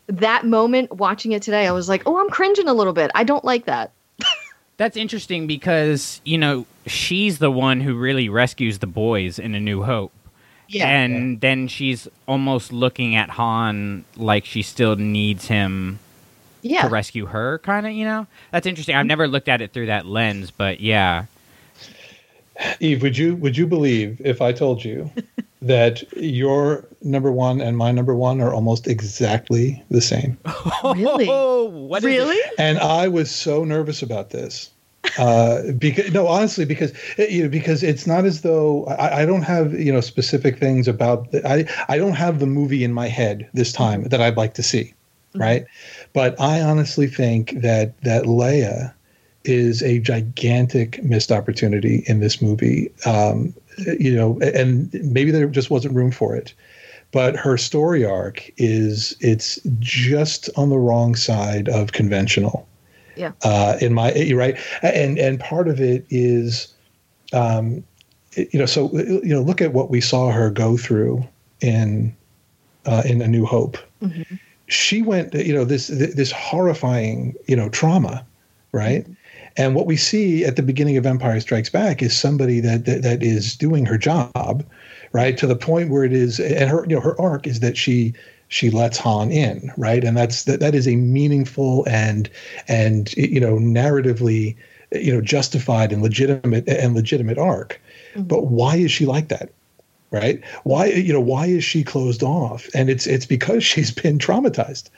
[0.06, 3.10] that moment watching it today, I was like, "Oh, I'm cringing a little bit.
[3.14, 3.92] I don't like that."
[4.78, 9.60] That's interesting because, you know, she's the one who really rescues the boys in A
[9.60, 10.12] New Hope.
[10.68, 10.86] Yeah.
[10.86, 15.98] And then she's almost looking at Han like she still needs him
[16.62, 16.82] Yeah.
[16.82, 18.28] to rescue her, kind of, you know?
[18.52, 18.94] That's interesting.
[18.94, 19.08] I've mm-hmm.
[19.08, 21.24] never looked at it through that lens, but yeah.
[22.80, 25.10] Eve, would you would you believe if I told you
[25.62, 30.38] that your number one and my number one are almost exactly the same?
[30.84, 31.26] Really?
[31.28, 32.18] Oh, what is it?
[32.18, 32.40] really?
[32.58, 34.70] And I was so nervous about this.
[35.18, 39.26] Uh, because no, honestly, because uh, you know, because it's not as though I, I
[39.26, 42.92] don't have you know specific things about the, I I don't have the movie in
[42.92, 44.94] my head this time that I'd like to see,
[45.34, 45.64] right?
[46.12, 48.92] But I honestly think that that Leia
[49.48, 52.92] is a gigantic missed opportunity in this movie.
[53.06, 53.54] Um,
[53.98, 56.52] you know, and maybe there just wasn't room for it.
[57.10, 62.68] But her story arc is it's just on the wrong side of conventional
[63.16, 63.32] Yeah.
[63.42, 66.68] uh, in my you're right and and part of it is
[67.32, 67.82] um,
[68.36, 71.26] you know so you know look at what we saw her go through
[71.62, 72.14] in
[72.84, 73.78] uh, in a new hope
[74.66, 78.24] she went you know this this horrifying you know trauma
[78.72, 79.06] right
[79.58, 83.02] and what we see at the beginning of empire strikes back is somebody that that,
[83.02, 84.64] that is doing her job
[85.12, 87.76] right to the point where it is and her you know her arc is that
[87.76, 88.14] she
[88.48, 90.02] she lets Han in, right?
[90.02, 92.28] And that's that that is a meaningful and
[92.66, 94.56] and you know narratively
[94.92, 97.80] you know justified and legitimate and legitimate arc.
[98.14, 98.22] Mm-hmm.
[98.22, 99.50] But why is she like that?
[100.10, 100.42] Right?
[100.64, 102.68] Why you know why is she closed off?
[102.74, 104.90] And it's it's because she's been traumatized.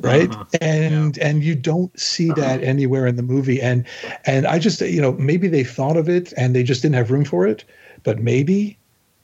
[0.00, 0.34] Right?
[0.60, 3.86] And and you don't see that anywhere in the movie and
[4.26, 7.10] and I just you know maybe they thought of it and they just didn't have
[7.10, 7.64] room for it,
[8.02, 8.78] but maybe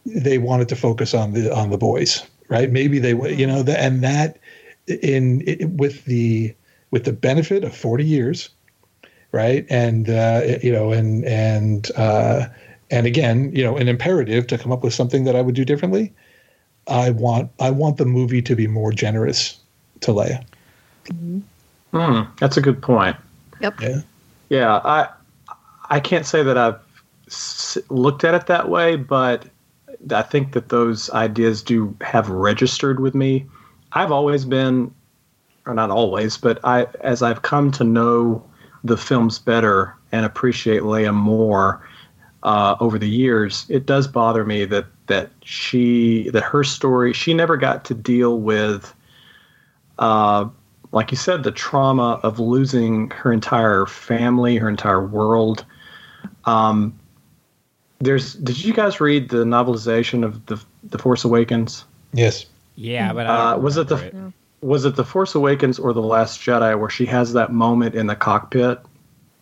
[0.07, 3.63] they wanted to focus on the on the boys right maybe they w- you know
[3.63, 4.39] the, and that
[4.87, 6.55] in it, with the
[6.91, 8.51] with the benefit of 40 years
[9.33, 12.47] right and uh, you know and and uh,
[12.95, 15.65] and again you know an imperative to come up with something that i would do
[15.65, 16.13] differently
[16.89, 19.59] i want i want the movie to be more generous
[20.01, 20.45] to leia
[21.95, 23.17] Hmm, that's a good point.
[23.61, 23.81] Yep.
[23.81, 24.01] yeah
[24.49, 25.09] Yeah, I
[25.91, 26.79] I can't say that I've
[27.29, 29.47] s- looked at it that way, but
[30.11, 33.47] I think that those ideas do have registered with me.
[33.93, 34.93] I've always been,
[35.67, 38.43] or not always, but I as I've come to know
[38.83, 41.81] the films better and appreciate Leia more
[42.45, 47.35] uh, over the years, it does bother me that that she that her story she
[47.35, 48.95] never got to deal with,
[49.99, 50.47] uh,
[50.93, 55.65] like you said, the trauma of losing her entire family, her entire world.
[56.45, 56.99] Um,
[58.01, 61.85] there's did you guys read the novelization of the the Force Awakens?
[62.13, 62.47] Yes.
[62.77, 65.93] Yeah, but I Uh, don't was it the remember was it the Force Awakens or
[65.93, 68.81] the Last Jedi where she has that moment in the cockpit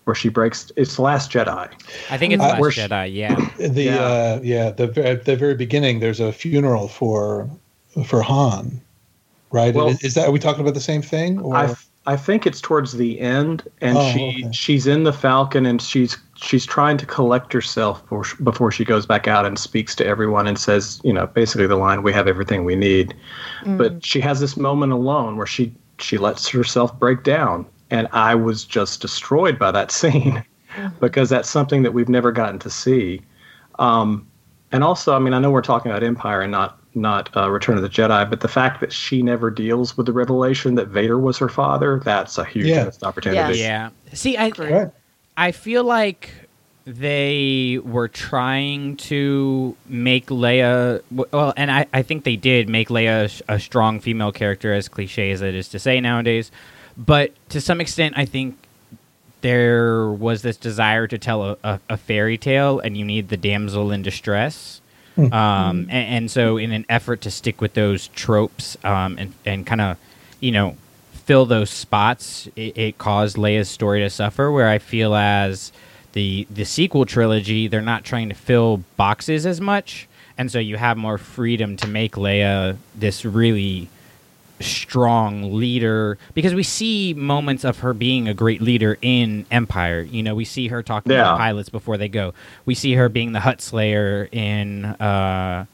[0.05, 0.70] where she breaks?
[0.76, 1.68] It's the Last Jedi.
[2.11, 3.14] I think it's Uh, Last where she- Jedi.
[3.14, 3.34] Yeah.
[3.59, 3.96] The Yeah.
[4.00, 7.48] uh, yeah the at the very beginning there's a funeral for
[8.07, 8.80] for Han,
[9.50, 9.74] right?
[9.74, 11.40] Well- is, is that are we talking about the same thing?
[11.40, 11.74] Or I
[12.05, 14.48] I think it's towards the end, and Oh, she okay.
[14.53, 19.07] she's in the Falcon, and she's she's trying to collect herself before, before she goes
[19.07, 22.26] back out and speaks to everyone and says, you know, basically the line, "We have
[22.26, 23.14] everything we need."
[23.64, 28.34] But she has this moment alone where she she lets herself break down, and I
[28.34, 30.43] was just destroyed by that scene
[30.99, 33.20] because that's something that we've never gotten to see.
[33.78, 34.26] Um,
[34.72, 37.76] and also, I mean, I know we're talking about Empire and not not uh, Return
[37.76, 41.18] of the Jedi, but the fact that she never deals with the revelation that Vader
[41.18, 42.84] was her father—that's a huge Yeah.
[42.84, 43.59] missed opportunity.
[43.61, 43.90] Yeah.
[44.07, 44.14] yeah.
[44.14, 44.90] See, I.
[45.34, 46.30] I feel like
[46.84, 53.43] they were trying to make Leia well, and I, I think they did make Leia
[53.49, 56.51] a, a strong female character, as cliche as it is to say nowadays.
[56.97, 58.57] But to some extent, I think
[59.40, 63.36] there was this desire to tell a, a, a fairy tale, and you need the
[63.36, 64.80] damsel in distress.
[65.32, 69.66] Um, and, and so, in an effort to stick with those tropes um, and, and
[69.66, 69.99] kind of,
[70.40, 70.76] you know,
[71.12, 74.51] fill those spots, it, it caused Leia's story to suffer.
[74.51, 75.70] Where I feel as
[76.12, 80.78] the the sequel trilogy, they're not trying to fill boxes as much, and so you
[80.78, 83.88] have more freedom to make Leia this really
[84.62, 90.00] strong leader because we see moments of her being a great leader in Empire.
[90.02, 91.32] You know, we see her talking to Yeah.
[91.32, 92.34] the pilots before they go.
[92.64, 95.66] We see her being the Hutt Slayer in uh,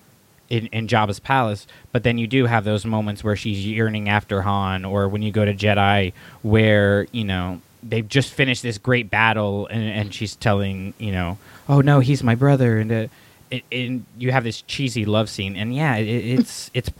[0.48, 1.66] in, in Jabba's palace.
[1.92, 5.30] But then you do have those moments where she's yearning after Han, or when you
[5.30, 6.12] go to Jedi,
[6.42, 11.38] where you know they've just finished this great battle, and, and she's telling you know,
[11.68, 12.90] oh no, he's my brother, and.
[12.92, 13.06] Uh,
[13.50, 16.90] it, and you have this cheesy love scene, and yeah, it, it's it's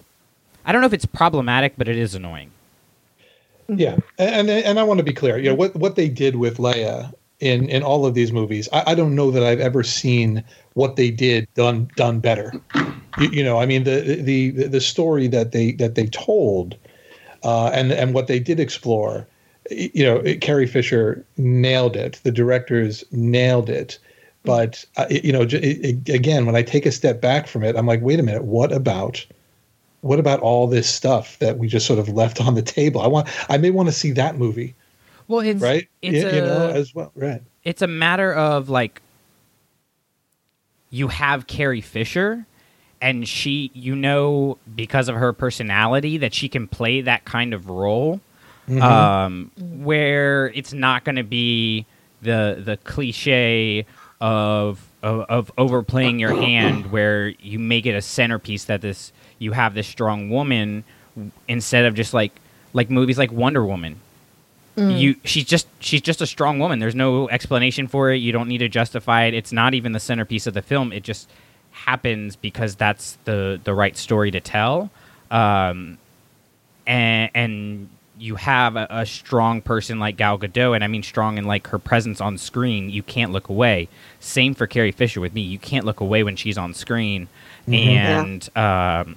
[0.69, 2.51] I don't know if it's problematic, but it is annoying.
[3.69, 5.39] Yeah, and and, I want to be clear.
[5.39, 7.11] You know what what they did with Leia
[7.41, 8.69] in in all of these movies.
[8.71, 10.45] I, I don't know that I've ever seen
[10.75, 12.53] what they did done done better.
[13.19, 16.77] You, you know, I mean the the the story that they that they told,
[17.43, 19.27] uh, and and what they did explore.
[19.71, 22.21] You know, it, Carrie Fisher nailed it.
[22.25, 23.99] The directors nailed it.
[24.45, 27.64] But uh, it- you know, j- it- again, when I take a step back from
[27.64, 29.25] it, I'm like, wait a minute, what about
[30.01, 33.01] what about all this stuff that we just sort of left on the table?
[33.01, 34.74] I want, I may want to see that movie,
[35.26, 35.88] Well, it's right?
[36.03, 37.42] It's Y- a, you know, as well, right?
[37.64, 39.03] it's a matter of like
[40.90, 42.46] you have Carrie Fisher,
[43.01, 47.68] and she, you know, because of her personality, that she can play that kind of
[47.68, 48.20] role,
[48.80, 51.86] um, where it's not going to be
[52.22, 53.86] the the cliche
[54.20, 59.53] of, of of overplaying your hand, where you make it a centerpiece that this you
[59.53, 60.84] have this strong woman
[61.47, 62.32] instead of just like
[62.72, 64.01] like movies like Wonder Woman.
[64.91, 66.78] You she's just she's just a strong woman.
[66.78, 68.18] There's no explanation for it.
[68.18, 69.34] You don't need to justify it.
[69.34, 70.93] It's not even the centerpiece of the film.
[70.93, 71.28] It just
[71.72, 74.91] happens because that's the the right story to tell.
[75.32, 75.99] Um
[76.86, 77.89] and and
[78.20, 81.66] you have a, a strong person like Gal Gadot and I mean strong in like
[81.68, 82.89] her presence on screen.
[82.91, 83.89] You can't look away.
[84.20, 85.41] Same for Carrie Fisher with me.
[85.41, 87.26] You can't look away when she's on screen.
[87.66, 89.16] And um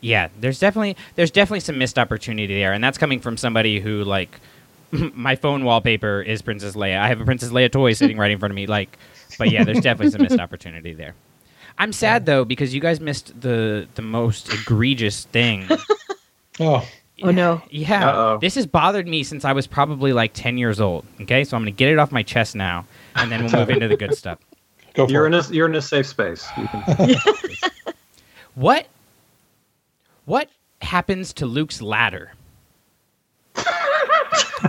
[0.00, 4.04] yeah, there's definitely there's definitely some missed opportunity there, and that's coming from somebody who
[4.04, 4.38] like
[4.90, 6.98] my phone wallpaper is Princess Leia.
[6.98, 8.66] I have a Princess Leia toy sitting right in front of me.
[8.66, 8.98] Like,
[9.38, 11.14] but yeah, there's definitely some missed opportunity there.
[11.78, 15.68] I'm sad though because you guys missed the the most egregious thing.
[16.60, 16.84] Oh,
[17.22, 17.62] Oh no.
[17.70, 18.38] Yeah, Uh-oh.
[18.38, 21.04] this has bothered me since I was probably like 10 years old.
[21.20, 22.84] Okay, so I'm gonna get it off my chest now,
[23.14, 24.40] and then we'll move into the good stuff.
[24.94, 25.34] go for You're it.
[25.34, 26.48] in a you're in a safe space.
[26.56, 27.14] You can,
[28.54, 28.88] What
[30.28, 30.48] what
[30.82, 32.32] happens to Luke's ladder?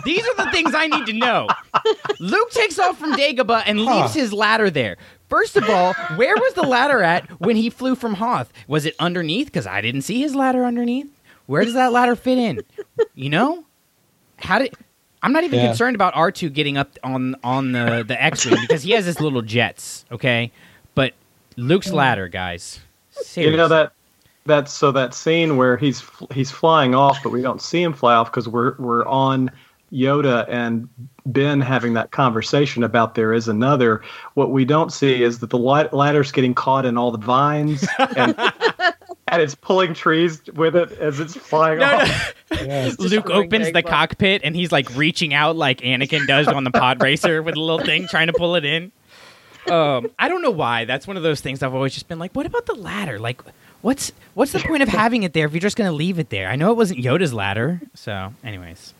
[0.05, 1.47] These are the things I need to know.
[2.19, 4.97] Luke takes off from Dagobah and leaves his ladder there.
[5.27, 8.51] First of all, where was the ladder at when he flew from Hoth?
[8.67, 9.47] Was it underneath?
[9.47, 11.09] Because I didn't see his ladder underneath.
[11.47, 12.61] Where does that ladder fit in?
[13.15, 13.65] You know,
[14.37, 14.73] how did?
[15.21, 15.67] I'm not even Yeah.
[15.67, 19.41] concerned about R2 getting up on on the the X-wing because he has his little
[19.41, 20.05] jets.
[20.11, 20.51] Okay,
[20.95, 21.13] but
[21.57, 22.79] Luke's ladder, guys.
[23.11, 23.51] Seriously.
[23.51, 23.91] You know that
[24.49, 28.13] that's so that scene where he's he's flying off, but we don't see him fly
[28.15, 29.49] off because we're we're on
[29.93, 30.87] Yoda and
[31.25, 34.01] Ben having that conversation about there is another.
[34.33, 37.87] What we don't see is that the ladder's getting caught in all the vines
[38.17, 38.35] and
[39.31, 42.33] and it's pulling trees with it as it's flying No, off.
[42.51, 42.91] Yeah.
[42.99, 43.87] Luke opens the gangbusters.
[43.89, 47.59] cockpit and he's like reaching out like Anakin does on the pod racer with a
[47.59, 48.91] little thing trying to pull it in.
[49.69, 50.85] Um, I don't know why.
[50.85, 53.19] That's one of those things I've always just been like, what about the ladder?
[53.19, 53.41] Like,
[53.81, 56.49] what's what's the point of having it there if you're just gonna leave it there?
[56.49, 57.81] I know it wasn't Yoda's ladder.
[57.95, 58.93] So, anyways,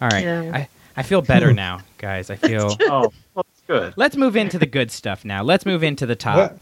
[0.00, 0.24] all right.
[0.24, 0.52] Yeah.
[0.54, 2.30] I I feel better now, guys.
[2.30, 2.76] I feel.
[2.82, 3.94] Oh, well, that's good.
[3.96, 5.42] Let's move into the good stuff now.
[5.42, 6.58] Let's move into the top.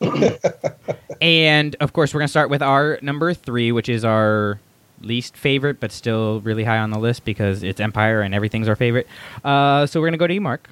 [1.20, 4.60] and of course, we're going to start with our number three, which is our
[5.00, 8.76] least favorite, but still really high on the list because it's Empire and everything's our
[8.76, 9.06] favorite.
[9.44, 10.68] Uh, so we're going to go to you, Mark.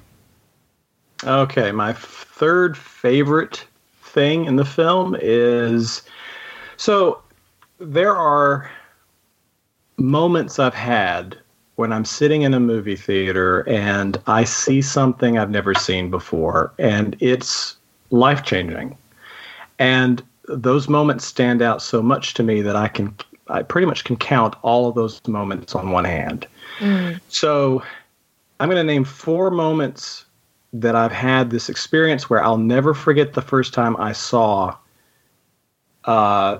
[1.23, 3.65] Okay, my third favorite
[4.11, 6.01] thing in the film is
[6.77, 7.21] so
[7.79, 8.69] there are
[9.97, 11.37] moments I've had
[11.75, 16.73] when I'm sitting in a movie theater and I see something I've never seen before,
[16.77, 17.77] and it's
[18.11, 18.97] life changing.
[19.79, 23.15] And those moments stand out so much to me that I can,
[23.47, 26.45] I pretty much can count all of those moments on one hand.
[26.79, 27.19] Mm.
[27.29, 27.81] So
[28.59, 30.25] I'm going to name four moments
[30.73, 34.75] that I've had this experience where I'll never forget the first time I saw
[36.05, 36.59] uh,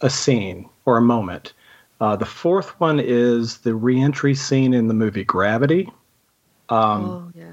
[0.00, 1.52] a scene or a moment.
[2.00, 5.88] Uh, the fourth one is the reentry scene in the movie Gravity.
[6.68, 7.44] Um, oh yeah.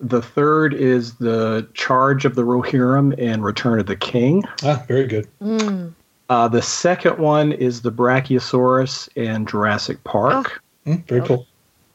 [0.00, 4.44] The third is the charge of the Rohirrim in Return of the King.
[4.62, 5.26] Ah, very good.
[5.42, 5.92] Mm.
[6.28, 10.62] Uh, the second one is the Brachiosaurus in Jurassic Park.
[10.86, 11.46] Mm, very cool.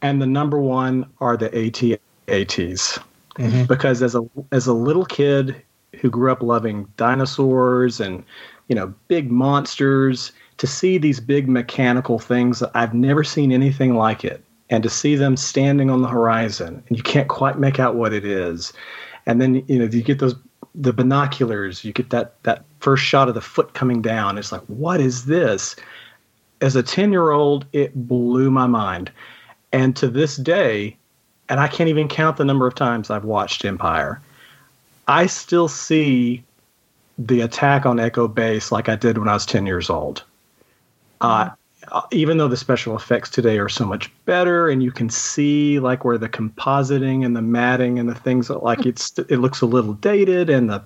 [0.01, 2.99] and the number one are the AT-ATs
[3.37, 3.67] Mhm.
[3.67, 4.21] because as a
[4.51, 5.55] as a little kid
[5.99, 8.23] who grew up loving dinosaurs and
[8.67, 14.23] you know big monsters to see these big mechanical things I've never seen anything like
[14.23, 14.43] it.
[14.69, 18.13] And to see them standing on the horizon and you can't quite make out what
[18.13, 18.73] it is.
[19.25, 20.35] And then you know you get those
[20.75, 24.37] the binoculars you get that that first shot of the foot coming down.
[24.37, 25.75] It's like what is this?
[26.61, 29.11] As a 10 year old it blew my mind.
[29.71, 30.95] And to this day,
[31.49, 34.21] and I can't even count the number of times I've watched Empire,
[35.07, 36.43] I still see
[37.17, 40.23] the attack on Echo Base like I did when I was 10 years old.
[41.21, 41.49] Uh,
[42.11, 46.05] even though the special effects today are so much better and you can see like
[46.05, 49.65] where the compositing and the matting and the things that like it's it looks a
[49.65, 50.81] little dated and the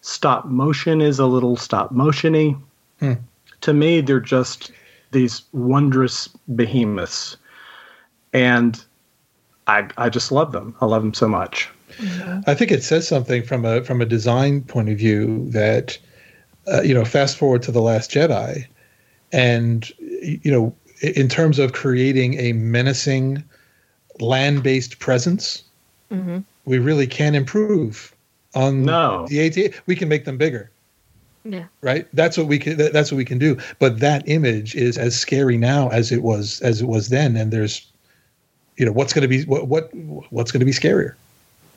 [0.00, 2.60] stop motion is a little stop motiony
[2.98, 3.14] Hmm.
[3.62, 4.72] to me they're just
[5.12, 7.36] these wondrous behemoths
[8.32, 8.84] and
[9.70, 10.74] I I just love them.
[10.80, 11.68] I love them so much.
[12.46, 15.98] I think it says something from a from a design point of view that
[16.72, 18.66] uh, you know fast forward to the Last Jedi,
[19.32, 23.42] and you know in terms of creating a menacing
[24.20, 25.62] land based presence,
[26.12, 26.44] Mhm.
[26.64, 28.14] we really can improve
[28.54, 29.26] on No.
[29.28, 29.72] the AT.
[29.86, 30.70] We can make them bigger.
[31.44, 31.64] Yeah.
[31.80, 32.06] Right.
[32.12, 32.76] That's what we can.
[32.76, 33.56] That's what we can do.
[33.78, 37.36] But that image is as scary now as it was as it was then.
[37.36, 37.89] And there's,
[38.80, 39.94] you know, what's going to be what what
[40.30, 41.14] what's going to be scarier.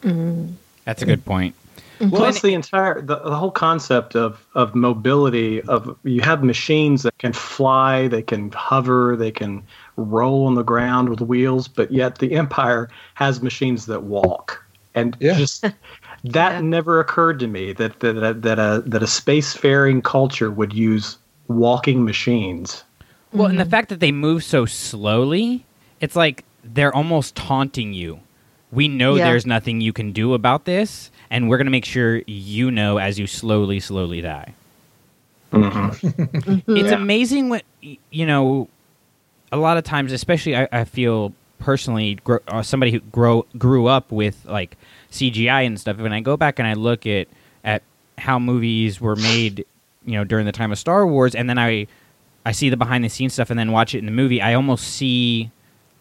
[0.04, 0.54] Mm-hmm.
[0.86, 1.54] That's a good point.
[2.00, 2.10] Mm-hmm.
[2.12, 7.04] well, Plus the entire the, the whole concept of of mobility of you have machines
[7.04, 9.64] that can fly, they can hover, they can
[9.98, 14.64] roll on the ground with wheels, but yet the Empire has machines that walk.
[14.96, 15.34] And Yeah.
[15.34, 15.62] just
[16.24, 16.62] that Yeah.
[16.62, 21.18] never occurred to me that that that, that a that a spacefaring culture would use
[21.50, 22.86] walking machines.
[23.34, 23.72] Well, and the mm-hmm.
[23.72, 25.66] fact that they move so slowly,
[26.00, 28.20] it's like they're almost taunting you.
[28.72, 29.26] We know Yeah.
[29.26, 32.98] there's nothing you can do about this, and we're going to make sure you know
[32.98, 34.54] as you slowly, slowly die.
[35.54, 38.68] It's amazing what, you know,
[39.52, 43.88] a lot of times, especially I, I feel personally, gro- uh, somebody who grow, grew
[43.88, 44.78] up with like
[45.12, 47.28] CGI and stuff, when I go back and I look at,
[47.64, 47.84] at
[48.18, 49.66] how movies were made,
[50.06, 51.88] you know, during the time of Star Wars, and then I,
[52.46, 54.54] I see the behind the scenes stuff and then watch it in the movie, I
[54.56, 55.52] almost see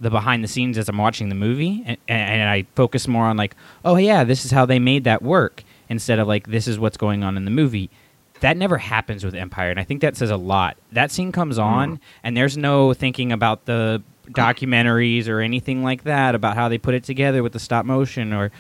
[0.03, 3.37] the behind the scenes as I'm watching the movie, and, and I focus more on
[3.37, 6.79] like, oh yeah, this is how they made that work, instead of like this is
[6.79, 7.89] what's going on in the movie.
[8.41, 10.77] That never happens with Empire, and I think that says a lot.
[10.91, 11.65] That scene comes mm.
[11.65, 16.79] on, and there's no thinking about the documentaries or anything like that about how they
[16.79, 18.51] put it together with the stop motion or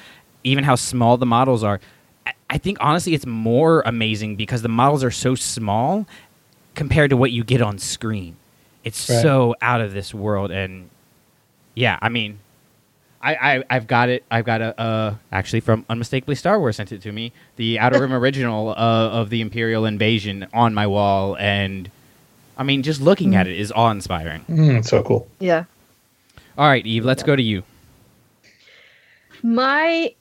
[0.44, 1.80] even how small the models are.
[2.26, 6.06] I- I think honestly, it's more amazing because the models are so small
[6.74, 8.36] compared to what you get on screen.
[8.84, 9.22] It's Right.
[9.22, 10.90] so out of this world, and
[11.74, 12.38] yeah, I mean,
[13.22, 14.24] I, I I've got it.
[14.30, 17.32] I've got a uh, actually from unmistakably Star Wars sent it to me.
[17.56, 21.90] The Outer Rim original uh, of the Imperial invasion on my wall, and
[22.56, 24.44] I mean, just looking at it is awe inspiring.
[24.48, 25.28] Mm, so cool.
[25.38, 25.64] Yeah.
[26.58, 27.62] All right, Eve, let's go to you.
[29.42, 30.14] My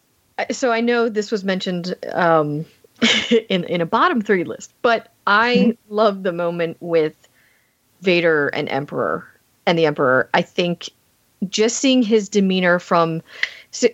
[0.51, 2.65] so I know this was mentioned um,
[3.49, 7.15] in in a bottom three list, but I love the moment with
[8.01, 9.27] Vader and Emperor
[9.65, 10.29] and the Emperor.
[10.33, 10.89] I think
[11.49, 13.21] just seeing his demeanor from.
[13.71, 13.87] So,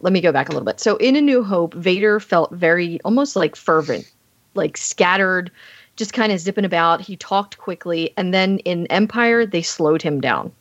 [0.00, 0.80] let me go back a little bit.
[0.80, 4.10] So in A New Hope, Vader felt very almost like fervent,
[4.54, 5.50] like scattered,
[5.96, 7.00] just kind of zipping about.
[7.00, 10.52] He talked quickly, and then in Empire, they slowed him down.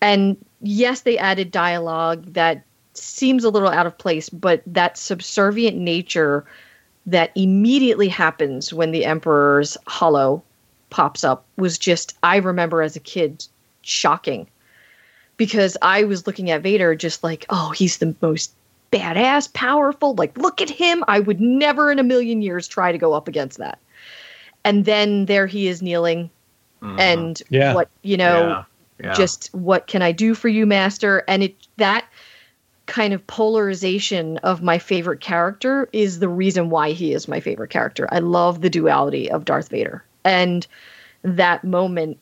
[0.00, 5.76] And yes, they added dialogue that seems a little out of place, but that subservient
[5.76, 6.44] nature
[7.06, 10.42] that immediately happens when the Emperor's holo
[10.90, 13.46] pops up was just, I remember as a kid,
[13.88, 14.48] shocking.
[15.36, 18.52] Because I was looking at Vader just like, oh, he's the most
[18.90, 20.14] badass, powerful.
[20.14, 21.04] Like, look at him.
[21.06, 23.78] I would never in a million years try to go up against that.
[24.64, 26.30] And then there he is kneeling.
[26.82, 26.98] Mm-hmm.
[26.98, 27.74] And Yeah.
[27.74, 28.64] what, you know, Yeah.
[29.00, 29.14] Yeah.
[29.14, 31.22] just what can I do for you, master?
[31.28, 32.04] And it that
[32.86, 37.70] kind of polarization of my favorite character is the reason why he is my favorite
[37.70, 38.08] character.
[38.10, 40.02] I love the duality of Darth Vader.
[40.24, 40.66] And
[41.22, 42.18] that moment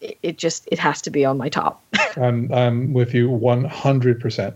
[0.00, 1.82] it, it just it has to be on my top.
[2.16, 4.20] I'm I'm with you 100.
[4.20, 4.54] percent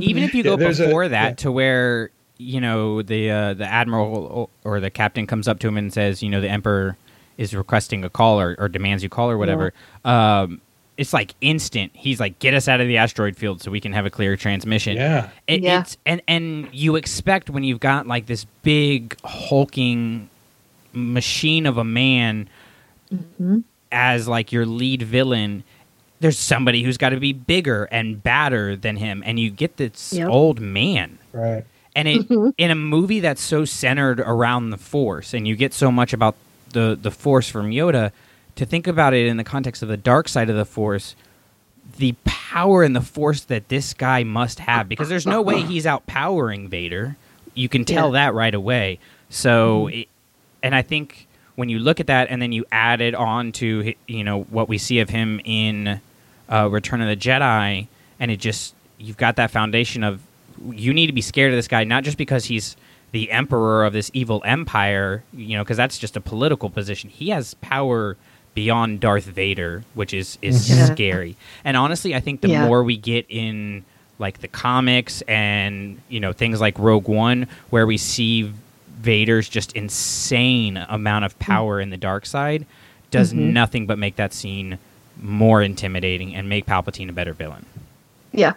[0.00, 1.34] Even if you Yeah, go a- before that yeah.
[1.36, 5.76] to where you know the uh, the admiral or the captain comes up to him
[5.78, 6.96] and says, you know, the emperor
[7.38, 9.72] is requesting a call or, or demands you call or whatever.
[10.04, 10.60] Um,
[10.96, 11.92] it's like instant.
[11.94, 14.34] He's like, get us out of the asteroid field so we can have a clear
[14.36, 14.96] transmission.
[14.96, 15.28] Yeah.
[15.46, 15.80] It, Yeah.
[15.82, 20.30] It's and and you expect when you've got like this big hulking
[20.94, 22.48] machine of a man
[23.92, 25.64] as like your lead villain.
[26.20, 30.12] There's somebody who's got to be bigger and badder than him, and you get this
[30.12, 30.28] Yep.
[30.28, 31.18] old man.
[31.32, 31.64] Right.
[31.94, 32.26] And it
[32.58, 36.34] in a movie that's so centered around the Force, and you get so much about
[36.72, 38.12] the the Force from Yoda,
[38.56, 41.14] to think about it in the context of the dark side of the Force,
[41.98, 45.84] the power and the Force that this guy must have, because there's no way he's
[45.84, 47.16] outpowering Vader.
[47.54, 48.98] You can tell that right away.
[49.30, 49.98] So, mm-hmm.
[50.00, 50.08] it,
[50.62, 51.26] and I think
[51.56, 54.68] when you look at that, and then you add it on to you know what
[54.68, 56.00] we see of him in
[56.48, 57.88] uh, Return of the Jedi,
[58.20, 60.20] and it just you've got that foundation of
[60.70, 62.76] you need to be scared of this guy not just because he's
[63.12, 67.08] the emperor of this evil empire, you know, because that's just a political position.
[67.10, 68.16] He has power
[68.54, 70.86] beyond Darth Vader, which is is Yeah.
[70.86, 71.36] scary.
[71.64, 72.66] And honestly, I think the Yeah.
[72.66, 73.84] more we get in
[74.18, 78.50] like the comics and you know things like Rogue One, where we see
[78.98, 81.38] Vader's just insane amount of hmm.
[81.38, 82.66] power in the dark side,
[83.10, 83.52] does mm-hmm.
[83.52, 84.78] nothing but make that scene
[85.20, 87.64] more intimidating and make Palpatine a better villain.
[88.32, 88.54] yeah.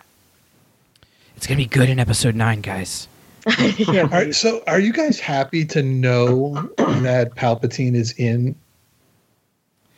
[1.36, 3.08] It's gonna be good in Episode Nine, guys.
[3.78, 4.02] yeah.
[4.02, 4.36] All right.
[4.36, 8.56] So, are you guys happy to know that Palpatine is in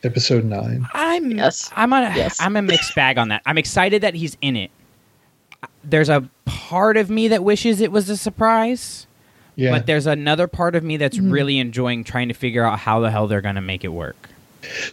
[0.04, 0.86] Episode Nine?
[0.94, 1.70] I'm Yes.
[1.74, 2.40] I'm on a, Yes.
[2.40, 3.42] I'm a mixed bag on that.
[3.44, 4.70] I'm excited that he's in it.
[5.82, 9.08] There's a part of me that wishes it was a surprise,
[9.54, 9.70] Yeah.
[9.70, 11.30] but there's another part of me that's mm-hmm.
[11.30, 14.28] really enjoying trying to figure out how the hell they're gonna make it work.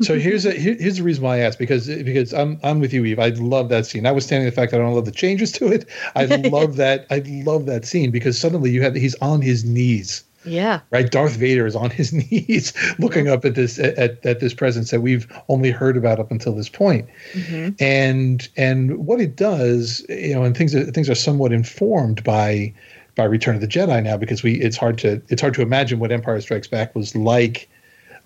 [0.02, 2.94] So here's a here, here's the reason why I asked because because I'm I'm with
[2.94, 3.20] you, Eve.
[3.20, 4.04] I love that scene.
[4.04, 5.86] Notwithstanding the fact that I don't love the changes to it,
[6.16, 10.24] I love that I love that scene because suddenly you have he's on his knees,
[10.44, 10.80] Yeah.
[10.90, 11.10] right?
[11.10, 15.02] Darth Vader is on his knees, looking up at this at, at this presence that
[15.02, 17.08] we've only heard about up until this point.
[17.34, 17.76] Mm-hmm.
[17.80, 22.74] And and what it does, you know, and things are, things are somewhat informed by
[23.20, 26.00] by Return of the Jedi now because we it's hard to it's hard to imagine
[26.00, 27.70] what Empire Strikes Back was like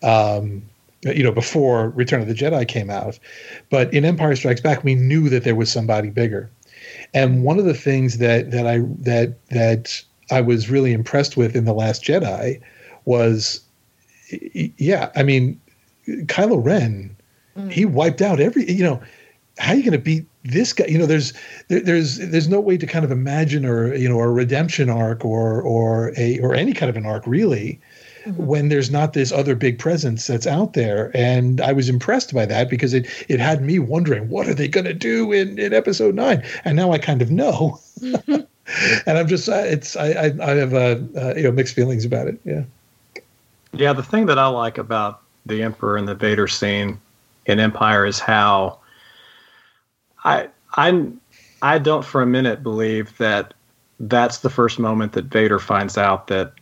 [0.03, 0.61] um,
[1.01, 3.17] you know, before Return of the Jedi came out.
[3.71, 6.47] But in Empire Strikes Back, we knew that there was somebody bigger.
[7.13, 11.55] And one of the things that that I that that I was really impressed with
[11.55, 12.61] in the Last Jedi
[13.05, 13.61] was,
[14.53, 15.59] yeah, I mean,
[16.07, 17.15] Kylo Ren,
[17.69, 18.71] he wiped out every.
[18.71, 19.01] You know,
[19.57, 20.85] how are you going to beat this guy?
[20.85, 21.33] You know, there's
[21.67, 25.23] there, there's there's no way to kind of imagine or you know a redemption arc
[25.23, 27.79] or or a or any kind of an arc really
[28.37, 31.11] when there's not this other big presence that's out there.
[31.13, 34.67] And I was impressed by that because it it had me wondering what are they
[34.67, 37.79] going to do in in episode nine, and now I kind of know.
[38.01, 42.05] and I'm just uh, it's I I, I have uh, uh, you know mixed feelings
[42.05, 42.39] about it.
[42.43, 42.63] Yeah.
[43.75, 46.99] Yeah, the thing that I like about the Emperor and the Vader scene
[47.47, 48.77] in Empire is how
[50.23, 51.07] I I
[51.61, 53.53] I don't for a minute believe that
[53.99, 56.53] that's the first moment that Vader finds out that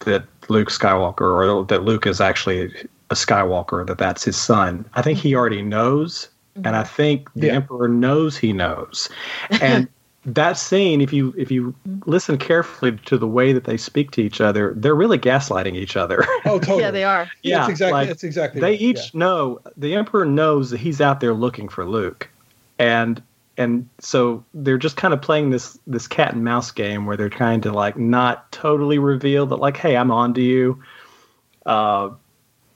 [0.00, 2.72] that Luke Skywalker or that Luke is actually
[3.10, 4.84] a Skywalker that that's his son.
[4.94, 6.28] I think he already knows
[6.64, 6.94] and I mm-hmm.
[6.94, 7.54] think the Yeah.
[7.54, 9.08] Emperor knows he knows.
[9.60, 9.88] And
[10.24, 11.74] that scene, if you if you
[12.04, 15.96] listen carefully to the way that they speak to each other, they're really gaslighting each
[15.96, 16.26] other.
[16.44, 16.82] Oh, totally.
[16.82, 17.30] Yeah, they are.
[17.42, 17.92] Yeah, it's exactly.
[17.92, 18.60] like, it's exactly.
[18.60, 19.20] they right, each yeah.
[19.20, 22.28] know the emperor knows that he's out there looking for luke
[22.78, 23.22] and
[23.56, 27.28] and so they're just kind of playing this this cat and mouse game where they're
[27.28, 30.82] trying to like not totally reveal that like hey i'm on to you
[31.66, 32.10] uh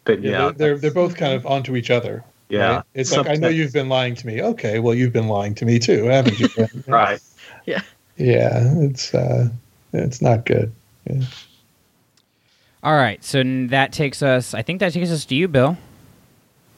[0.04, 2.24] but yeah, Yeah, they're, they're they're both kind of onto each other.
[2.48, 2.84] yeah right?
[2.94, 4.42] It's like I know you've been lying to me.
[4.42, 6.48] Okay, well you've been lying to me too, haven't you?
[6.88, 7.20] right
[7.66, 7.82] Yeah,
[8.16, 9.48] Yeah, it's uh,
[9.92, 10.72] it's not good.
[11.08, 11.22] Yeah.
[12.82, 14.54] All right, so that takes us.
[14.54, 15.76] I think that takes us to you, Bill.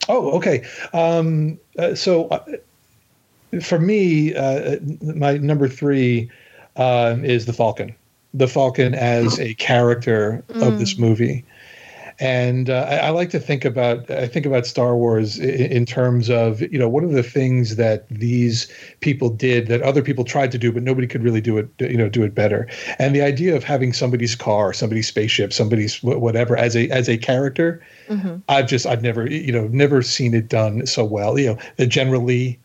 [0.06, 0.66] Oh, okay.
[0.92, 2.44] Um, uh, so uh,
[3.62, 6.30] for me, uh, my number three
[6.76, 7.94] uh, is the Falcon.
[8.32, 11.44] The Falcon as a character of this movie,
[12.20, 15.86] and uh, I, I like to think about I think about Star Wars in, in
[15.86, 18.70] terms of you know what are the things that these
[19.00, 21.96] people did that other people tried to do but nobody could really do it you
[21.96, 22.68] know do it better.
[22.98, 27.16] And the idea of having somebody's car, somebody's spaceship, somebody's whatever as a as a
[27.16, 27.84] character,
[28.48, 31.38] I've just I've never you know never seen it done so well.
[31.38, 32.58] You know, the generally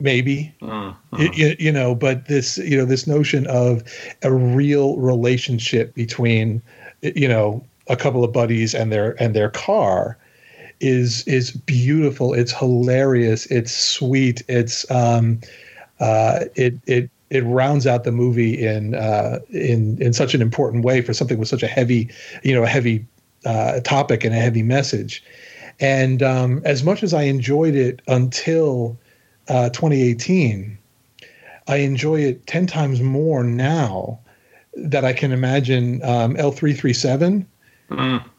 [0.00, 0.52] maybe.
[0.62, 3.82] Mm, Y- y- you, know but this you know this notion of
[4.22, 6.62] a real relationship between
[7.02, 10.16] you know a couple of buddies and their and their car
[10.80, 12.32] is is beautiful.
[12.34, 13.46] It's hilarious.
[13.46, 14.42] It's sweet.
[14.48, 15.40] It's um
[16.00, 20.84] uh it it it rounds out the movie in uh in in such an important
[20.84, 22.08] way for something with such a heavy
[22.42, 23.04] you know a heavy
[23.44, 25.22] uh topic and a heavy message.
[25.80, 28.98] And um as much as i enjoyed it until
[29.50, 30.78] uh 2018
[31.66, 34.18] I enjoy it 10 times more now
[34.74, 37.46] that I can imagine um, L3-37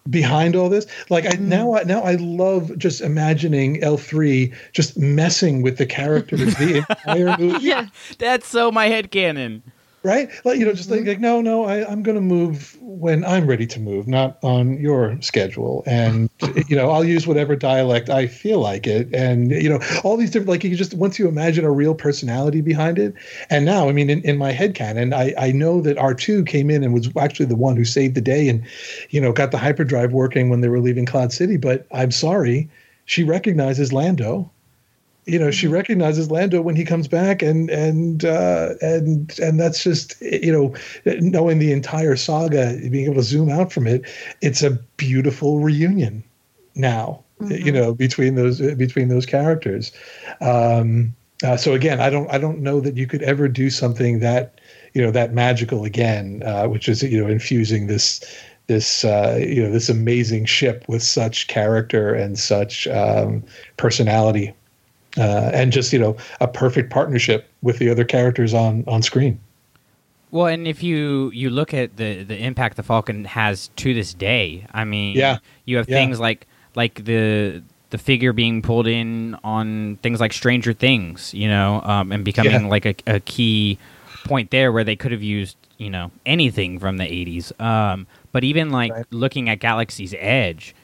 [0.10, 0.86] behind all this.
[1.10, 6.56] Like I now I now I love just imagining L3 just messing with the characters
[6.56, 7.66] the entire movie.
[7.66, 7.88] Yeah.
[8.18, 9.64] That's so my head canon.
[10.04, 10.30] Right?
[10.44, 11.10] Like you know, just like, mm-hmm.
[11.10, 15.20] like no, no, I, I'm gonna move when I'm ready to move, not on your
[15.22, 15.84] schedule.
[15.86, 16.30] And
[16.68, 19.14] you know, I'll use whatever dialect I feel like it.
[19.14, 22.62] And you know, all these different like you just once you imagine a real personality
[22.62, 23.14] behind it.
[23.50, 26.70] And now, I mean, in, in my head canon, I, I know that R2 came
[26.70, 28.64] in and was actually the one who saved the day and,
[29.10, 31.58] you know, got the hyperdrive working when they were leaving Cloud City.
[31.58, 32.70] But I'm sorry,
[33.06, 34.50] she recognizes Lando
[35.26, 39.84] you know she recognizes Lando when he comes back and and uh, and and that's
[39.84, 40.74] just you know
[41.20, 44.04] knowing the entire saga being able to zoom out from it
[44.42, 46.24] it's a beautiful reunion
[46.76, 49.92] now you know between those between those characters.
[50.42, 54.20] Um, uh, so again I don't I don't know that you could ever do something
[54.20, 54.60] that
[54.94, 58.22] you know that magical again uh, which is you know infusing this
[58.68, 63.44] this uh, you know this amazing ship with such character and such um,
[63.78, 64.54] personality
[65.18, 69.40] uh, and just you know a perfect partnership with the other characters on on screen.
[70.32, 74.14] Well, and if you you look at the the impact the Falcon has to this
[74.14, 75.38] day, I mean, Yeah.
[75.66, 75.98] you have Yeah.
[75.98, 81.50] things like like the the figure being pulled in on things like Stranger Things, you
[81.50, 82.70] know, um, and becoming Yeah.
[82.70, 83.78] like a, a key
[84.24, 88.44] point there where they could have used you know anything from the 80s um, but
[88.44, 89.06] even like Right.
[89.10, 90.76] looking at galaxy's edge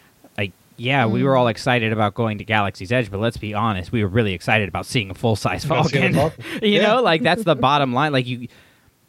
[0.78, 1.40] like yeah we were mm.
[1.40, 4.68] all excited about going to galaxy's edge but let's be honest we were really excited
[4.70, 6.44] about seeing a full-size falcon Falcon.
[6.62, 6.88] you Yeah.
[6.88, 8.48] know like that's the bottom line like you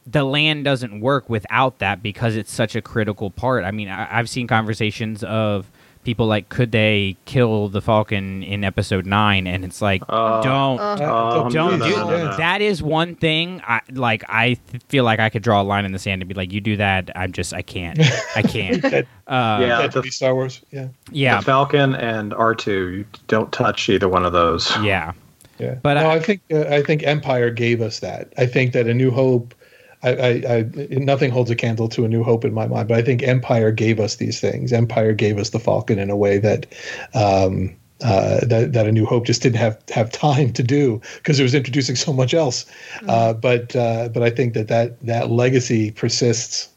[0.07, 4.19] the land doesn't work without that because it's such a critical part i mean I,
[4.19, 5.70] i've seen conversations of
[6.09, 10.80] people like could they kill the falcon in episode 9 and it's like Uh, don't
[10.80, 12.36] Oh, don't no, do no, no, no.
[12.39, 15.85] that is one thing I like I th- feel like I could draw a line
[15.85, 18.01] in the sand and be like you do that I'm just I can't
[18.35, 20.62] I can't uh, Yeah, That the, be Star Wars.
[20.70, 24.74] Yeah, yeah the Falcon and R2, don't touch either one of those.
[24.82, 25.12] yeah
[25.59, 25.74] yeah.
[25.82, 28.32] But no, I- I, think uh, I think Empire gave us that.
[28.39, 29.55] I think that A New Hope.
[30.03, 30.62] I, I, I
[30.93, 33.73] nothing holds a candle to A New Hope in my mind, but I think Empire
[33.73, 34.73] gave us these things.
[34.73, 36.66] Empire gave us the Falcon in a way that.
[37.15, 41.41] Um, uh, that that A New Hope just didn't have have time to do because
[41.41, 42.65] it was introducing so much else.
[43.09, 46.69] Uh, but uh, but I think that that that legacy persists.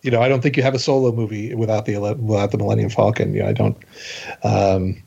[0.00, 2.88] You know, I don't think you have a solo movie without the without the Millennium
[2.88, 3.34] Falcon.
[3.34, 3.76] You know, I don't.
[4.42, 5.02] Um,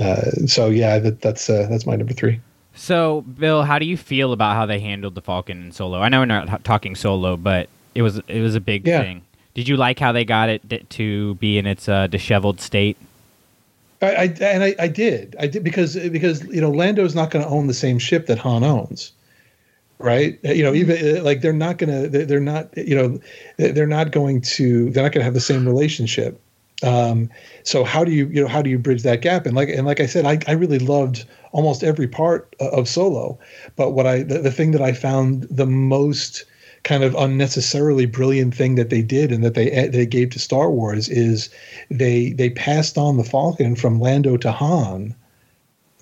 [0.00, 2.40] uh, so yeah, that, that's uh, that's my number three.
[2.76, 6.08] So Bill how do you feel about how they handled the Falcon in Solo I
[6.08, 9.02] know we're not talking Solo but it was it was a big Yeah.
[9.02, 9.22] thing
[9.54, 12.96] did you like how they got it to be in its uh, disheveled state
[14.02, 17.44] I, I and I, I did I did because because you know Lando's not going
[17.44, 19.10] to own the same ship that Han owns,
[19.98, 20.38] right?
[20.44, 23.18] You know, even uh, like they're not going to they're not you know
[23.56, 26.38] they're not going to they're not going to have the same relationship.
[26.82, 27.30] Um,
[27.62, 29.46] so how do you you know how do you bridge that gap?
[29.46, 33.38] And like and like I said, I, I really loved almost every part of Solo,
[33.76, 36.44] but what I the, the thing that I found the most
[36.84, 40.70] kind of unnecessarily brilliant thing that they did and that they they gave to Star
[40.70, 41.50] Wars is
[41.90, 45.14] they they passed on the Falcon from Lando to Han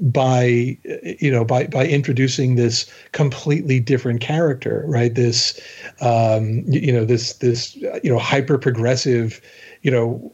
[0.01, 0.77] by
[1.21, 5.59] you know by by introducing this completely different character right this
[6.01, 9.41] um you know this this you know hyper progressive
[9.83, 10.33] you know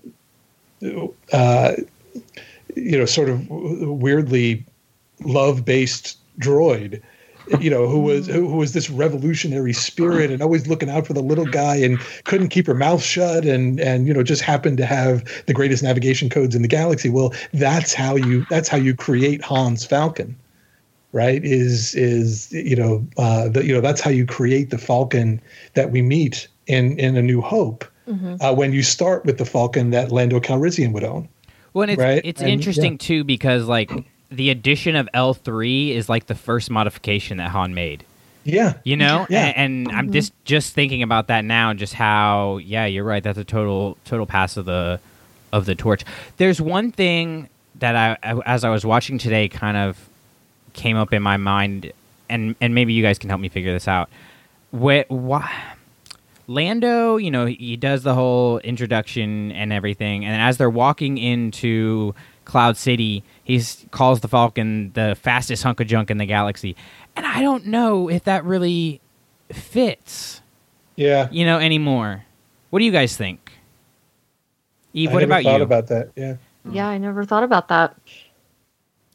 [1.33, 1.73] uh,
[2.75, 4.65] you know, sort of weirdly
[5.25, 7.03] love based droid
[7.59, 11.13] you know, who was who, who, was this revolutionary spirit and always looking out for
[11.13, 14.77] the little guy and couldn't keep her mouth shut and and you know just happened
[14.79, 17.09] to have the greatest navigation codes in the galaxy.
[17.09, 20.37] Well, that's how you that's how you create Han's Falcon,
[21.13, 21.43] right?
[21.45, 25.41] Is is you know uh, the, you know that's how you create the Falcon
[25.75, 28.37] that we meet in in A New Hope mm-hmm.
[28.41, 31.29] uh, when you start with the Falcon that Lando Calrissian would own.
[31.73, 32.21] Well, it's right?
[32.25, 32.99] it's and, interesting yeah.
[32.99, 33.91] too because like
[34.31, 38.05] the addition of L three is like the first modification that Han made.
[38.43, 39.47] Yeah, you know, yeah.
[39.47, 39.97] and, and mm-hmm.
[39.97, 43.23] I'm just just thinking about that now, and just how yeah, you're right.
[43.23, 44.99] That's a total total pass of the
[45.53, 46.05] of the torch.
[46.39, 50.09] There's one thing that I, as I was watching today, kind of
[50.73, 51.93] came up in my mind,
[52.29, 54.09] and and maybe you guys can help me figure this out.
[54.71, 55.53] What why
[56.51, 62.13] Lando, you know, he does the whole introduction and everything, and as they're walking into
[62.45, 63.63] Cloud City, he
[63.93, 66.75] calls the Falcon the fastest hunk of junk in the galaxy,
[67.15, 69.01] and I don't know if that really
[69.53, 70.43] fits.
[70.97, 72.25] Yeah, you know, anymore.
[72.71, 73.53] What do you guys think?
[74.93, 75.63] Eve, I what about thought you?
[75.63, 76.35] About that, yeah.
[76.69, 77.97] Yeah, I never thought about that.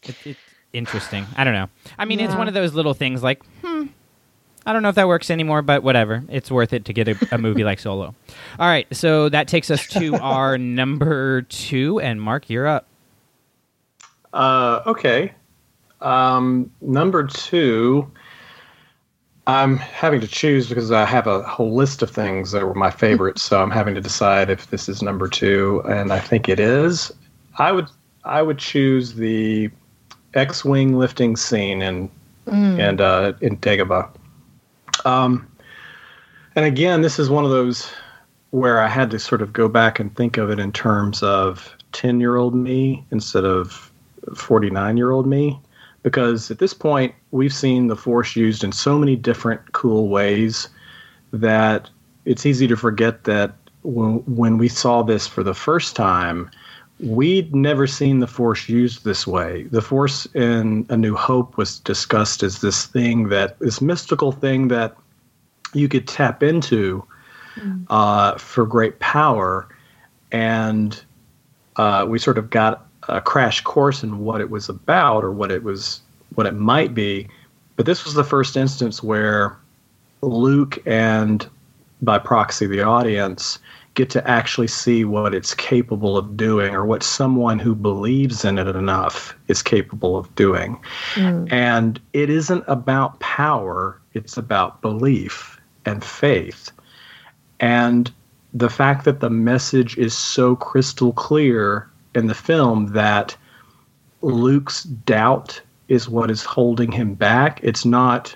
[0.04, 0.40] It, it's
[0.72, 1.26] interesting.
[1.36, 1.68] I don't know.
[1.98, 2.28] I mean, yeah.
[2.28, 3.88] it's one of those little things like, hmm,
[4.66, 6.24] I don't know if that works anymore, but whatever.
[6.30, 8.16] It's worth it to get a, a movie like Solo.
[8.60, 12.88] All right, so that takes us to our number two, and Mark, you're up.
[14.34, 15.32] Uh, okay.
[16.02, 18.12] Um, number two,
[19.48, 22.92] I'm having to choose because I have a whole list of things that were my
[22.92, 26.60] favorites, so I'm having to decide if this is number two, and I think it
[26.60, 27.12] is.
[27.58, 27.88] I would
[28.24, 29.70] I would choose the
[30.34, 32.10] X-wing lifting scene in
[32.48, 32.80] mm.
[32.80, 34.10] and uh, in Dagobah.
[35.06, 35.48] Um,
[36.56, 37.92] and again, this is one of those
[38.52, 41.76] where I had to sort of go back and think of it in terms of
[41.92, 43.92] 10 year old me instead of
[44.36, 45.60] 49 year old me.
[46.04, 50.70] Because at this point, we've seen the Force used in so many different cool ways
[51.34, 51.90] that
[52.26, 56.50] it's easy to forget that when, when we saw this for the first time,
[57.00, 59.64] we'd never seen the Force used this way.
[59.64, 64.70] The Force in A New Hope was discussed as this thing that, this mystical thing
[64.70, 64.96] that
[65.74, 67.06] you could tap into
[67.56, 67.86] mm.
[67.90, 69.68] uh, for great power.
[70.32, 71.02] And
[71.76, 75.52] uh, we sort of got a crash course in what it was about or what
[75.52, 76.02] it was,
[76.36, 77.28] what it might be.
[77.76, 79.58] But this was the first instance where
[80.22, 81.48] Luke and
[82.02, 83.60] by proxy the audience
[83.96, 88.58] get to actually see what it's capable of doing or what someone who believes in
[88.58, 90.78] it enough is capable of doing.
[91.16, 91.52] Mm.
[91.52, 96.72] And it isn't about power, it's about belief and faith.
[97.60, 98.12] And
[98.54, 103.36] the fact that the message is so crystal clear in the film that
[104.22, 107.60] Luke's doubt is what is holding him back.
[107.64, 108.36] It's not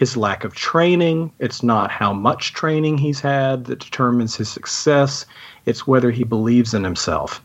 [0.00, 1.30] his lack of training.
[1.40, 5.26] It's not how much training he's had that determines his success.
[5.66, 7.42] It's whether he believes in himself.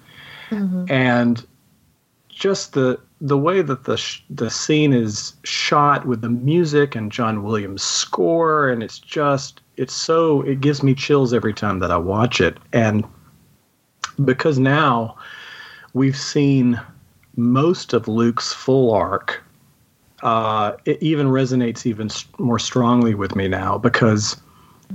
[0.51, 0.85] Mm-hmm.
[0.89, 1.45] And
[2.29, 7.11] just the the way that the sh- the scene is shot with the music and
[7.11, 11.91] John Williams score and it's just it's so it gives me chills every time that
[11.91, 13.05] I watch it and
[14.23, 15.17] because now
[15.93, 16.79] we've seen
[17.35, 19.44] most of Luke's full arc
[20.25, 24.41] uh, it even resonates even more strongly with me now because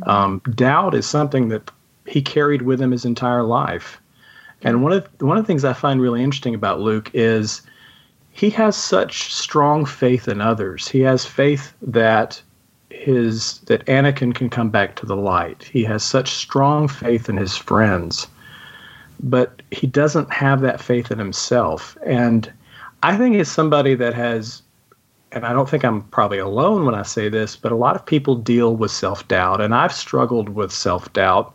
[0.02, 1.70] um, doubt is something that
[2.04, 4.00] he carried with him his entire life.
[4.62, 7.62] And one of one of the things I find really interesting about Luke is
[8.32, 10.88] he has such strong faith in others.
[10.88, 12.42] He has faith that
[12.90, 15.62] his that Anakin can come back to the light.
[15.72, 18.26] He has such strong faith in his friends.
[19.22, 21.96] But he doesn't have that faith in himself.
[22.04, 22.52] And
[23.04, 24.62] I think as somebody that has
[25.32, 28.04] and I don't think I'm probably alone when I say this, but a lot of
[28.04, 31.54] people deal with self doubt, and I've struggled with self doubt.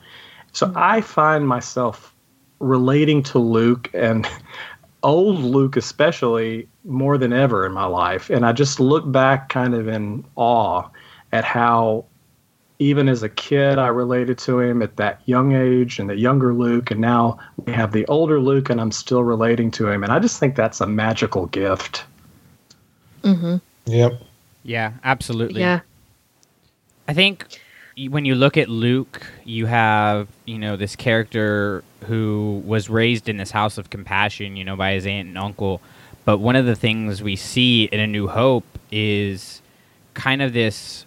[0.52, 0.77] So mm-hmm.
[0.77, 2.14] I find myself
[2.60, 4.27] relating to Luke and
[5.03, 8.30] old Luke, especially more than ever in my life.
[8.30, 10.89] And I just look back kind of in awe
[11.31, 12.06] at how
[12.80, 16.53] even as a kid, I related to him at that young age and the younger
[16.53, 20.03] Luke, and now we have the older Luke, and I'm still relating to him.
[20.03, 22.03] And I just think that's a magical gift.
[23.23, 23.57] Mm-hmm.
[23.86, 24.22] Yep.
[24.64, 25.62] Yeah, absolutely.
[25.62, 25.82] Yeah.
[27.07, 27.60] I think
[28.10, 33.38] when you look at Luke, you have, you know, this character who was raised in
[33.38, 35.82] this house of compassion, you know, by his aunt and uncle.
[36.26, 39.62] But one of the things we see in A New Hope is
[40.14, 41.06] kind of this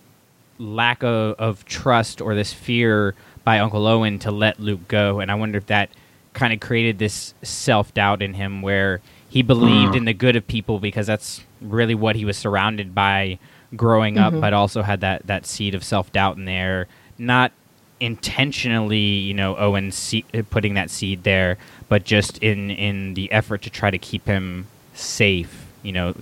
[0.58, 3.14] lack of, of trust or this fear
[3.44, 5.20] by Uncle Owen to let Luke go.
[5.20, 5.90] And I wonder if that
[6.32, 9.98] kind of created this self doubt in him where he believed mm.
[9.98, 13.38] in the good of people because that's really what he was surrounded by
[13.76, 14.40] growing up, mm-hmm.
[14.40, 16.86] but also had that, that seed of self doubt in there.
[17.18, 17.52] Not
[18.00, 23.62] intentionally, you know, Owen se- putting that seed there, but just in, in the effort
[23.62, 26.14] to try to keep him safe, you know.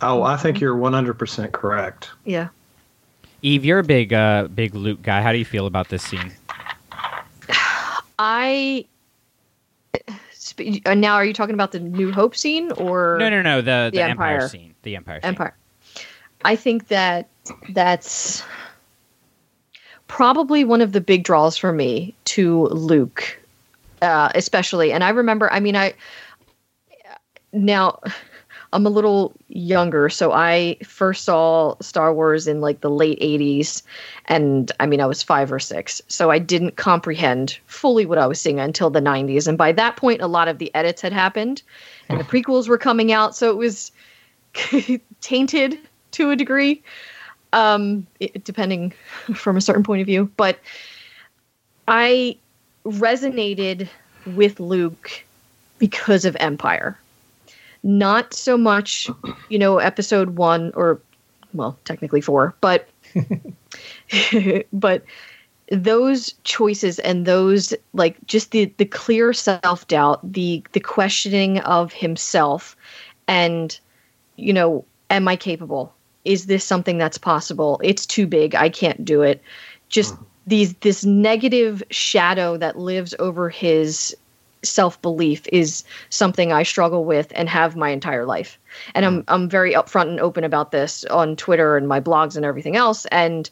[0.00, 0.64] Oh, I think mm-hmm.
[0.64, 2.10] you're 100% correct.
[2.24, 2.48] Yeah.
[3.42, 5.20] Eve, you're a big, uh, big Luke guy.
[5.20, 6.32] How do you feel about this scene?
[8.18, 8.86] I.
[10.86, 13.60] uh, Now, are you talking about the New Hope scene or No, no, no.
[13.60, 14.34] The the, The Empire.
[14.34, 14.48] Empire.
[14.48, 14.74] scene.
[14.82, 15.20] The Empire.
[15.20, 15.28] Scene.
[15.28, 15.56] Empire?
[16.44, 17.28] I think that
[17.70, 18.42] that's
[20.08, 23.40] probably one of the big draws for me to Luke,
[24.02, 24.92] uh, especially.
[24.92, 25.94] And I remember, I mean, I
[27.52, 28.00] now
[28.74, 33.82] I'm a little younger, so I first saw Star Wars in like the late 80s.
[34.26, 38.26] And I mean, I was five or six, so I didn't comprehend fully what I
[38.26, 39.46] was seeing until the 90s.
[39.46, 41.62] And by that point, a lot of the edits had happened
[42.08, 43.92] and the prequels were coming out, so it was
[45.20, 45.78] tainted
[46.10, 46.82] to a degree,
[47.52, 48.92] um, it, depending
[49.34, 50.28] from a certain point of view.
[50.36, 50.58] But
[51.86, 52.36] I
[52.84, 53.88] resonated
[54.26, 55.24] with Luke
[55.78, 56.98] because of Empire.
[57.84, 59.08] Not so much,
[59.48, 61.00] you know, episode one or,
[61.52, 62.88] well, technically four, but,
[64.72, 65.04] but
[65.70, 71.92] those choices and those like just the the clear self doubt, the the questioning of
[71.92, 72.76] himself,
[73.26, 73.78] and
[74.36, 75.94] you know, am I capable?
[76.24, 77.80] Is this something that's possible?
[77.82, 78.54] It's too big.
[78.54, 79.42] I can't do it.
[79.88, 80.24] Just mm.
[80.46, 84.16] these this negative shadow that lives over his
[84.64, 88.58] self belief is something I struggle with and have my entire life.
[88.94, 92.44] And I'm I'm very upfront and open about this on Twitter and my blogs and
[92.44, 93.06] everything else.
[93.06, 93.48] And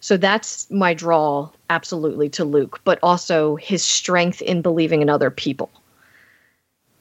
[0.00, 5.30] so that's my draw absolutely to Luke, but also his strength in believing in other
[5.30, 5.70] people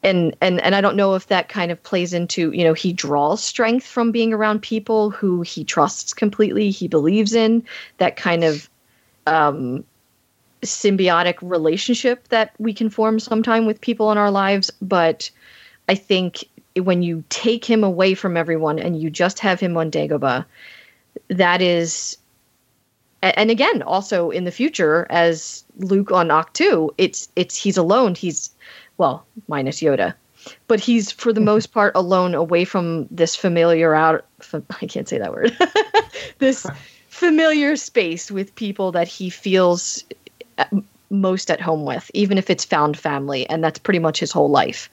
[0.03, 2.93] and and and I don't know if that kind of plays into you know he
[2.93, 7.63] draws strength from being around people who he trusts completely he believes in
[7.97, 8.69] that kind of
[9.25, 9.83] um
[10.63, 15.29] symbiotic relationship that we can form sometime with people in our lives but
[15.89, 16.45] I think
[16.75, 20.45] when you take him away from everyone and you just have him on Dagobah
[21.29, 22.17] that is
[23.21, 28.51] and again also in the future as Luke on Ahch-To it's it's he's alone he's
[28.97, 30.13] well, minus Yoda.
[30.67, 35.17] But he's for the most part alone away from this familiar out I can't say
[35.17, 35.57] that word.
[36.39, 36.65] this
[37.07, 40.03] familiar space with people that he feels
[41.09, 44.49] most at home with, even if it's found family and that's pretty much his whole
[44.49, 44.89] life.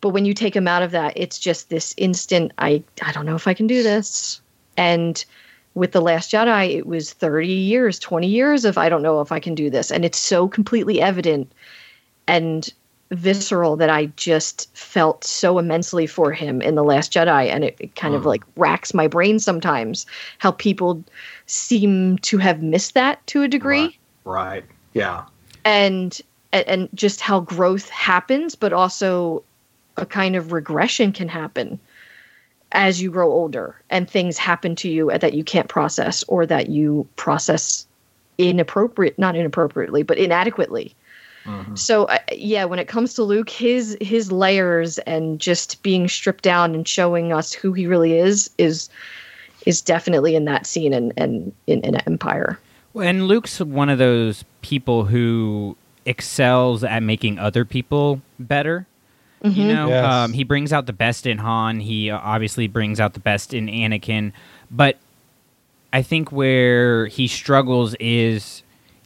[0.00, 3.26] But when you take him out of that, it's just this instant I I don't
[3.26, 4.40] know if I can do this.
[4.76, 5.24] And
[5.74, 9.32] with the last jedi it was 30 years 20 years of i don't know if
[9.32, 11.50] i can do this and it's so completely evident
[12.28, 12.72] and
[13.10, 17.48] visceral that I just felt so immensely for him in The Last Jedi.
[17.48, 18.28] And it, it kind of hmm.
[18.28, 20.06] like racks my brain sometimes
[20.38, 21.04] how people
[21.46, 23.82] seem to have missed that to a degree.
[23.82, 23.98] Right.
[24.92, 25.24] Yeah.
[25.64, 26.20] And
[26.52, 29.42] and just how growth happens, but also
[29.96, 31.78] a kind of regression can happen
[32.72, 36.68] as you grow older and things happen to you that you can't process or that
[36.68, 37.86] you process
[38.36, 40.92] inappropriate not inappropriately but inadequately
[41.74, 46.42] so uh, yeah, when it comes to Luke, his his layers and just being stripped
[46.42, 48.88] down and showing us who he really is is
[49.66, 52.58] is definitely in that scene and and in, in Empire.
[52.94, 55.76] And Luke's one of those people who
[56.06, 58.86] excels at making other people better.
[59.42, 60.04] You know, Yes.
[60.10, 61.80] um, he brings out the best in Han.
[61.80, 64.32] He uh, obviously brings out the best in Anakin.
[64.70, 64.96] But
[65.92, 68.62] I think where he struggles is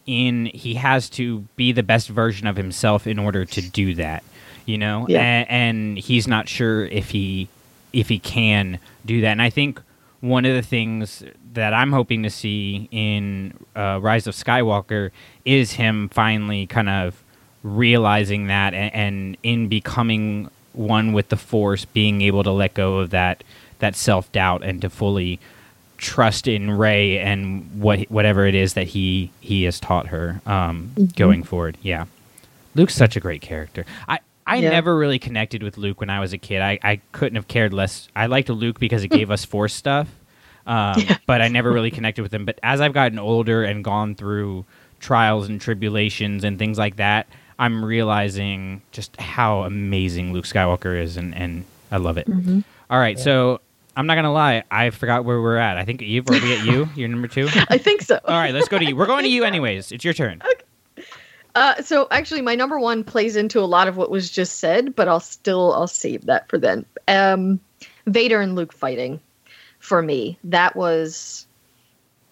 [0.07, 4.23] in he has to be the best version of himself in order to do that.
[4.65, 5.21] You know, Yeah.
[5.21, 7.49] and, and he's not sure if he
[7.93, 9.33] if he can do that.
[9.33, 9.81] And I think
[10.21, 11.25] one of the things
[11.55, 15.11] that I'm hoping to see in uh, Rise of Skywalker
[15.45, 17.23] is him finally kind of
[17.63, 22.99] realizing that and, and in becoming one with the Force, being able to let go
[22.99, 23.43] of that
[23.81, 25.39] that self doubt and to fully
[25.97, 30.93] trust in Rey and what whatever it is that he he has taught her um,
[31.17, 31.77] going forward.
[31.83, 32.07] Yeah,
[32.75, 33.85] Luke's such a great character.
[34.09, 34.21] I.
[34.51, 34.71] I Yeah.
[34.71, 36.63] never really connected with Luke when I was a kid.
[36.63, 38.09] I, I couldn't have cared less.
[38.17, 40.09] I liked Luke because it gave us Force stuff,
[40.69, 42.45] um, but I never really connected with him.
[42.45, 44.67] But as I've gotten older and gone through
[45.01, 47.27] trials and tribulations and things like that,
[47.59, 52.29] I'm realizing just how amazing Luke Skywalker is, and, and I love it.
[52.91, 53.61] All right, so
[53.97, 55.77] I'm not gonna lie, I forgot where we're at.
[55.79, 56.89] I think Eve, are we at you?
[56.95, 57.49] You're number two.
[57.69, 58.21] I think so.
[58.25, 58.95] All right, let's go to you.
[58.95, 59.91] We're going to you anyways.
[59.91, 60.41] It's your turn.
[61.55, 64.95] Uh, so actually, my number one plays into a lot of what was just said,
[64.95, 66.85] but I'll still I'll save that for then.
[67.09, 67.59] Um,
[68.07, 69.19] Vader and Luke fighting
[69.89, 70.39] for me.
[70.45, 71.47] That was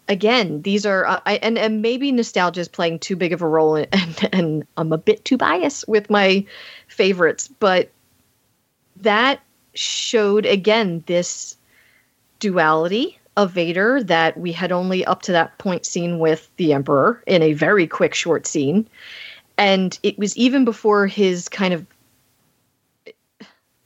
[0.09, 0.63] again.
[0.63, 3.77] These are uh, I, and and maybe nostalgia is playing too big of a role,
[3.93, 6.45] and and I'm a bit too biased with my
[6.89, 7.91] favorites, but
[8.97, 9.41] that
[9.75, 11.57] showed again this
[12.39, 17.23] duality of Vader that we had only up to that point seen with the Emperor
[17.27, 18.89] in a very quick, short scene.
[19.59, 21.87] And it was even before his kind of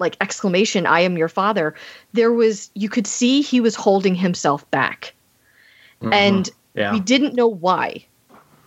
[0.01, 1.74] like exclamation, I am your father,
[2.12, 5.14] there was, you could see he was holding himself back.
[6.02, 6.12] Mm-hmm.
[6.12, 6.93] And Yeah.
[6.93, 8.05] we didn't know why.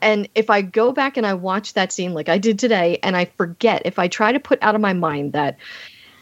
[0.01, 3.15] And if I go back and I watch that scene like I did today, and
[3.15, 5.57] I forget, if I try to put out of my mind that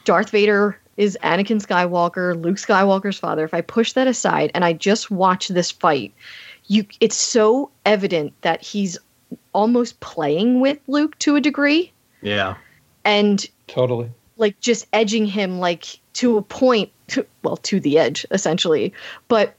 [0.06, 4.74] Darth Vader is Anakin Skywalker, Luke Skywalker's father, if I push that aside and I
[4.74, 6.14] just watch this fight,
[6.68, 9.00] you it's so evident that he's
[9.54, 12.56] almost playing with Luke to a degree yeah.
[13.04, 14.12] and Totally.
[14.42, 18.94] Like just edging him like to a point to, well to the edge essentially
[19.28, 19.56] but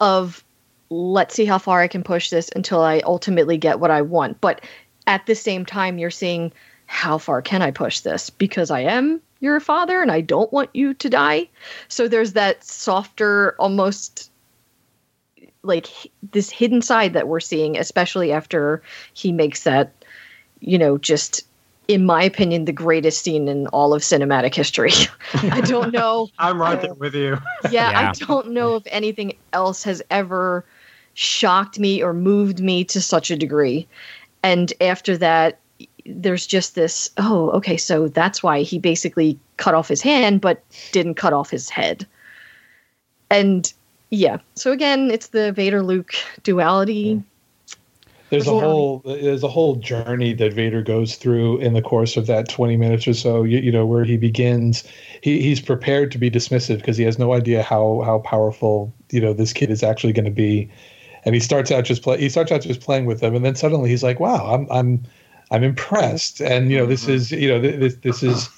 [0.00, 0.44] of
[0.90, 4.40] let's see how far i can push this until i ultimately get what i want.
[4.40, 4.60] But
[5.06, 6.52] at the same time you're seeing
[6.86, 8.30] how far can i push this?
[8.30, 11.48] Because i am your father and i don't want you to die.
[11.88, 14.30] So there's that softer almost
[15.62, 15.88] like
[16.30, 18.82] this hidden side that we're seeing especially after
[19.14, 19.92] he makes that
[20.60, 21.44] you know just
[21.88, 24.92] in my opinion the greatest scene in all of cinematic history
[25.34, 27.38] i don't know I'm right there with you.
[27.70, 28.10] yeah, Yeah.
[28.10, 30.64] I don't know if anything else has ever
[31.14, 33.88] shocked me or moved me to such a degree.
[34.42, 35.58] And after that,
[36.04, 40.62] there's just this oh, okay, so that's why he basically cut off his hand but
[40.92, 42.06] didn't cut off his head.
[43.30, 43.72] And
[44.10, 47.22] yeah, so again, it's the Vader Luke duality.
[48.30, 52.26] There's a whole there's a whole journey that Vader goes through in the course of
[52.26, 53.44] that 20 minutes or so.
[53.44, 54.82] You, you know where he begins.
[55.22, 59.20] He, he's prepared to be dismissive because he has no idea how how powerful you
[59.20, 60.68] know this kid is actually going to be,
[61.24, 62.18] and he starts out just play.
[62.18, 65.04] He starts out just playing with them, and then suddenly he's like, "Wow, I'm I'm
[65.52, 68.48] I'm impressed." And you know this is you know this this is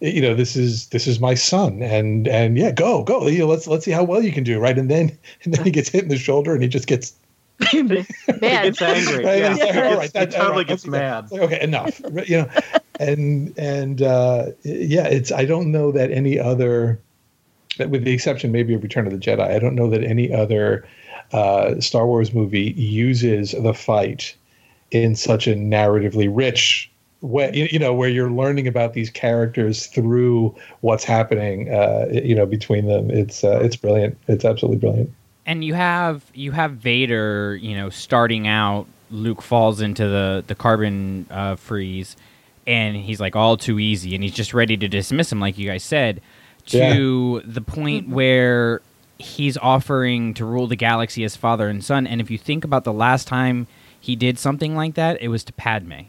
[0.00, 3.46] you know this is this is my son and and yeah go go you know,
[3.46, 5.88] let's let's see how well you can do right and then and then he gets
[5.88, 7.17] hit in the shoulder and he just gets
[7.60, 8.06] Man,
[8.40, 9.24] It's angry.
[9.24, 9.52] Right, Yeah.
[9.52, 11.30] it's like, all It's- right, that- it totally all right, gets mad.
[11.30, 12.00] like, okay, enough.
[12.28, 12.48] you know,
[13.00, 15.32] and and uh, yeah, it's.
[15.32, 17.00] I don't know that any other,
[17.78, 20.86] with the exception maybe of Return of the Jedi, I don't know that any other
[21.32, 24.34] uh, Star Wars movie uses the fight
[24.90, 26.90] in such a narratively rich
[27.20, 27.50] way.
[27.54, 31.72] You, you know, where you're learning about these characters through what's happening.
[31.72, 33.10] Uh, you know, between them.
[33.10, 34.16] It's uh, it's brilliant.
[34.28, 35.12] It's absolutely brilliant.
[35.48, 38.86] And you have you have Vader, you know, starting out.
[39.10, 42.16] Luke falls into the the carbon uh, freeze,
[42.66, 45.66] and he's like all too easy, and he's just ready to dismiss him, like you
[45.66, 46.20] guys said,
[46.66, 48.82] to the point where
[49.16, 52.06] he's offering to rule the galaxy as father and son.
[52.06, 53.66] And if you think about the last time
[53.98, 56.02] he did something like that, it was to Padme.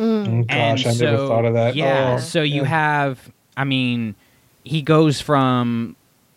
[0.00, 1.76] Oh, gosh, I And never thought of that.
[1.76, 2.16] Yeah.
[2.16, 2.68] Oh, so you yeah.
[2.68, 4.14] have, I mean,
[4.64, 5.94] he goes from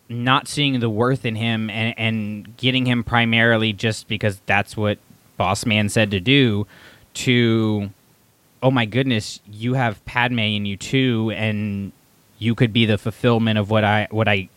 [0.08, 4.98] not seeing the worth in him and, and getting him primarily just because that's what
[5.36, 6.66] Boss Man said to do,
[7.14, 7.90] to,
[8.62, 11.92] oh my goodness, you have Padme in you too, and
[12.38, 14.48] you could be the fulfillment of what I what I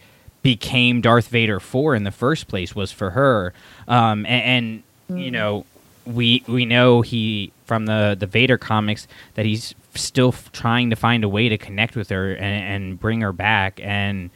[0.44, 3.54] became Darth Vader for in the first place was for her.
[3.88, 5.66] Um, and, and you know,
[6.06, 11.24] we we know he from the the Vader comics that he's still trying to find
[11.24, 13.80] a way to connect with her and, and bring her back.
[13.82, 14.30] And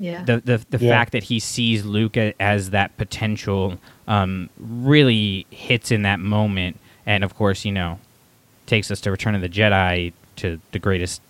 [0.00, 0.24] Yeah.
[0.24, 0.90] the the, the Yeah.
[0.90, 6.78] fact that he sees Luke as that potential um, really hits in that moment.
[7.06, 7.98] And of course, you know,
[8.66, 11.20] takes us to Return of the Jedi to the greatest.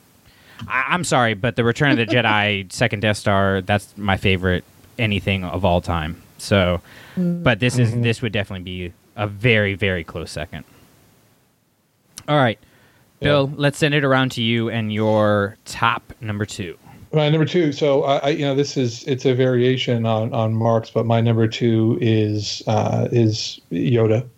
[0.69, 4.65] I, I'm sorry, but the Return of the Jedi second Death Star that's my favorite
[4.99, 6.23] anything of all time.
[6.39, 6.81] So,
[7.17, 10.65] but this is this would definitely be a very very close second.
[12.29, 12.59] All right,
[13.21, 16.79] Bill, let's send it around to you and your top number two.
[17.15, 17.73] My number two.
[17.73, 21.21] So I, I, you know, this is it's a variation on on Mark's, but my
[21.21, 24.29] number two is uh, is Yoda.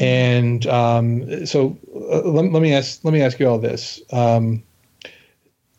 [0.00, 4.62] And um, so uh, let, let me ask let me ask you all this: um,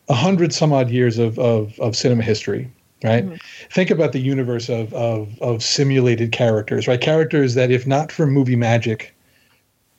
[0.08, 2.70] a hundred some odd years of, of of cinema history,
[3.04, 3.24] right?
[3.70, 7.00] Think about the universe of, of of simulated characters, right?
[7.00, 9.14] Characters that, if not for movie magic,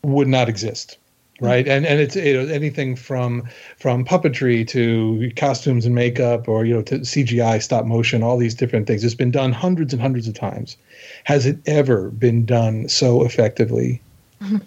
[0.03, 0.98] would not exist
[1.41, 1.49] Mm-hmm.
[1.49, 1.68] right?
[1.68, 3.43] And and it's you know, anything from
[3.77, 8.53] from puppetry to costumes and makeup or you know to cgi stop motion all these
[8.53, 9.03] different things.
[9.03, 10.77] It's been done hundreds and hundreds of times.
[11.23, 14.01] Has it ever been done so effectively?
[14.41, 14.57] Mm-hmm.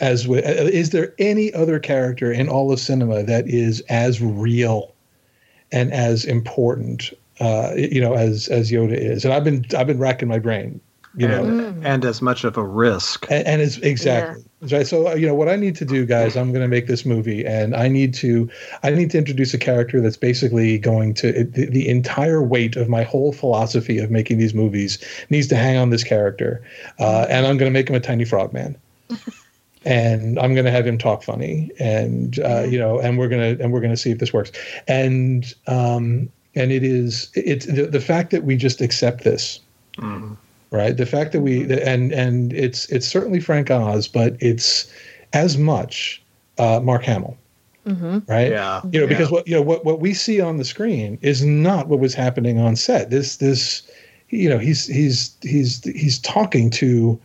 [0.00, 4.20] As with, uh, is there any other character in all of cinema that is as
[4.20, 4.92] real
[5.72, 9.24] and as important uh, you know as as yoda is?
[9.24, 10.80] And i've been i've been racking my brain
[11.16, 13.26] you know and, and as much of a risk.
[13.30, 14.86] and, and it's exactly right.
[14.86, 16.36] So uh, you know what I need to do, guys.
[16.36, 18.50] I'm going to make this movie, and I need to
[18.82, 22.76] I need to introduce a character that's basically going to it, the, the entire weight
[22.76, 24.98] of my whole philosophy of making these movies
[25.30, 26.62] needs to hang on this character,
[26.98, 28.76] uh, and I'm going to make him a tiny frogman.
[29.86, 33.54] And I'm going to have him talk funny, and uh, you know, and we're gonna
[33.60, 34.50] and we're gonna see if this works.
[34.88, 39.60] And um, and it is it's the, the fact that we just accept this
[40.74, 40.96] right?
[40.96, 41.88] The fact that we mm-hmm.
[41.88, 44.90] and and it's it's certainly frank oz but it's
[45.32, 46.22] as much
[46.58, 47.36] uh, mark hamill.
[47.86, 48.20] Mm-hmm.
[48.26, 48.50] Right?
[48.50, 48.80] Yeah.
[48.90, 51.88] you know because what you know what what we see on the screen is not
[51.88, 53.10] what was happening on set.
[53.10, 53.82] This this
[54.30, 57.20] you know he's he's he's he's talking to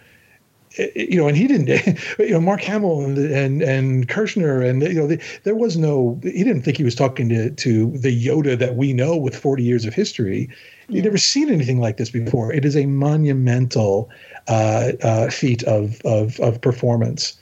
[0.77, 1.69] eh, eh, you know, and he didn't,
[2.19, 6.19] you know, Mark Hamill and and and Kershner, and you know, the, there was no,
[6.23, 9.63] he didn't think he was talking to to the Yoda that we know with forty
[9.63, 10.49] years of history.
[10.89, 12.51] He'd never seen anything like this before.
[12.51, 14.09] It is a monumental
[14.47, 17.37] uh, uh, feat of of of performance.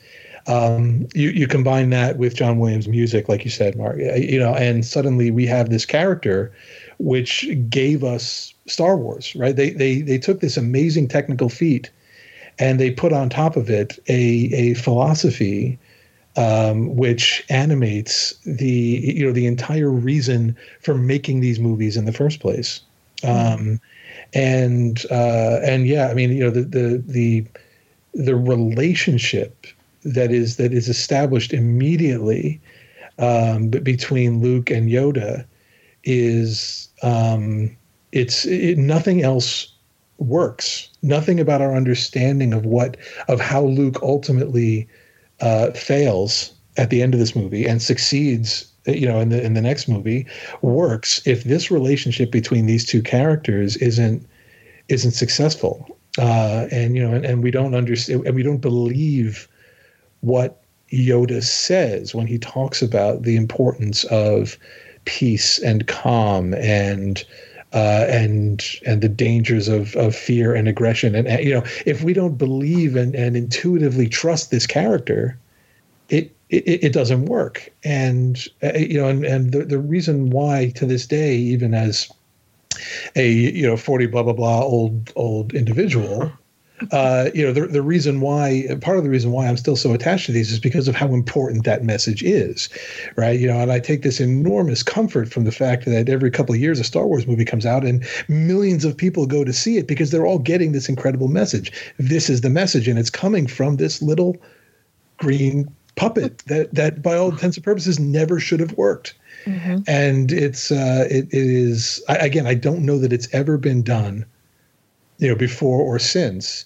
[0.47, 4.53] Um, you you combine that with John Williams' music, like you said, Mark, you know,
[4.53, 6.53] and suddenly we have this character,
[6.99, 9.55] which gave us Star Wars, right?
[9.55, 11.89] They they they took this amazing technical feat
[12.59, 15.77] and they put on top of it a a philosophy
[16.37, 22.13] um, which animates the you know the entire reason for making these movies in the
[22.13, 22.81] first place.
[23.23, 23.79] Um,
[24.33, 27.45] and uh, and yeah, I mean you know the the the
[28.13, 29.67] the relationship
[30.03, 32.61] that is that is established immediately
[33.19, 35.45] um, b- between Luke and Yoda
[36.03, 37.75] is um,
[38.11, 39.71] it's it, nothing else
[40.17, 40.89] works.
[41.01, 44.87] Nothing about our understanding of what of how Luke ultimately
[45.41, 49.53] uh, fails at the end of this movie and succeeds, you know, in the in
[49.53, 50.25] the next movie
[50.61, 54.25] works if this relationship between these two characters isn't
[54.89, 55.97] isn't successful.
[56.17, 59.47] Uh, and you know, and, and we don't understand, and we don't believe
[60.21, 60.61] what
[60.91, 64.57] Yoda says when he talks about the importance of
[65.05, 67.25] peace and calm and
[67.73, 72.13] uh, and and the dangers of, of fear and aggression and you know if we
[72.13, 75.37] don't believe and, and intuitively trust this character
[76.09, 77.71] it it, it doesn't work.
[77.83, 82.09] And uh, you know and, and the, the reason why to this day even as
[83.15, 86.31] a you know 40 blah blah blah old old individual
[86.91, 89.93] uh, you know the, the reason why part of the reason why i'm still so
[89.93, 92.69] attached to these is because of how important that message is
[93.15, 93.39] right?
[93.39, 96.61] You know and i take this enormous comfort from the fact that every couple of
[96.61, 99.87] years a star wars movie comes out and millions of people go to see it
[99.87, 101.71] because they're all getting this incredible message.
[101.97, 104.37] This is the message and it's coming from this little
[105.17, 105.67] green
[105.97, 109.13] puppet that that by all intents and purposes never should have worked.
[109.87, 113.81] And it's uh it, it is I, again i don't know that it's ever been
[113.81, 114.25] done
[115.19, 116.65] you know before or since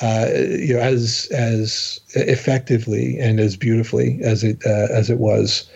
[0.00, 5.68] uh you know as as effectively and as beautifully as it uh, as it was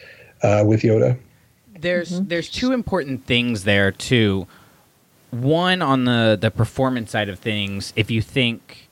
[0.42, 1.18] uh with yoda.
[1.78, 4.46] There's there's two important things there too.
[5.30, 8.83] One on the the performance side of things, if you think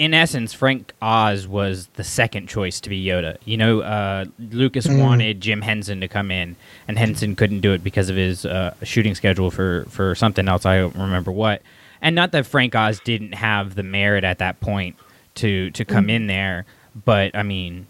[0.00, 3.36] in essence Frank Oz was the second choice to be Yoda.
[3.44, 6.56] You know, uh, Lucas wanted Jim Henson to come in
[6.88, 10.64] and Henson couldn't do it because of his uh, shooting schedule for for something else
[10.64, 11.60] I don't remember what.
[12.00, 14.96] And not that Frank Oz didn't have the merit at that point
[15.34, 16.64] to to come in there,
[17.04, 17.86] but I mean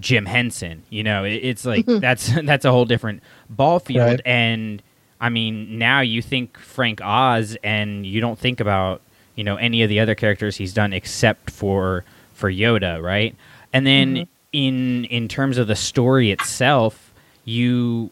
[0.00, 0.84] Jim Henson.
[0.88, 4.08] You know, it, it's like that's that's a whole different ball field.
[4.08, 4.20] Right.
[4.24, 4.82] And
[5.20, 9.02] I mean, now you think Frank Oz, and you don't think about
[9.36, 12.04] you know any of the other characters he's done except for
[12.34, 13.36] for Yoda, right?
[13.72, 17.12] And then in in terms of the story itself,
[17.44, 18.10] you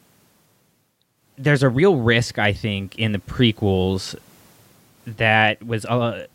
[1.37, 4.15] there's a real risk I think in the prequels
[5.07, 6.27] that was uh,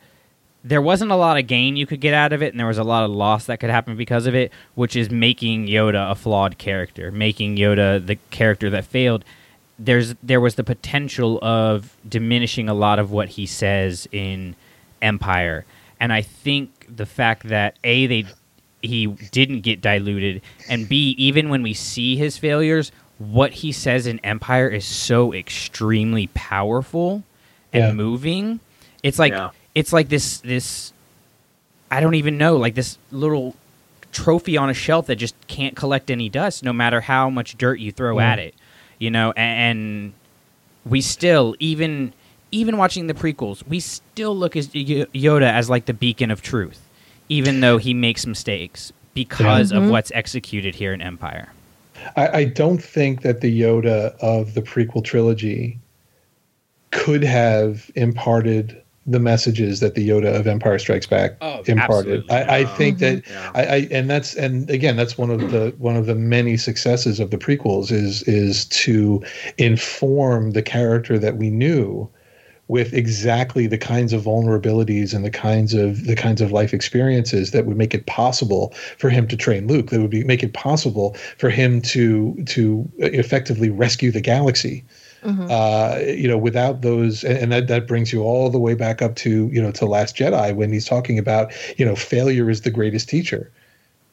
[0.63, 2.77] there wasn't a lot of gain you could get out of it, and there was
[2.77, 6.15] a lot of loss that could happen because of it, which is making Yoda a
[6.15, 9.23] flawed character, making Yoda the character that failed.
[9.79, 14.55] there's there was the potential of diminishing a lot of what he says in
[15.01, 15.65] Empire,
[15.99, 18.25] and I think the fact that a they
[18.81, 24.07] he didn't get diluted, and b even when we see his failures, what he says
[24.07, 27.23] in Empire is so extremely powerful
[27.73, 27.91] and Yeah.
[27.93, 28.59] moving.
[29.03, 29.49] It's like Yeah.
[29.75, 30.93] it's like this this
[31.91, 33.55] I don't even know like this little
[34.11, 37.79] trophy on a shelf that just can't collect any dust no matter how much dirt
[37.79, 38.31] you throw Yeah.
[38.31, 38.55] at it
[38.97, 40.13] you know a- and,
[40.85, 42.13] we still even
[42.51, 46.81] even watching the prequels we still look at yoda as like the beacon of truth
[47.29, 49.91] even though he makes mistakes because of mm-hmm.
[49.91, 51.49] what's executed here in empire
[52.15, 55.79] I, I don't think that the Yoda of the prequel trilogy
[56.91, 62.29] could have imparted the messages that the Yoda of Empire Strikes Back Oh, imparted.
[62.29, 63.15] I, I think mm-hmm.
[63.15, 63.51] that Yeah.
[63.55, 67.19] I, I and that's and again that's one of the one of the many successes
[67.19, 69.23] of the prequels is is to
[69.57, 72.09] inform the character that we knew
[72.69, 77.51] with exactly the kinds of vulnerabilities and the kinds of the kinds of life experiences
[77.51, 80.53] that would make it possible for him to train Luke that would be make it
[80.53, 84.85] possible for him to to effectively rescue the galaxy.
[85.51, 89.01] Uh, you know, without those, and, and that that brings you all the way back
[89.01, 92.61] up to you know to Last Jedi when he's talking about you know failure is
[92.61, 93.51] the greatest teacher,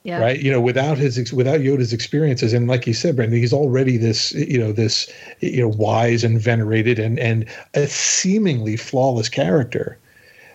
[0.06, 0.20] Yeah.
[0.20, 0.40] right?
[0.40, 4.32] You know, without his without Yoda's experiences, and like you said, Brendan, he's already this
[4.34, 9.98] you know this you know wise and venerated and and a seemingly flawless character.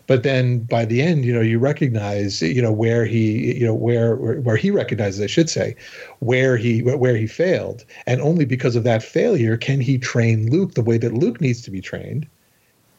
[0.07, 3.73] But then by the end, you know, you recognize, you know, where he, you know,
[3.73, 5.75] where, where he recognizes, I should say,
[6.19, 10.75] where he where he failed, and only because of that failure can he train Luke
[10.75, 12.25] the way that Luke needs to be trained,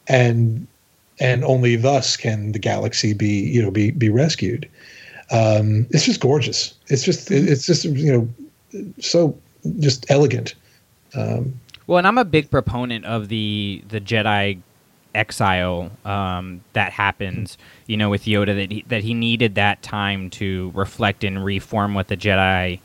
[0.07, 0.67] and
[1.19, 4.69] and only thus can the galaxy be, you know, be be rescued.
[5.31, 6.73] Um, it's just gorgeous.
[6.87, 9.37] It's just it's just you know so
[9.79, 10.55] just elegant.
[11.15, 14.59] Um, Well, and I'm a big proponent of the the Jedi
[15.15, 20.29] exile um, that happens, you know, with Yoda that he, that he needed that time
[20.31, 22.79] to reflect and reform what the Jedi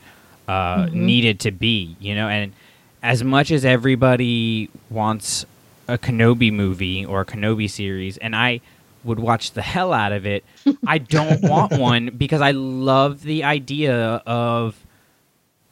[0.47, 2.53] uh, needed to be, you know, and
[3.01, 5.45] as much as everybody wants
[5.87, 8.61] a Kenobi movie or a Kenobi series, and I
[9.03, 10.43] would watch the hell out of it,
[10.85, 14.75] I don't want one because I love the idea of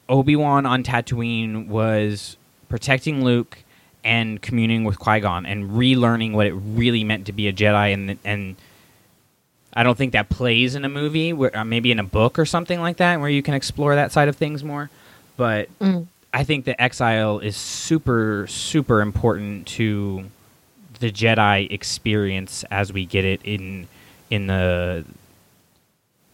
[0.09, 2.37] Obi Wan on Tatooine was
[2.69, 3.57] protecting Luke
[4.03, 7.93] and communing with Qui Gon and relearning what it really meant to be a Jedi,
[7.93, 8.55] and and
[9.73, 12.45] I don't think that plays in a movie, where, uh, maybe in a book or
[12.45, 14.89] something like that, where you can explore that side of things more.
[15.35, 15.69] But
[16.33, 20.25] I think the exile is super super important to
[20.99, 23.87] the Jedi experience as we get it in
[24.29, 25.05] in the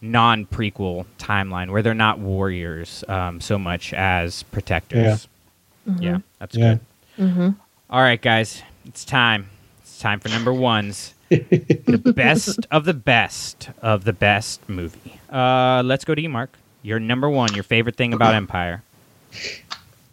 [0.00, 5.28] non prequel timeline where they're not warriors um, so much as protectors.
[5.86, 6.78] Yeah, yeah, that's Yeah.
[7.18, 7.54] good.
[7.90, 9.48] All right, guys, it's time.
[9.82, 11.14] It's time for number ones.
[11.28, 15.20] the best of the best of the best movie.
[15.30, 16.50] Uh, let's go to you, Mark.
[16.82, 18.82] Your number one, your favorite thing about Empire.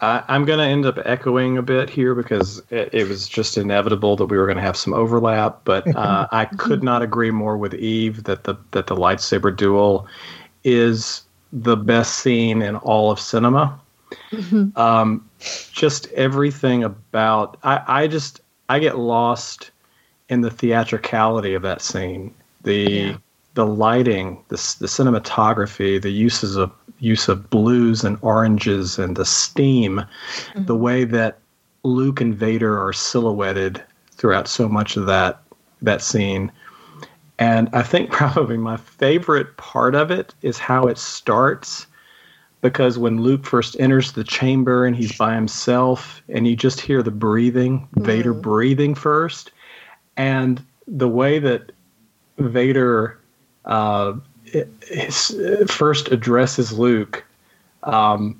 [0.02, 3.56] I, I'm going to end up echoing a bit here because it, it was just
[3.56, 5.60] inevitable that we were going to have some overlap.
[5.64, 10.06] But uh, I could not agree more with Eve that the that the lightsaber duel
[10.64, 11.22] is
[11.52, 13.78] the best scene in all of cinema.
[14.76, 15.28] Um,
[15.72, 19.70] just everything about I, I just I get lost
[20.28, 22.34] in the theatricality of that scene.
[22.62, 23.16] The Yeah.
[23.54, 26.72] the lighting, the the cinematography, the uses of
[27.02, 30.02] use of blues and oranges and the steam,
[30.54, 31.38] the way that
[31.82, 35.42] Luke and Vader are silhouetted throughout so much of that
[35.82, 36.50] that scene.
[37.40, 41.86] And I think probably my favorite part of it is how it starts
[42.60, 47.02] because when Luke first enters the chamber and he's by himself and you just hear
[47.02, 49.50] the breathing, Vader breathing first,
[50.16, 51.72] and the way that
[52.38, 53.18] Vader
[53.64, 54.12] uh,
[54.54, 57.24] i- is, uh, first addresses Luke,
[57.82, 58.38] um,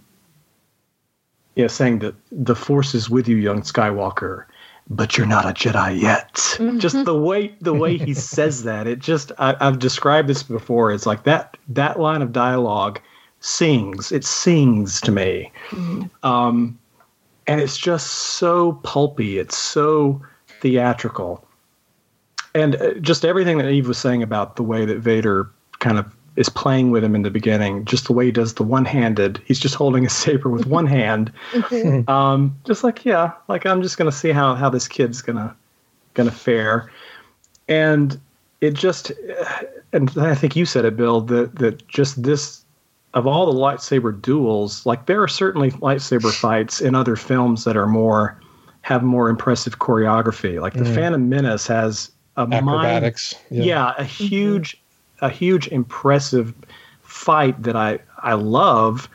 [1.55, 4.45] you know, saying that the Force is with you, young Skywalker,
[4.89, 6.59] but you're not a Jedi yet.
[6.79, 10.93] Just the way the way he says that, it just I, I've described this before.
[10.93, 13.01] It's like that that line of dialogue
[13.41, 14.13] sings.
[14.13, 15.53] It sings to me,
[16.23, 16.79] um,
[17.47, 19.39] and it's just so pulpy.
[19.39, 20.21] It's so
[20.61, 21.45] theatrical
[22.55, 25.51] and uh, just everything that Eve was saying about the way that Vader
[25.83, 26.07] kind of
[26.37, 29.39] is playing with him in the beginning, just the way he does the one-handed.
[29.45, 31.31] He's just holding a saber with one hand,
[32.09, 35.55] um, just like yeah, like I'm just gonna see how how this kid's gonna
[36.15, 36.91] gonna fare,
[37.69, 38.19] and
[38.63, 39.13] it just,
[39.93, 42.65] and I think you said it, Bill, that that just this
[43.15, 47.77] of all the lightsaber duels, like there are certainly lightsaber fights in other films that
[47.77, 48.41] are more
[48.81, 50.61] have more impressive choreography.
[50.61, 50.95] Like the Mm.
[50.95, 53.35] Phantom Menace has a mind Acrobatics.
[53.51, 54.82] yeah, a huge
[55.23, 56.53] a huge impressive
[57.03, 59.09] fight that I I love,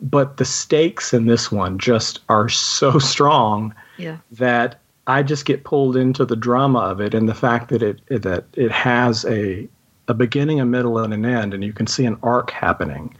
[0.00, 4.18] but the stakes in this one just are so strong Yeah.
[4.32, 8.00] that I just get pulled into the drama of it and the fact that it
[8.22, 9.68] that it has a
[10.06, 13.14] a beginning, a middle, and an end, and you can see an arc happening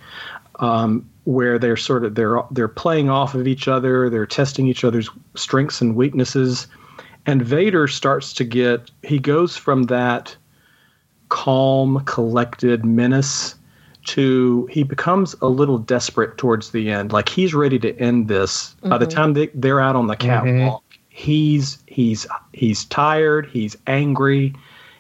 [0.61, 4.85] um, where they're sort of they're they're playing off of each other, they're testing each
[4.85, 6.67] other's strengths and weaknesses,
[7.27, 10.35] and Vader starts to get he goes from that
[11.29, 13.55] calm, collected menace
[14.05, 17.13] to he becomes a little desperate towards the end.
[17.13, 18.75] Like he's ready to end this.
[18.83, 19.17] By the mm-hmm.
[19.17, 20.63] time they, they're out on the mm-hmm.
[20.63, 23.47] catwalk, he's he's he's tired.
[23.47, 24.55] He's angry.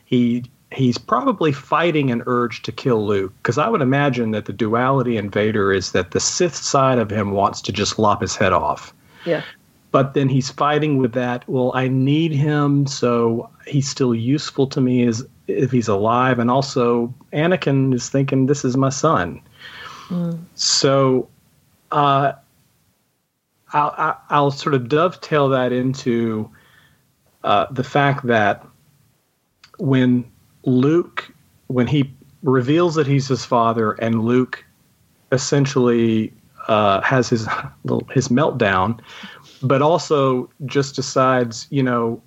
[0.05, 4.53] He he's probably fighting an urge to kill Luke because I would imagine that the
[4.53, 8.37] duality in Vader is that the Sith side of him wants to just lop his
[8.37, 8.93] head off
[9.25, 9.43] Yeah.
[9.91, 14.81] but then he's fighting with that well i need him so he's still useful to
[14.81, 16.39] me as if he's alive.
[16.39, 19.41] And also anakin is thinking this is my son.
[20.55, 21.29] So
[21.91, 22.33] uh,
[23.73, 26.51] I'll, I'll- I'll sort of dovetail that into
[27.45, 28.65] uh, the fact that
[29.79, 30.25] when
[30.65, 31.33] luke
[31.69, 32.11] when he
[32.43, 34.65] reveals that he's his father and luke
[35.33, 36.33] essentially
[36.67, 37.47] uh, has his
[38.11, 38.99] his meltdown
[39.63, 42.21] but also just decides, you know,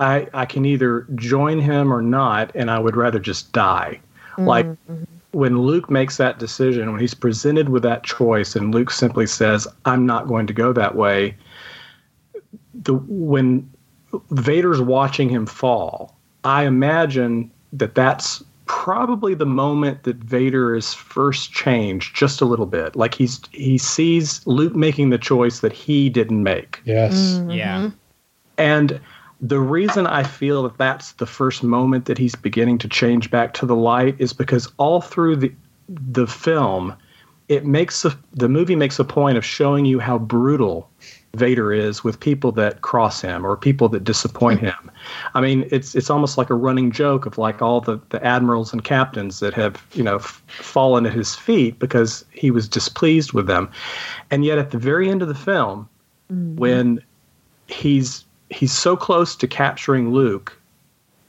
[0.00, 4.00] I I can either join him or not, and I would rather just die.
[4.38, 5.04] Like mm-hmm.
[5.32, 9.68] when Luke makes that decision, when he's presented with that choice, and Luke simply says,
[9.84, 11.36] "I'm not going to go that way."
[12.74, 13.70] The when
[14.30, 21.52] Vader's watching him fall, I imagine that that's probably the moment that Vader is first
[21.52, 22.96] changed just a little bit.
[22.96, 26.80] Like he's he sees Luke making the choice that he didn't make.
[26.84, 27.14] Yes.
[27.14, 27.50] Mm-hmm.
[27.50, 27.90] Yeah.
[28.56, 29.00] And
[29.40, 33.54] the reason I feel that that's the first moment that he's beginning to change back
[33.54, 35.52] to the light is because all through the
[35.88, 36.94] the film,
[37.48, 40.88] it makes a, the movie makes a point of showing you how brutal
[41.34, 44.90] Vader is with people that cross him or people that disappoint him.
[45.34, 48.72] I mean, it's it's almost like a running joke of like all the, the admirals
[48.72, 53.32] and captains that have you know f- fallen at his feet because he was displeased
[53.32, 53.70] with them,
[54.30, 55.88] and yet at the very end of the film,
[56.30, 56.56] mm-hmm.
[56.56, 57.02] when
[57.68, 60.58] he's he's so close to capturing Luke,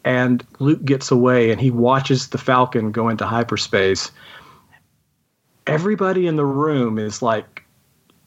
[0.03, 4.11] and Luke gets away and he watches the Falcon go into hyperspace.
[5.68, 7.64] Everybody in the room is like,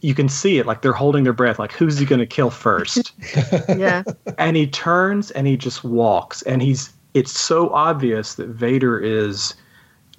[0.01, 2.51] you can see it, like they're holding their breath, like who's he going to kill
[2.51, 3.12] first?
[3.69, 4.05] Yeah.
[4.39, 6.93] and he turns and he just walks, and he's.
[7.15, 9.55] It's so obvious that Vader is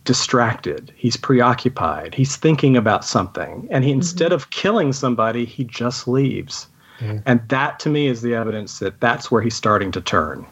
[0.06, 0.94] distracted.
[0.96, 2.16] He's preoccupied.
[2.16, 4.36] He's thinking about something, and he instead mm-hmm.
[4.36, 6.68] of killing somebody, he just leaves.
[7.00, 10.46] And that to me is the evidence that that's where he's starting to turn.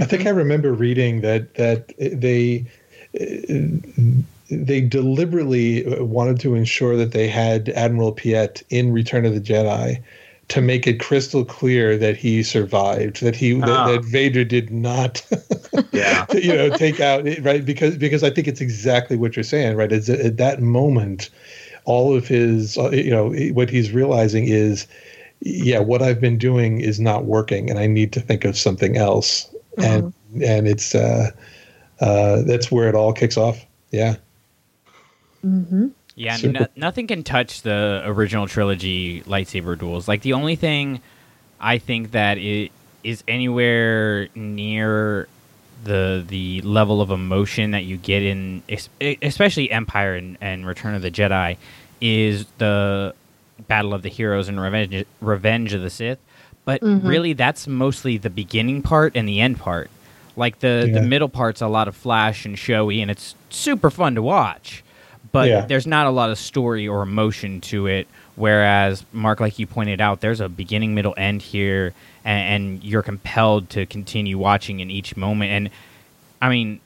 [0.00, 2.66] I think I remember reading that that they
[4.50, 10.02] they deliberately wanted to ensure that they had Admiral Piet in Return of the Jedi
[10.48, 13.92] to make it crystal clear that he survived, that he that, Ah.
[13.92, 15.24] that Vader did not,
[15.92, 16.26] Yeah.
[16.34, 19.90] you know, take out right because because I think it's exactly what you're saying, right?
[19.90, 21.30] Is at that moment,
[21.84, 24.86] all of his, you know, what he's realizing is,
[25.46, 28.96] yeah, what I've been doing is not working, and I need to think of something
[28.96, 29.48] else,
[29.78, 30.12] and
[30.42, 31.30] and it's uh,
[32.00, 33.64] uh, that's where it all kicks off.
[33.90, 34.16] Yeah.
[36.16, 36.60] Yeah, Super.
[36.60, 40.08] no, nothing can touch the original trilogy lightsaber duels.
[40.08, 41.00] Like the only thing
[41.60, 42.72] I think that it
[43.04, 45.28] is anywhere near
[45.84, 48.62] the the level of emotion that you get in
[49.00, 51.58] especially Empire and, and Return of the Jedi
[52.00, 53.14] is the
[53.68, 56.18] Battle of the Heroes and Revenge Revenge of the Sith.
[56.64, 57.06] But mm-hmm.
[57.06, 59.90] really that's mostly the beginning part and the end part.
[60.36, 61.00] Like the, Yeah.
[61.00, 64.82] the middle part's a lot of flash and showy and it's super fun to watch
[65.36, 65.66] but Yeah.
[65.66, 68.08] there's not a lot of story or emotion to it.
[68.36, 71.92] Whereas Mark, like you pointed out, there's a beginning, middle, end here,
[72.24, 75.50] and, and you're compelled to continue watching in each moment.
[75.50, 75.70] And
[76.40, 76.80] I mean,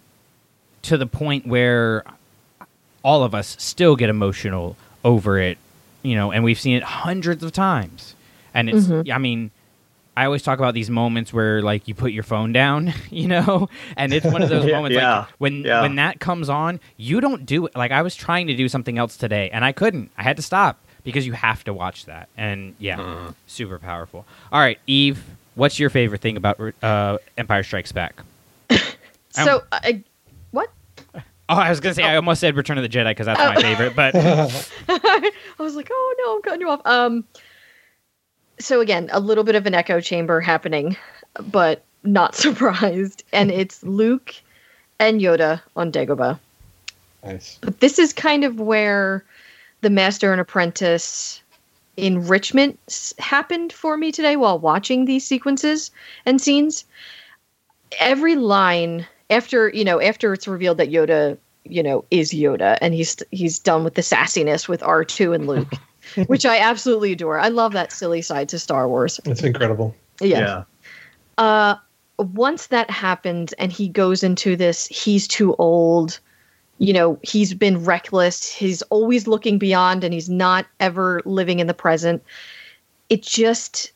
[0.82, 2.04] to the point where
[3.04, 5.56] all of us still get emotional over it,
[6.02, 8.14] you know, and we've seen it hundreds of times.
[8.52, 9.50] And it's, I mean,
[10.16, 13.68] I always talk about these moments where like you put your phone down, you know,
[13.96, 15.82] and it's one of those moments yeah, like when yeah.
[15.82, 17.76] when that comes on, you don't do it.
[17.76, 20.10] Like I was trying to do something else today, and I couldn't.
[20.18, 22.28] I had to stop because you have to watch that.
[22.36, 24.26] And yeah, super powerful.
[24.52, 25.24] All right, Eve,
[25.54, 28.22] what's your favorite thing about uh, Empire Strikes Back?
[29.32, 30.04] So, I, what?
[31.50, 33.60] Oh, I was gonna say I almost said Return of the Jedi because that's my
[33.60, 34.14] favorite, but
[34.88, 36.80] I was like, oh no, I'm cutting you off.
[36.84, 37.24] Um,
[38.60, 40.96] so again, a little bit of an echo chamber happening,
[41.50, 43.24] but not surprised.
[43.32, 44.32] And it's Luke
[45.00, 46.38] and Yoda on Dagobah.
[47.24, 47.58] Nice.
[47.60, 49.24] But this is kind of where
[49.80, 51.42] the master and apprentice
[51.96, 52.78] enrichment
[53.18, 55.90] happened for me today while watching these sequences
[56.24, 56.84] and scenes.
[57.98, 62.94] Every line after, you know, after it's revealed that Yoda, you know, is Yoda and
[62.94, 65.72] he's he's done with the sassiness with R2 and Luke,
[66.26, 67.38] which I absolutely adore.
[67.38, 69.20] I love that silly side to Star Wars.
[69.24, 69.94] It's incredible.
[70.20, 70.64] Yeah.
[71.38, 71.76] Uh
[72.20, 76.20] once that happens and he goes into this he's too old
[76.78, 81.66] you know he's been reckless he's always looking beyond and he's not ever living in
[81.66, 82.22] the present
[83.08, 83.92] it just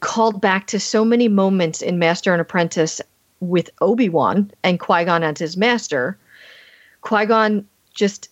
[0.00, 3.00] called back to so many moments in master and apprentice
[3.48, 6.18] with obi-wan and qui-gon as his master
[7.02, 8.28] qui-gon just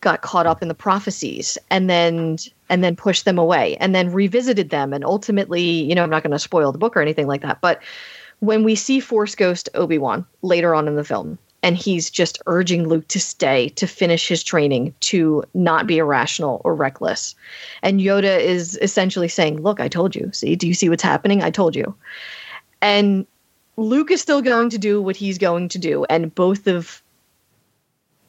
[0.00, 2.36] got caught up in the prophecies and then
[2.68, 6.22] and then pushed them away and then revisited them and ultimately you know i'm not
[6.22, 7.82] going to spoil the book or anything like that but
[8.40, 12.86] when we see force ghost obi-wan later on in the film and he's just urging
[12.86, 17.34] luke to stay to finish his training to not be irrational or reckless.
[17.82, 20.30] And yoda is essentially saying look i told you.
[20.32, 21.42] See do you see what's happening?
[21.42, 21.94] I told you.
[22.82, 23.26] And
[23.76, 27.02] luke is still going to do what he's going to do and both of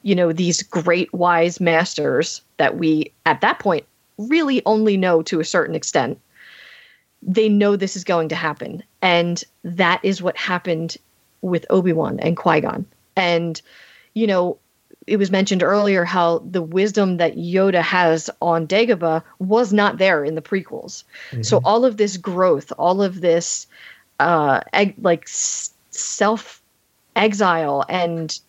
[0.02, 3.84] you know these great wise masters that we at that point
[4.18, 6.18] really only know to a certain extent
[7.26, 8.82] they know this is going to happen.
[9.02, 10.96] And that is what happened
[11.42, 12.86] with obi-wan and qui-gon.
[13.16, 13.60] And
[14.14, 14.58] you know
[15.06, 20.24] it was mentioned earlier how the wisdom that yoda has on dagobah was not there
[20.24, 21.04] in the prequels.
[21.42, 21.66] So mm-hmm.
[21.66, 23.66] all of this growth all of this
[24.20, 26.62] uh eg- like self
[27.14, 28.40] exile and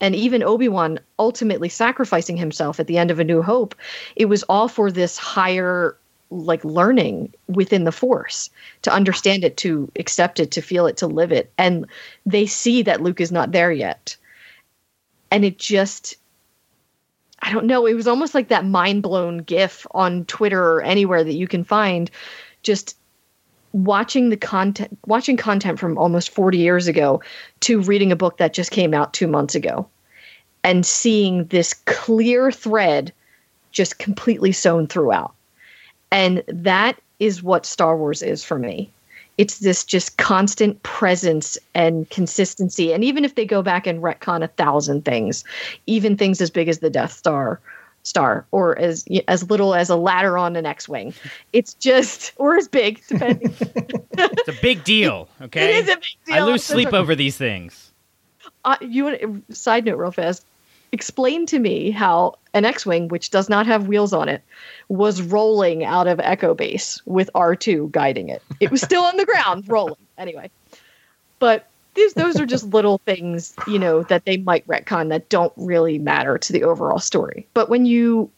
[0.00, 3.74] and even Obi-Wan ultimately sacrificing himself at the end of A New Hope,
[4.16, 5.96] it was all for this higher
[6.30, 8.50] like learning within the force
[8.82, 11.52] to understand it, to accept it, to feel it, to live it.
[11.56, 11.86] And
[12.26, 14.16] they see that Luke is not there yet.
[15.30, 16.16] And it just
[17.40, 21.34] I don't know, it was almost like that mind-blown gif on Twitter or anywhere that
[21.34, 22.10] you can find
[22.62, 22.96] just
[23.74, 27.20] watching the content watching content from almost 40 years ago
[27.60, 29.86] to reading a book that just came out 2 months ago
[30.62, 33.12] and seeing this clear thread
[33.72, 35.34] just completely sewn throughout.
[36.12, 38.90] And that is what Star Wars is for me.
[39.36, 42.92] It's this just constant presence and consistency.
[42.92, 45.42] And even if they go back and retcon a thousand things,
[45.86, 47.60] even things as big as the Death Star,
[48.04, 51.12] star, or as as little as a ladder on an X-wing,
[51.52, 53.52] it's just or as big, depending.
[54.16, 55.70] It's a big deal, okay?
[55.78, 56.36] It is a big deal.
[56.36, 57.90] I lose sleep over these things.
[58.64, 60.46] uh, you want side note real fast
[60.92, 64.42] explain to me how an x-wing which does not have wheels on it
[64.88, 69.24] was rolling out of echo base with r2 guiding it it was still on the
[69.26, 70.48] ground rolling anyway
[71.40, 75.52] but these those are just little things you know that they might retcon that don't
[75.56, 78.30] really matter to the overall story but when you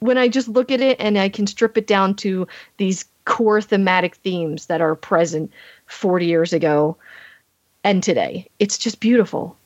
[0.00, 2.46] when i just look at it and i can strip it down to
[2.76, 5.52] these core thematic themes that are present
[5.86, 6.96] 40 years ago
[7.84, 8.48] and today.
[8.58, 9.56] It's just beautiful.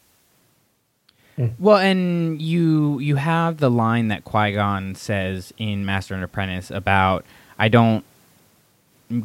[1.37, 1.49] Hmm.
[1.59, 6.71] Well, and you you have the line that Qui Gon says in Master and Apprentice
[6.71, 7.25] about
[7.59, 8.05] I don't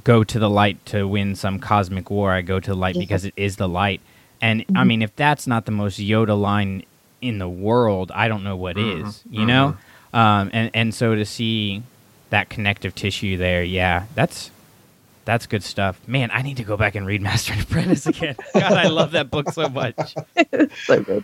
[0.03, 2.31] go to the light to win some cosmic war.
[2.31, 4.01] I go to the light because it is the light.
[4.41, 6.83] And I mean, if that's not the most Yoda line
[7.21, 9.23] in the world, I don't know what is.
[9.29, 9.77] You know,
[10.13, 11.83] um, and and so to see
[12.29, 14.51] that connective tissue there, yeah, that's
[15.25, 15.99] that's good stuff.
[16.07, 18.35] Man, I need to go back and read Master and Apprentice again.
[18.53, 20.15] God, I love that book so much.
[20.85, 21.23] So good.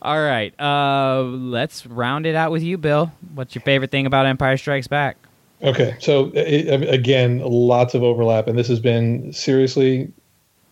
[0.00, 3.12] All right, uh, let's round it out with you, Bill.
[3.34, 5.16] What's your favorite thing about Empire Strikes Back?
[5.62, 10.12] Okay, so i i- again, lots of overlap, and this has been seriously.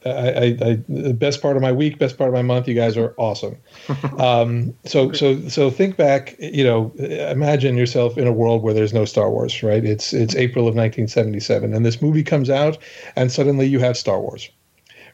[0.06, 2.66] I, I, I, the best part of my week, best part of my month.
[2.66, 3.56] You guys are awesome.
[4.18, 6.36] Um, so, so, so think back.
[6.38, 9.84] You know, imagine yourself in a world where there's no Star Wars, right?
[9.84, 12.78] It's it's April of 1977, and this movie comes out,
[13.16, 14.48] and suddenly you have Star Wars,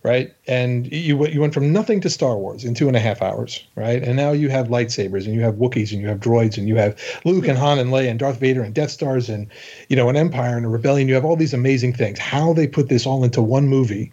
[0.07, 0.33] right?
[0.47, 3.20] And you went- you went from nothing to Star Wars in two and a half
[3.23, 4.01] hours, right?
[4.05, 6.77] And now you have lightsabers, and you have Wookiees, and you have droids, and you
[6.77, 9.49] have Luke and Han and Leia and Darth Vader and Death Stars, and
[9.89, 11.09] you know an Empire and a Rebellion.
[11.09, 12.20] You have all these amazing things.
[12.20, 14.12] How they put this all into one movie,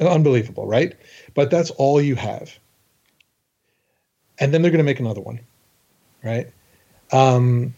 [0.00, 0.94] unbelievable, right?
[1.34, 2.56] But that's all you have.
[4.38, 5.40] And then they're going to make another one,
[6.22, 6.46] right?
[7.10, 7.74] Um,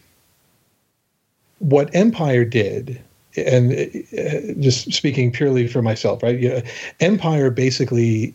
[1.57, 3.01] what Empire did,
[3.37, 6.39] and uh, just speaking purely for myself, right?
[6.39, 6.61] You know,
[6.99, 8.33] Empire basically,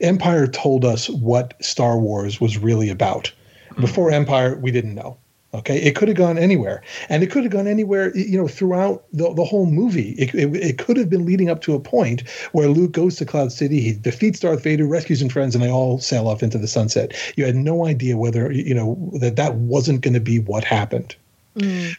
[0.00, 3.32] Empire told us what Star Wars was really about.
[3.80, 5.18] Before Empire, we didn't know,
[5.54, 8.14] Okay, it could have gone anywhere, and it could have gone anywhere.
[8.14, 11.62] You know, throughout the, the whole movie, it, it, it could have been leading up
[11.62, 15.32] to a point where Luke goes to Cloud City, he defeats Darth Vader, rescues his
[15.32, 17.14] friends, and they all sail off into the sunset.
[17.36, 21.16] You had no idea whether you know that that wasn't going to be what happened.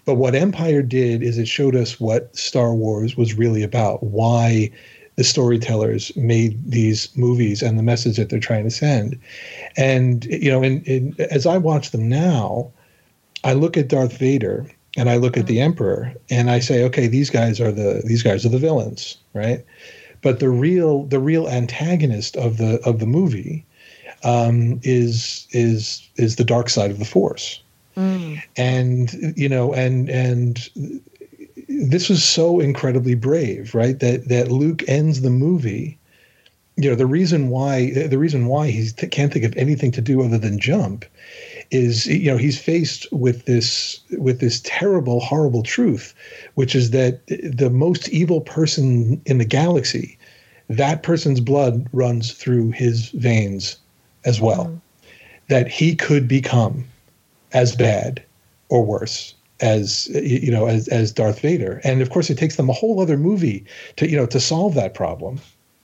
[0.05, 4.03] But what Empire did is it showed us what Star Wars was really about.
[4.03, 4.71] Why
[5.15, 9.19] the storytellers made these movies and the message that they're trying to send.
[9.75, 12.71] And you know, in, in, as I watch them now,
[13.43, 14.65] I look at Darth Vader
[14.95, 18.23] and I look at the Emperor and I say, okay, these guys are the these
[18.23, 19.65] guys are the villains, right?
[20.21, 23.65] But the real the real antagonist of the of the movie
[24.23, 27.61] um, is is is the dark side of the Force,
[27.97, 28.41] Mm.
[28.55, 30.69] and you know, and and
[31.67, 33.99] this was so incredibly brave, right?
[33.99, 35.97] That that Luke ends the movie.
[36.77, 40.21] You know, the reason why the reason why he can't think of anything to do
[40.21, 41.05] other than jump
[41.71, 46.13] is you know he's faced with this with this terrible horrible truth
[46.55, 50.17] which is that the most evil person in the galaxy
[50.67, 53.77] that person's blood runs through his veins
[54.25, 54.81] as well mm.
[55.47, 56.83] that he could become
[57.53, 58.23] as bad
[58.69, 61.81] or worse as you know as as Darth Vader.
[61.83, 63.65] And of course it takes them a whole other movie
[63.97, 65.39] to you know to solve that problem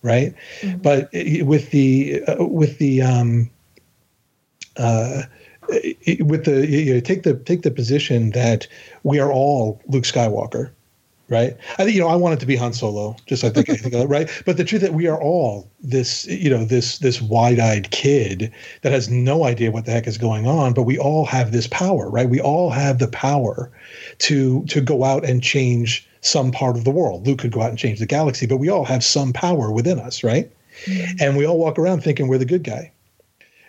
[0.06, 0.36] right?
[0.82, 1.10] But
[1.42, 3.50] with the uh, with the um
[4.78, 5.24] uh
[6.20, 8.68] with the you know, take the take the position that
[9.04, 10.70] we are all Luke Skywalker,
[11.30, 11.58] right?
[11.78, 13.76] I think you know I want it to be Han Solo, just I think I
[13.76, 14.30] think right.
[14.46, 18.52] But the truth that we are all this you know this this wide eyed kid
[18.82, 21.68] that has no idea what the heck is going on, but we all have this
[21.68, 22.30] power, right?
[22.30, 23.72] We all have the power
[24.20, 27.28] to to go out and change some part of the world.
[27.28, 30.00] Luke could go out and change the galaxy, but we all have some power within
[30.00, 30.52] us, right?
[30.86, 31.18] Mm-hmm.
[31.22, 32.92] And we all walk around thinking we're the good guy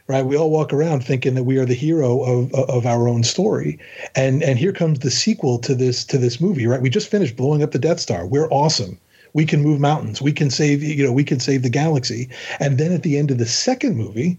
[0.09, 0.25] right?
[0.25, 3.79] We all walk around thinking that we are the hero of of our own story,
[4.15, 6.81] and and here comes the sequel to this to this movie, right?
[6.81, 8.27] We just finished blowing up the Death Star.
[8.27, 8.99] We're awesome.
[9.33, 10.23] We can move mountains.
[10.23, 12.29] We can save you know we can save the galaxy.
[12.61, 14.39] And then at the end of the second movie,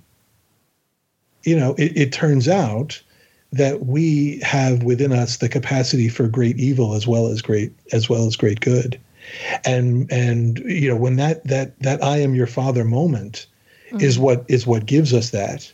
[1.43, 3.01] you know, it, it turns out
[3.51, 8.09] that we have within us the capacity for great evil as well as great as
[8.09, 8.99] well as great good
[9.65, 13.47] and and you know when that that that i am your father moment
[13.99, 14.23] is mm-hmm.
[14.23, 15.71] what is what gives us that.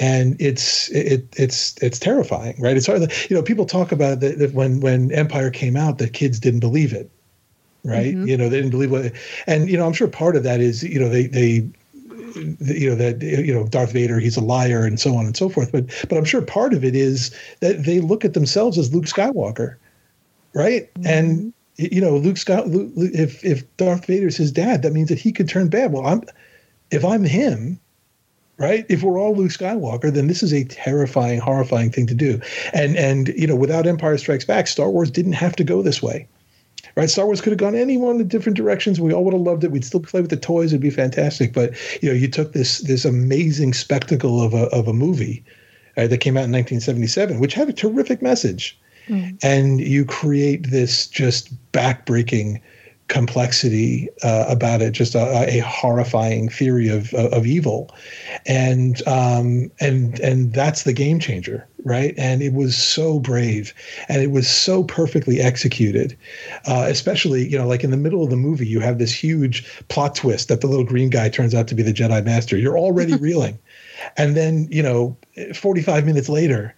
[0.00, 2.76] And it's it it's it's terrifying right?
[2.76, 6.12] It's hard you know people talk about that, that when when empire came out that
[6.12, 7.10] kids didn't believe it
[7.84, 8.14] right?
[8.14, 8.26] Mm-hmm.
[8.26, 9.12] You know they didn't believe what
[9.46, 11.68] and you know i'm sure part of that is you know they they
[12.34, 15.48] you know that you know Darth Vader he's a liar and so on and so
[15.48, 15.70] forth.
[15.70, 17.30] But but I'm sure part of it is
[17.60, 19.76] that they look at themselves as Luke Skywalker
[20.54, 20.92] right?
[20.94, 21.06] Mm-hmm.
[21.06, 25.32] And you know Luke Scott if if Darth Vader's his dad that means that he
[25.32, 25.92] could turn bad.
[25.92, 26.22] Well I'm
[26.94, 27.80] if I'm him
[28.56, 32.40] right if we're all Luke Skywalker then this is a terrifying horrifying thing to do
[32.72, 36.02] and and you know without Empire Strikes Back Star Wars didn't have to go this
[36.02, 36.28] way
[36.96, 37.10] right?
[37.10, 39.00] Star Wars could have gone any one of the different directions.
[39.00, 39.70] We all would have loved it.
[39.70, 40.72] We'd still play with the toys.
[40.72, 41.52] It'd be fantastic.
[41.52, 45.44] But you know, you took this this amazing spectacle of a of a movie
[45.96, 48.78] uh, that came out in 1977, which had a terrific message,
[49.42, 52.60] and you create this just backbreaking
[53.08, 57.94] complexity uh, about it, just a, a horrifying theory of of evil,
[58.46, 62.14] and um, and and that's the game changer, right?
[62.16, 63.74] And it was so brave,
[64.08, 66.16] and it was so perfectly executed.
[66.66, 69.66] Uh, especially, you know, like in the middle of the movie, you have this huge
[69.88, 72.56] plot twist that the little green guy turns out to be the Jedi Master.
[72.56, 73.58] You're already reeling,
[74.16, 75.16] and then you know,
[75.54, 76.74] 45 minutes later,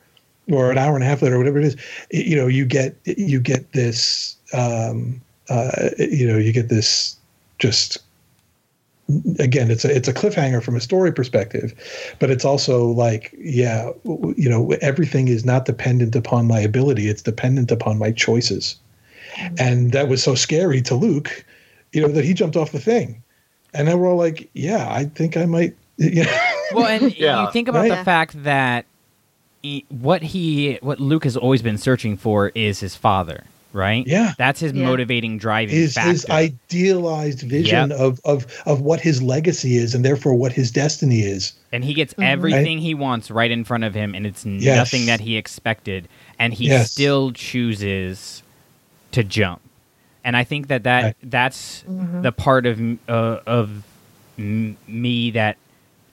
[0.51, 1.77] or an hour and a half later, or whatever it is,
[2.11, 4.37] you know, you get you get this.
[4.53, 7.17] Um, uh, you know, you get this
[7.59, 7.99] just
[9.39, 11.73] again it's a it's a cliffhanger from a story perspective
[12.19, 13.91] but it's also like yeah
[14.37, 18.75] you know everything is not dependent upon my ability it's dependent upon my choices.
[19.61, 21.45] And that was so scary to luke
[21.93, 23.23] you know that he jumped off the thing.
[23.75, 26.51] And then we're all like yeah i think i might you know.
[26.75, 27.47] Well, and Yeah.
[27.47, 27.99] you think about Right.
[27.99, 28.87] the fact that
[29.63, 33.45] he, what he, what Luke has always been searching for is his father,
[33.77, 34.05] right?
[34.07, 34.33] Yeah.
[34.39, 34.85] that's his Yeah.
[34.85, 36.11] motivating driving his factor.
[36.11, 37.99] his idealized vision Yep.
[38.01, 41.95] of of of what his legacy is and therefore what his destiny is and he
[41.95, 44.77] gets everything he wants right in front of him, and it's Yes.
[44.77, 46.09] nothing that he expected,
[46.39, 46.91] and he Yes.
[46.91, 48.43] still chooses
[49.13, 49.61] to jump.
[50.25, 51.17] And I think that that Right.
[51.23, 53.83] that's the part of uh, of
[54.39, 55.57] m- me that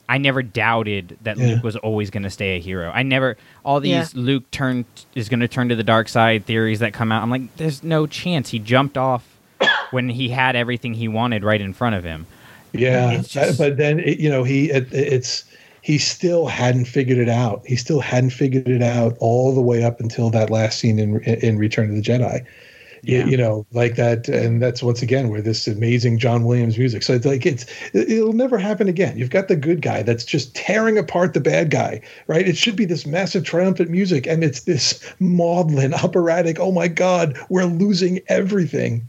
[0.08, 1.46] I never doubted that Yeah.
[1.54, 2.90] Luke was always going to stay a hero.
[2.90, 4.06] I never all these Yeah.
[4.14, 7.22] Luke turn is going to turn to the dark side theories that come out.
[7.22, 9.24] I'm like, there's no chance he jumped off
[9.90, 12.26] when he had everything he wanted right in front of him.
[12.72, 15.44] Yeah, just- but then it, you know he it, it's
[15.80, 17.62] he still hadn't figured it out.
[17.66, 21.20] He still hadn't figured it out all the way up until that last scene in
[21.22, 22.44] in Return of the Jedi.
[23.06, 23.26] You- Yeah.
[23.26, 27.02] You, know, like that, and that's once again where this amazing John Williams music.
[27.02, 29.18] So it's like it's it'll never happen again.
[29.18, 32.46] You've got the good guy that's just tearing apart the bad guy, right?
[32.48, 36.58] It should be this massive triumphant music, and it's this maudlin operatic.
[36.60, 39.06] Oh my God, we're losing everything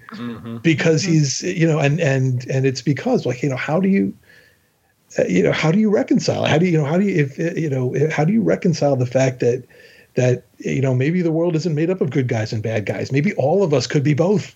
[0.61, 4.13] because he's you know, and and and it's because like you know, how do you
[5.17, 7.15] uh, you know how do you reconcile how do you, you know how do you
[7.23, 9.63] if you know how do you reconcile the fact that
[10.15, 13.11] that you know maybe the world isn't made up of good guys and bad guys
[13.11, 14.55] maybe all of us could be both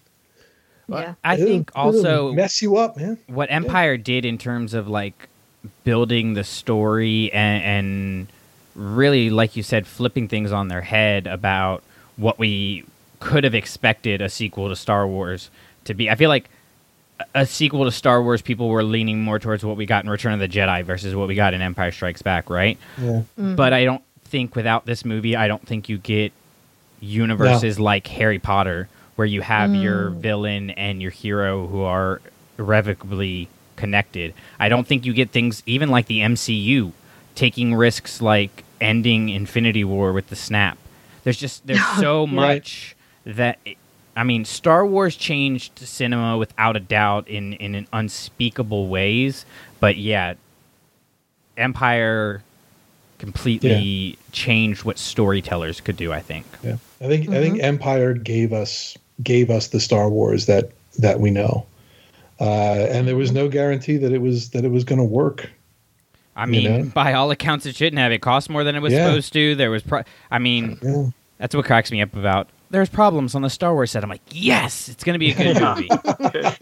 [0.88, 1.14] Yeah.
[1.24, 4.88] I It'll- think it'll also mess you up man what Empire did in terms of
[4.88, 5.28] like
[5.84, 8.28] building the story and, and
[8.76, 11.84] really, like you said, flipping things on their head about
[12.16, 12.86] what we
[13.20, 15.50] could have expected a sequel to Star Wars
[15.84, 16.10] to be.
[16.10, 16.50] I feel like
[17.20, 20.10] a- a sequel to Star Wars, people were leaning more towards what we got in
[20.10, 22.78] Return of the Jedi versus what we got in Empire Strikes Back, right?
[22.98, 23.04] yeah
[23.38, 23.56] mm-hmm.
[23.56, 26.32] But I don't think without this movie, I don't think you get
[27.00, 30.16] universes like Harry Potter, where you have your mm.
[30.16, 32.22] villain and your hero who are
[32.58, 34.34] irrevocably connected.
[34.60, 36.92] I don't think you get things even like the MCU
[37.36, 40.78] taking risks like ending Infinity War with the snap.
[41.24, 42.96] There's just there's so much
[43.26, 43.60] that
[44.16, 49.46] I mean, Star Wars changed cinema without a doubt in in an unspeakable ways,
[49.80, 50.34] but yeah,
[51.58, 52.44] Empire
[53.20, 56.46] completely changed what storytellers could do, I think.
[56.64, 61.20] yeah i think i think empire gave us gave us the star wars that that
[61.20, 61.66] we know
[62.42, 65.50] uh and there was no guarantee that it was that it was going to work
[66.36, 66.92] I You mean, know?
[66.94, 68.14] by all accounts, it shouldn't have.
[68.14, 69.08] It cost more than it was Yeah.
[69.08, 69.56] supposed to.
[69.56, 72.48] There was, pro- I mean, yeah that's what cracks me up about.
[72.72, 74.04] There's problems on the Star Wars set.
[74.04, 75.90] I'm like, yes, it's going to be a good movie.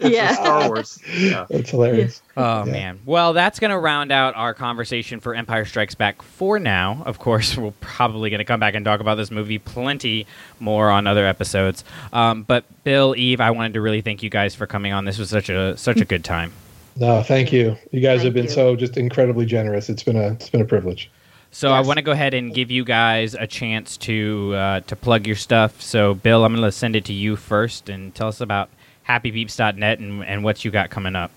[0.00, 0.30] Yeah.
[0.30, 0.98] a Star Wars.
[1.14, 1.44] Yeah.
[1.50, 2.72] that's hilarious Oh Yeah.
[2.72, 3.00] man.
[3.04, 7.02] Well, that's going to round out our conversation for Empire Strikes Back for now.
[7.04, 10.26] Of course, we're probably going to come back and talk about this movie plenty
[10.60, 11.84] more on other episodes.
[12.12, 15.04] Um, but Bill, Eve, I wanted to really thank you guys for coming on.
[15.04, 16.52] This was such a such a good time.
[16.96, 18.50] no thank you you guys have been you.
[18.50, 21.10] so just incredibly generous it's been a it's been a privilege
[21.58, 24.94] So I want to go ahead and give you guys a chance to uh, to
[24.94, 25.82] plug your stuff.
[25.82, 28.70] So Bill, I'm going to send it to you first and tell us about
[29.08, 31.32] happybeeps.net and, and what you got coming up.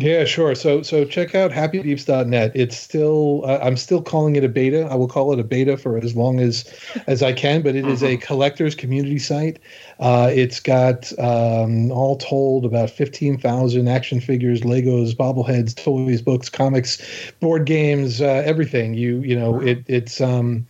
[0.00, 0.54] Yeah, sure.
[0.54, 2.52] So so check out happybeeps.net.
[2.54, 4.88] It's still uh, I'm still calling it a beta.
[4.90, 6.64] I will call it a beta for as long as
[7.06, 9.58] as I can, but it is a collector's community site.
[9.98, 17.32] Uh, it's got um, all told about 15,000 action figures, Legos, bobbleheads, toys, books, comics,
[17.40, 18.94] board games, uh, everything.
[18.94, 20.66] You you know, it it's um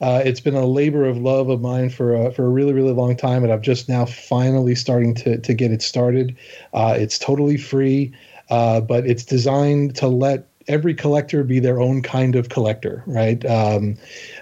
[0.00, 2.92] uh, it's been a labor of love of mine for a, for a really really
[2.92, 6.36] long time, and I'm just now finally starting to to get it started.
[6.74, 8.12] Uh, it's totally free,
[8.52, 13.42] uh, but it's designed to let every collector be their own kind of collector, right?
[13.46, 13.96] Um,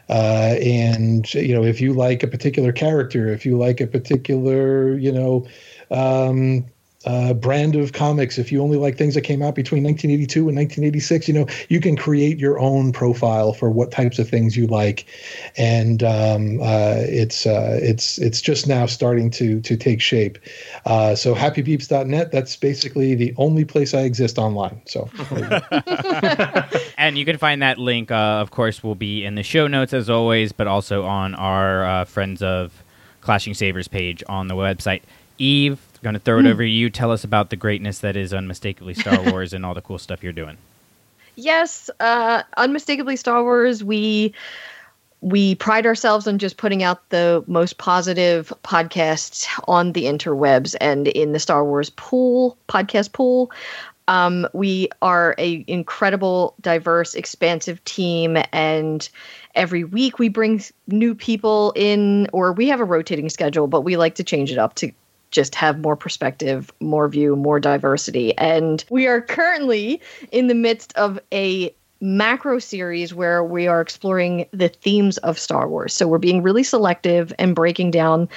[0.08, 4.98] uh, and you know, if you like a particular character, if you like a particular,
[4.98, 5.46] you know.
[5.92, 6.66] Um,
[7.04, 8.38] uh, brand of comics.
[8.38, 11.80] If you only like things that came out between 1982 and 1986, you know you
[11.80, 15.06] can create your own profile for what types of things you like,
[15.56, 20.38] and um, uh, it's uh, it's it's just now starting to to take shape.
[20.84, 22.32] Uh, so happybeeps.net.
[22.32, 24.82] That's basically the only place I exist online.
[24.86, 25.08] So
[26.98, 29.94] And you can find that link, uh, of course, will be in the show notes
[29.94, 32.84] as always, but also on our uh, Friends of
[33.22, 35.00] Clashing Sabers page on the website.
[35.38, 36.90] Eve, going to throw it over to you.
[36.90, 40.22] Tell us about the greatness that is unmistakably Star Wars and all the cool stuff
[40.22, 40.56] you're doing.
[41.36, 43.84] yes, uh, unmistakably Star Wars.
[43.84, 44.34] We
[45.22, 51.08] we pride ourselves on just putting out the most positive podcasts on the interwebs and
[51.08, 53.50] in the Star Wars pool podcast pool.
[54.08, 59.08] Um, we are a incredible, diverse, expansive team, and
[59.54, 63.96] every week we bring new people in, or we have a rotating schedule, but we
[63.96, 64.90] like to change it up to
[65.30, 68.36] just have more perspective, more view, more diversity.
[68.38, 70.00] And we are currently
[70.32, 75.68] in the midst of a macro series where we are exploring the themes of Star
[75.68, 75.92] Wars.
[75.92, 78.28] So we're being really selective and breaking down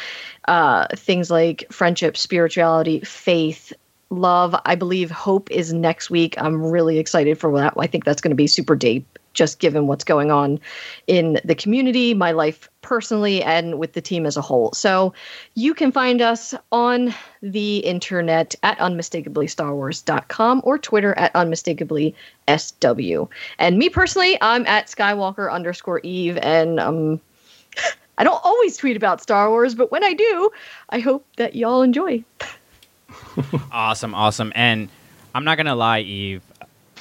[0.48, 3.72] uh, things like friendship, spirituality, faith,
[4.10, 4.56] love.
[4.66, 6.36] I believe hope is next week.
[6.38, 7.74] I'm really excited for that.
[7.78, 10.60] I think that's going to be super deep, just given what's going on
[11.08, 14.72] in the community, my life personally, and with the team as a whole.
[14.74, 15.14] So
[15.56, 23.30] you can find us on the internet at unmistakably.starwars.com or Twitter at unmistakably.sw.
[23.60, 27.22] And me personally, I'm at Skywalker underscore Eve, and um,
[28.18, 30.52] I don't always tweet about Star Wars, but when I do,
[30.90, 32.24] I hope that y'all enjoy.
[33.72, 34.52] Awesome, awesome.
[34.56, 34.90] And
[35.36, 36.42] I'm not gonna lie, Eve.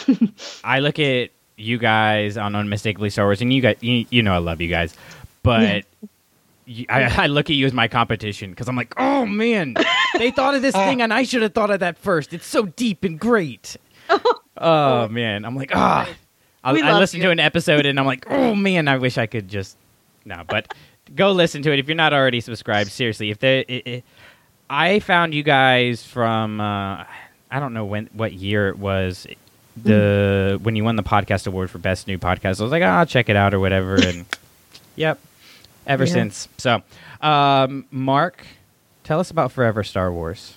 [0.64, 1.30] I look at
[1.62, 4.68] you guys on Unmistakably Star Wars, and you guys, you, you know, I love you
[4.68, 4.94] guys,
[5.42, 5.84] but
[6.66, 9.74] you- I, I look at you as my competition because I'm like, oh man,
[10.18, 12.32] they thought of this thing, and I should have thought of that first.
[12.32, 13.76] It's so deep and great.
[14.64, 16.08] Oh man, I'm like, ah.
[16.62, 17.28] I, We I listened you.
[17.28, 19.76] to an episode and I'm like, oh man, I wish I could just
[20.24, 20.42] no.
[20.46, 20.72] But
[21.16, 22.92] go listen to it if you're not already subscribed.
[22.92, 24.04] Seriously, if they, it, it,
[24.70, 27.04] I found you guys from uh,
[27.50, 29.26] I don't know when what year it was
[29.76, 32.60] the when you won the podcast award for best new podcast.
[32.60, 34.26] I was like, oh, I'll check it out or whatever, and
[34.96, 35.18] yep,
[35.86, 36.12] ever Yeah.
[36.12, 36.48] since.
[36.58, 36.82] So,
[37.20, 38.44] um, Mark,
[39.04, 40.54] tell us about Forever Star Wars.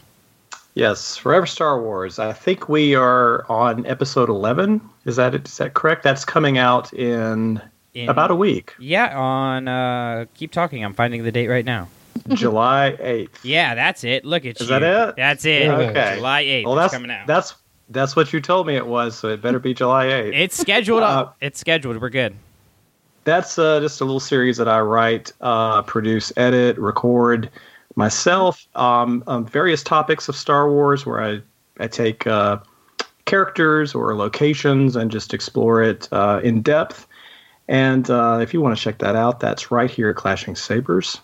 [0.73, 2.19] Yes, Forever Star Wars.
[2.19, 4.81] I think we are on episode 11.
[5.05, 6.03] Is that is that correct?
[6.03, 7.61] That's coming out in,
[7.93, 10.83] In- about a week, Yeah, on uh, keep talking.
[10.83, 11.87] I'm finding the date right now.
[12.33, 13.29] July 8th.
[13.43, 14.25] Yeah, that's it.
[14.25, 14.67] Look at Is you.
[14.79, 15.15] that it?
[15.15, 15.67] That's it.
[15.69, 16.15] Okay.
[16.15, 16.65] July 8th.
[16.65, 17.27] Well, it's that's coming out.
[17.27, 17.55] that's
[17.89, 20.31] that's what you told me it was, so it better be July 8th.
[20.33, 21.37] it's scheduled Uh, up.
[21.41, 22.01] It's scheduled.
[22.01, 22.35] We're good.
[23.25, 27.49] That's uh, just a little series that I write, uh, produce, edit, record
[27.95, 31.41] myself um, on various topics of Star Wars, where I
[31.79, 32.57] I take uh,
[33.25, 37.07] characters or locations and just explore it uh, in depth.
[37.67, 41.19] And uh, if you want to check that out, that's right here at Clashing Sabers.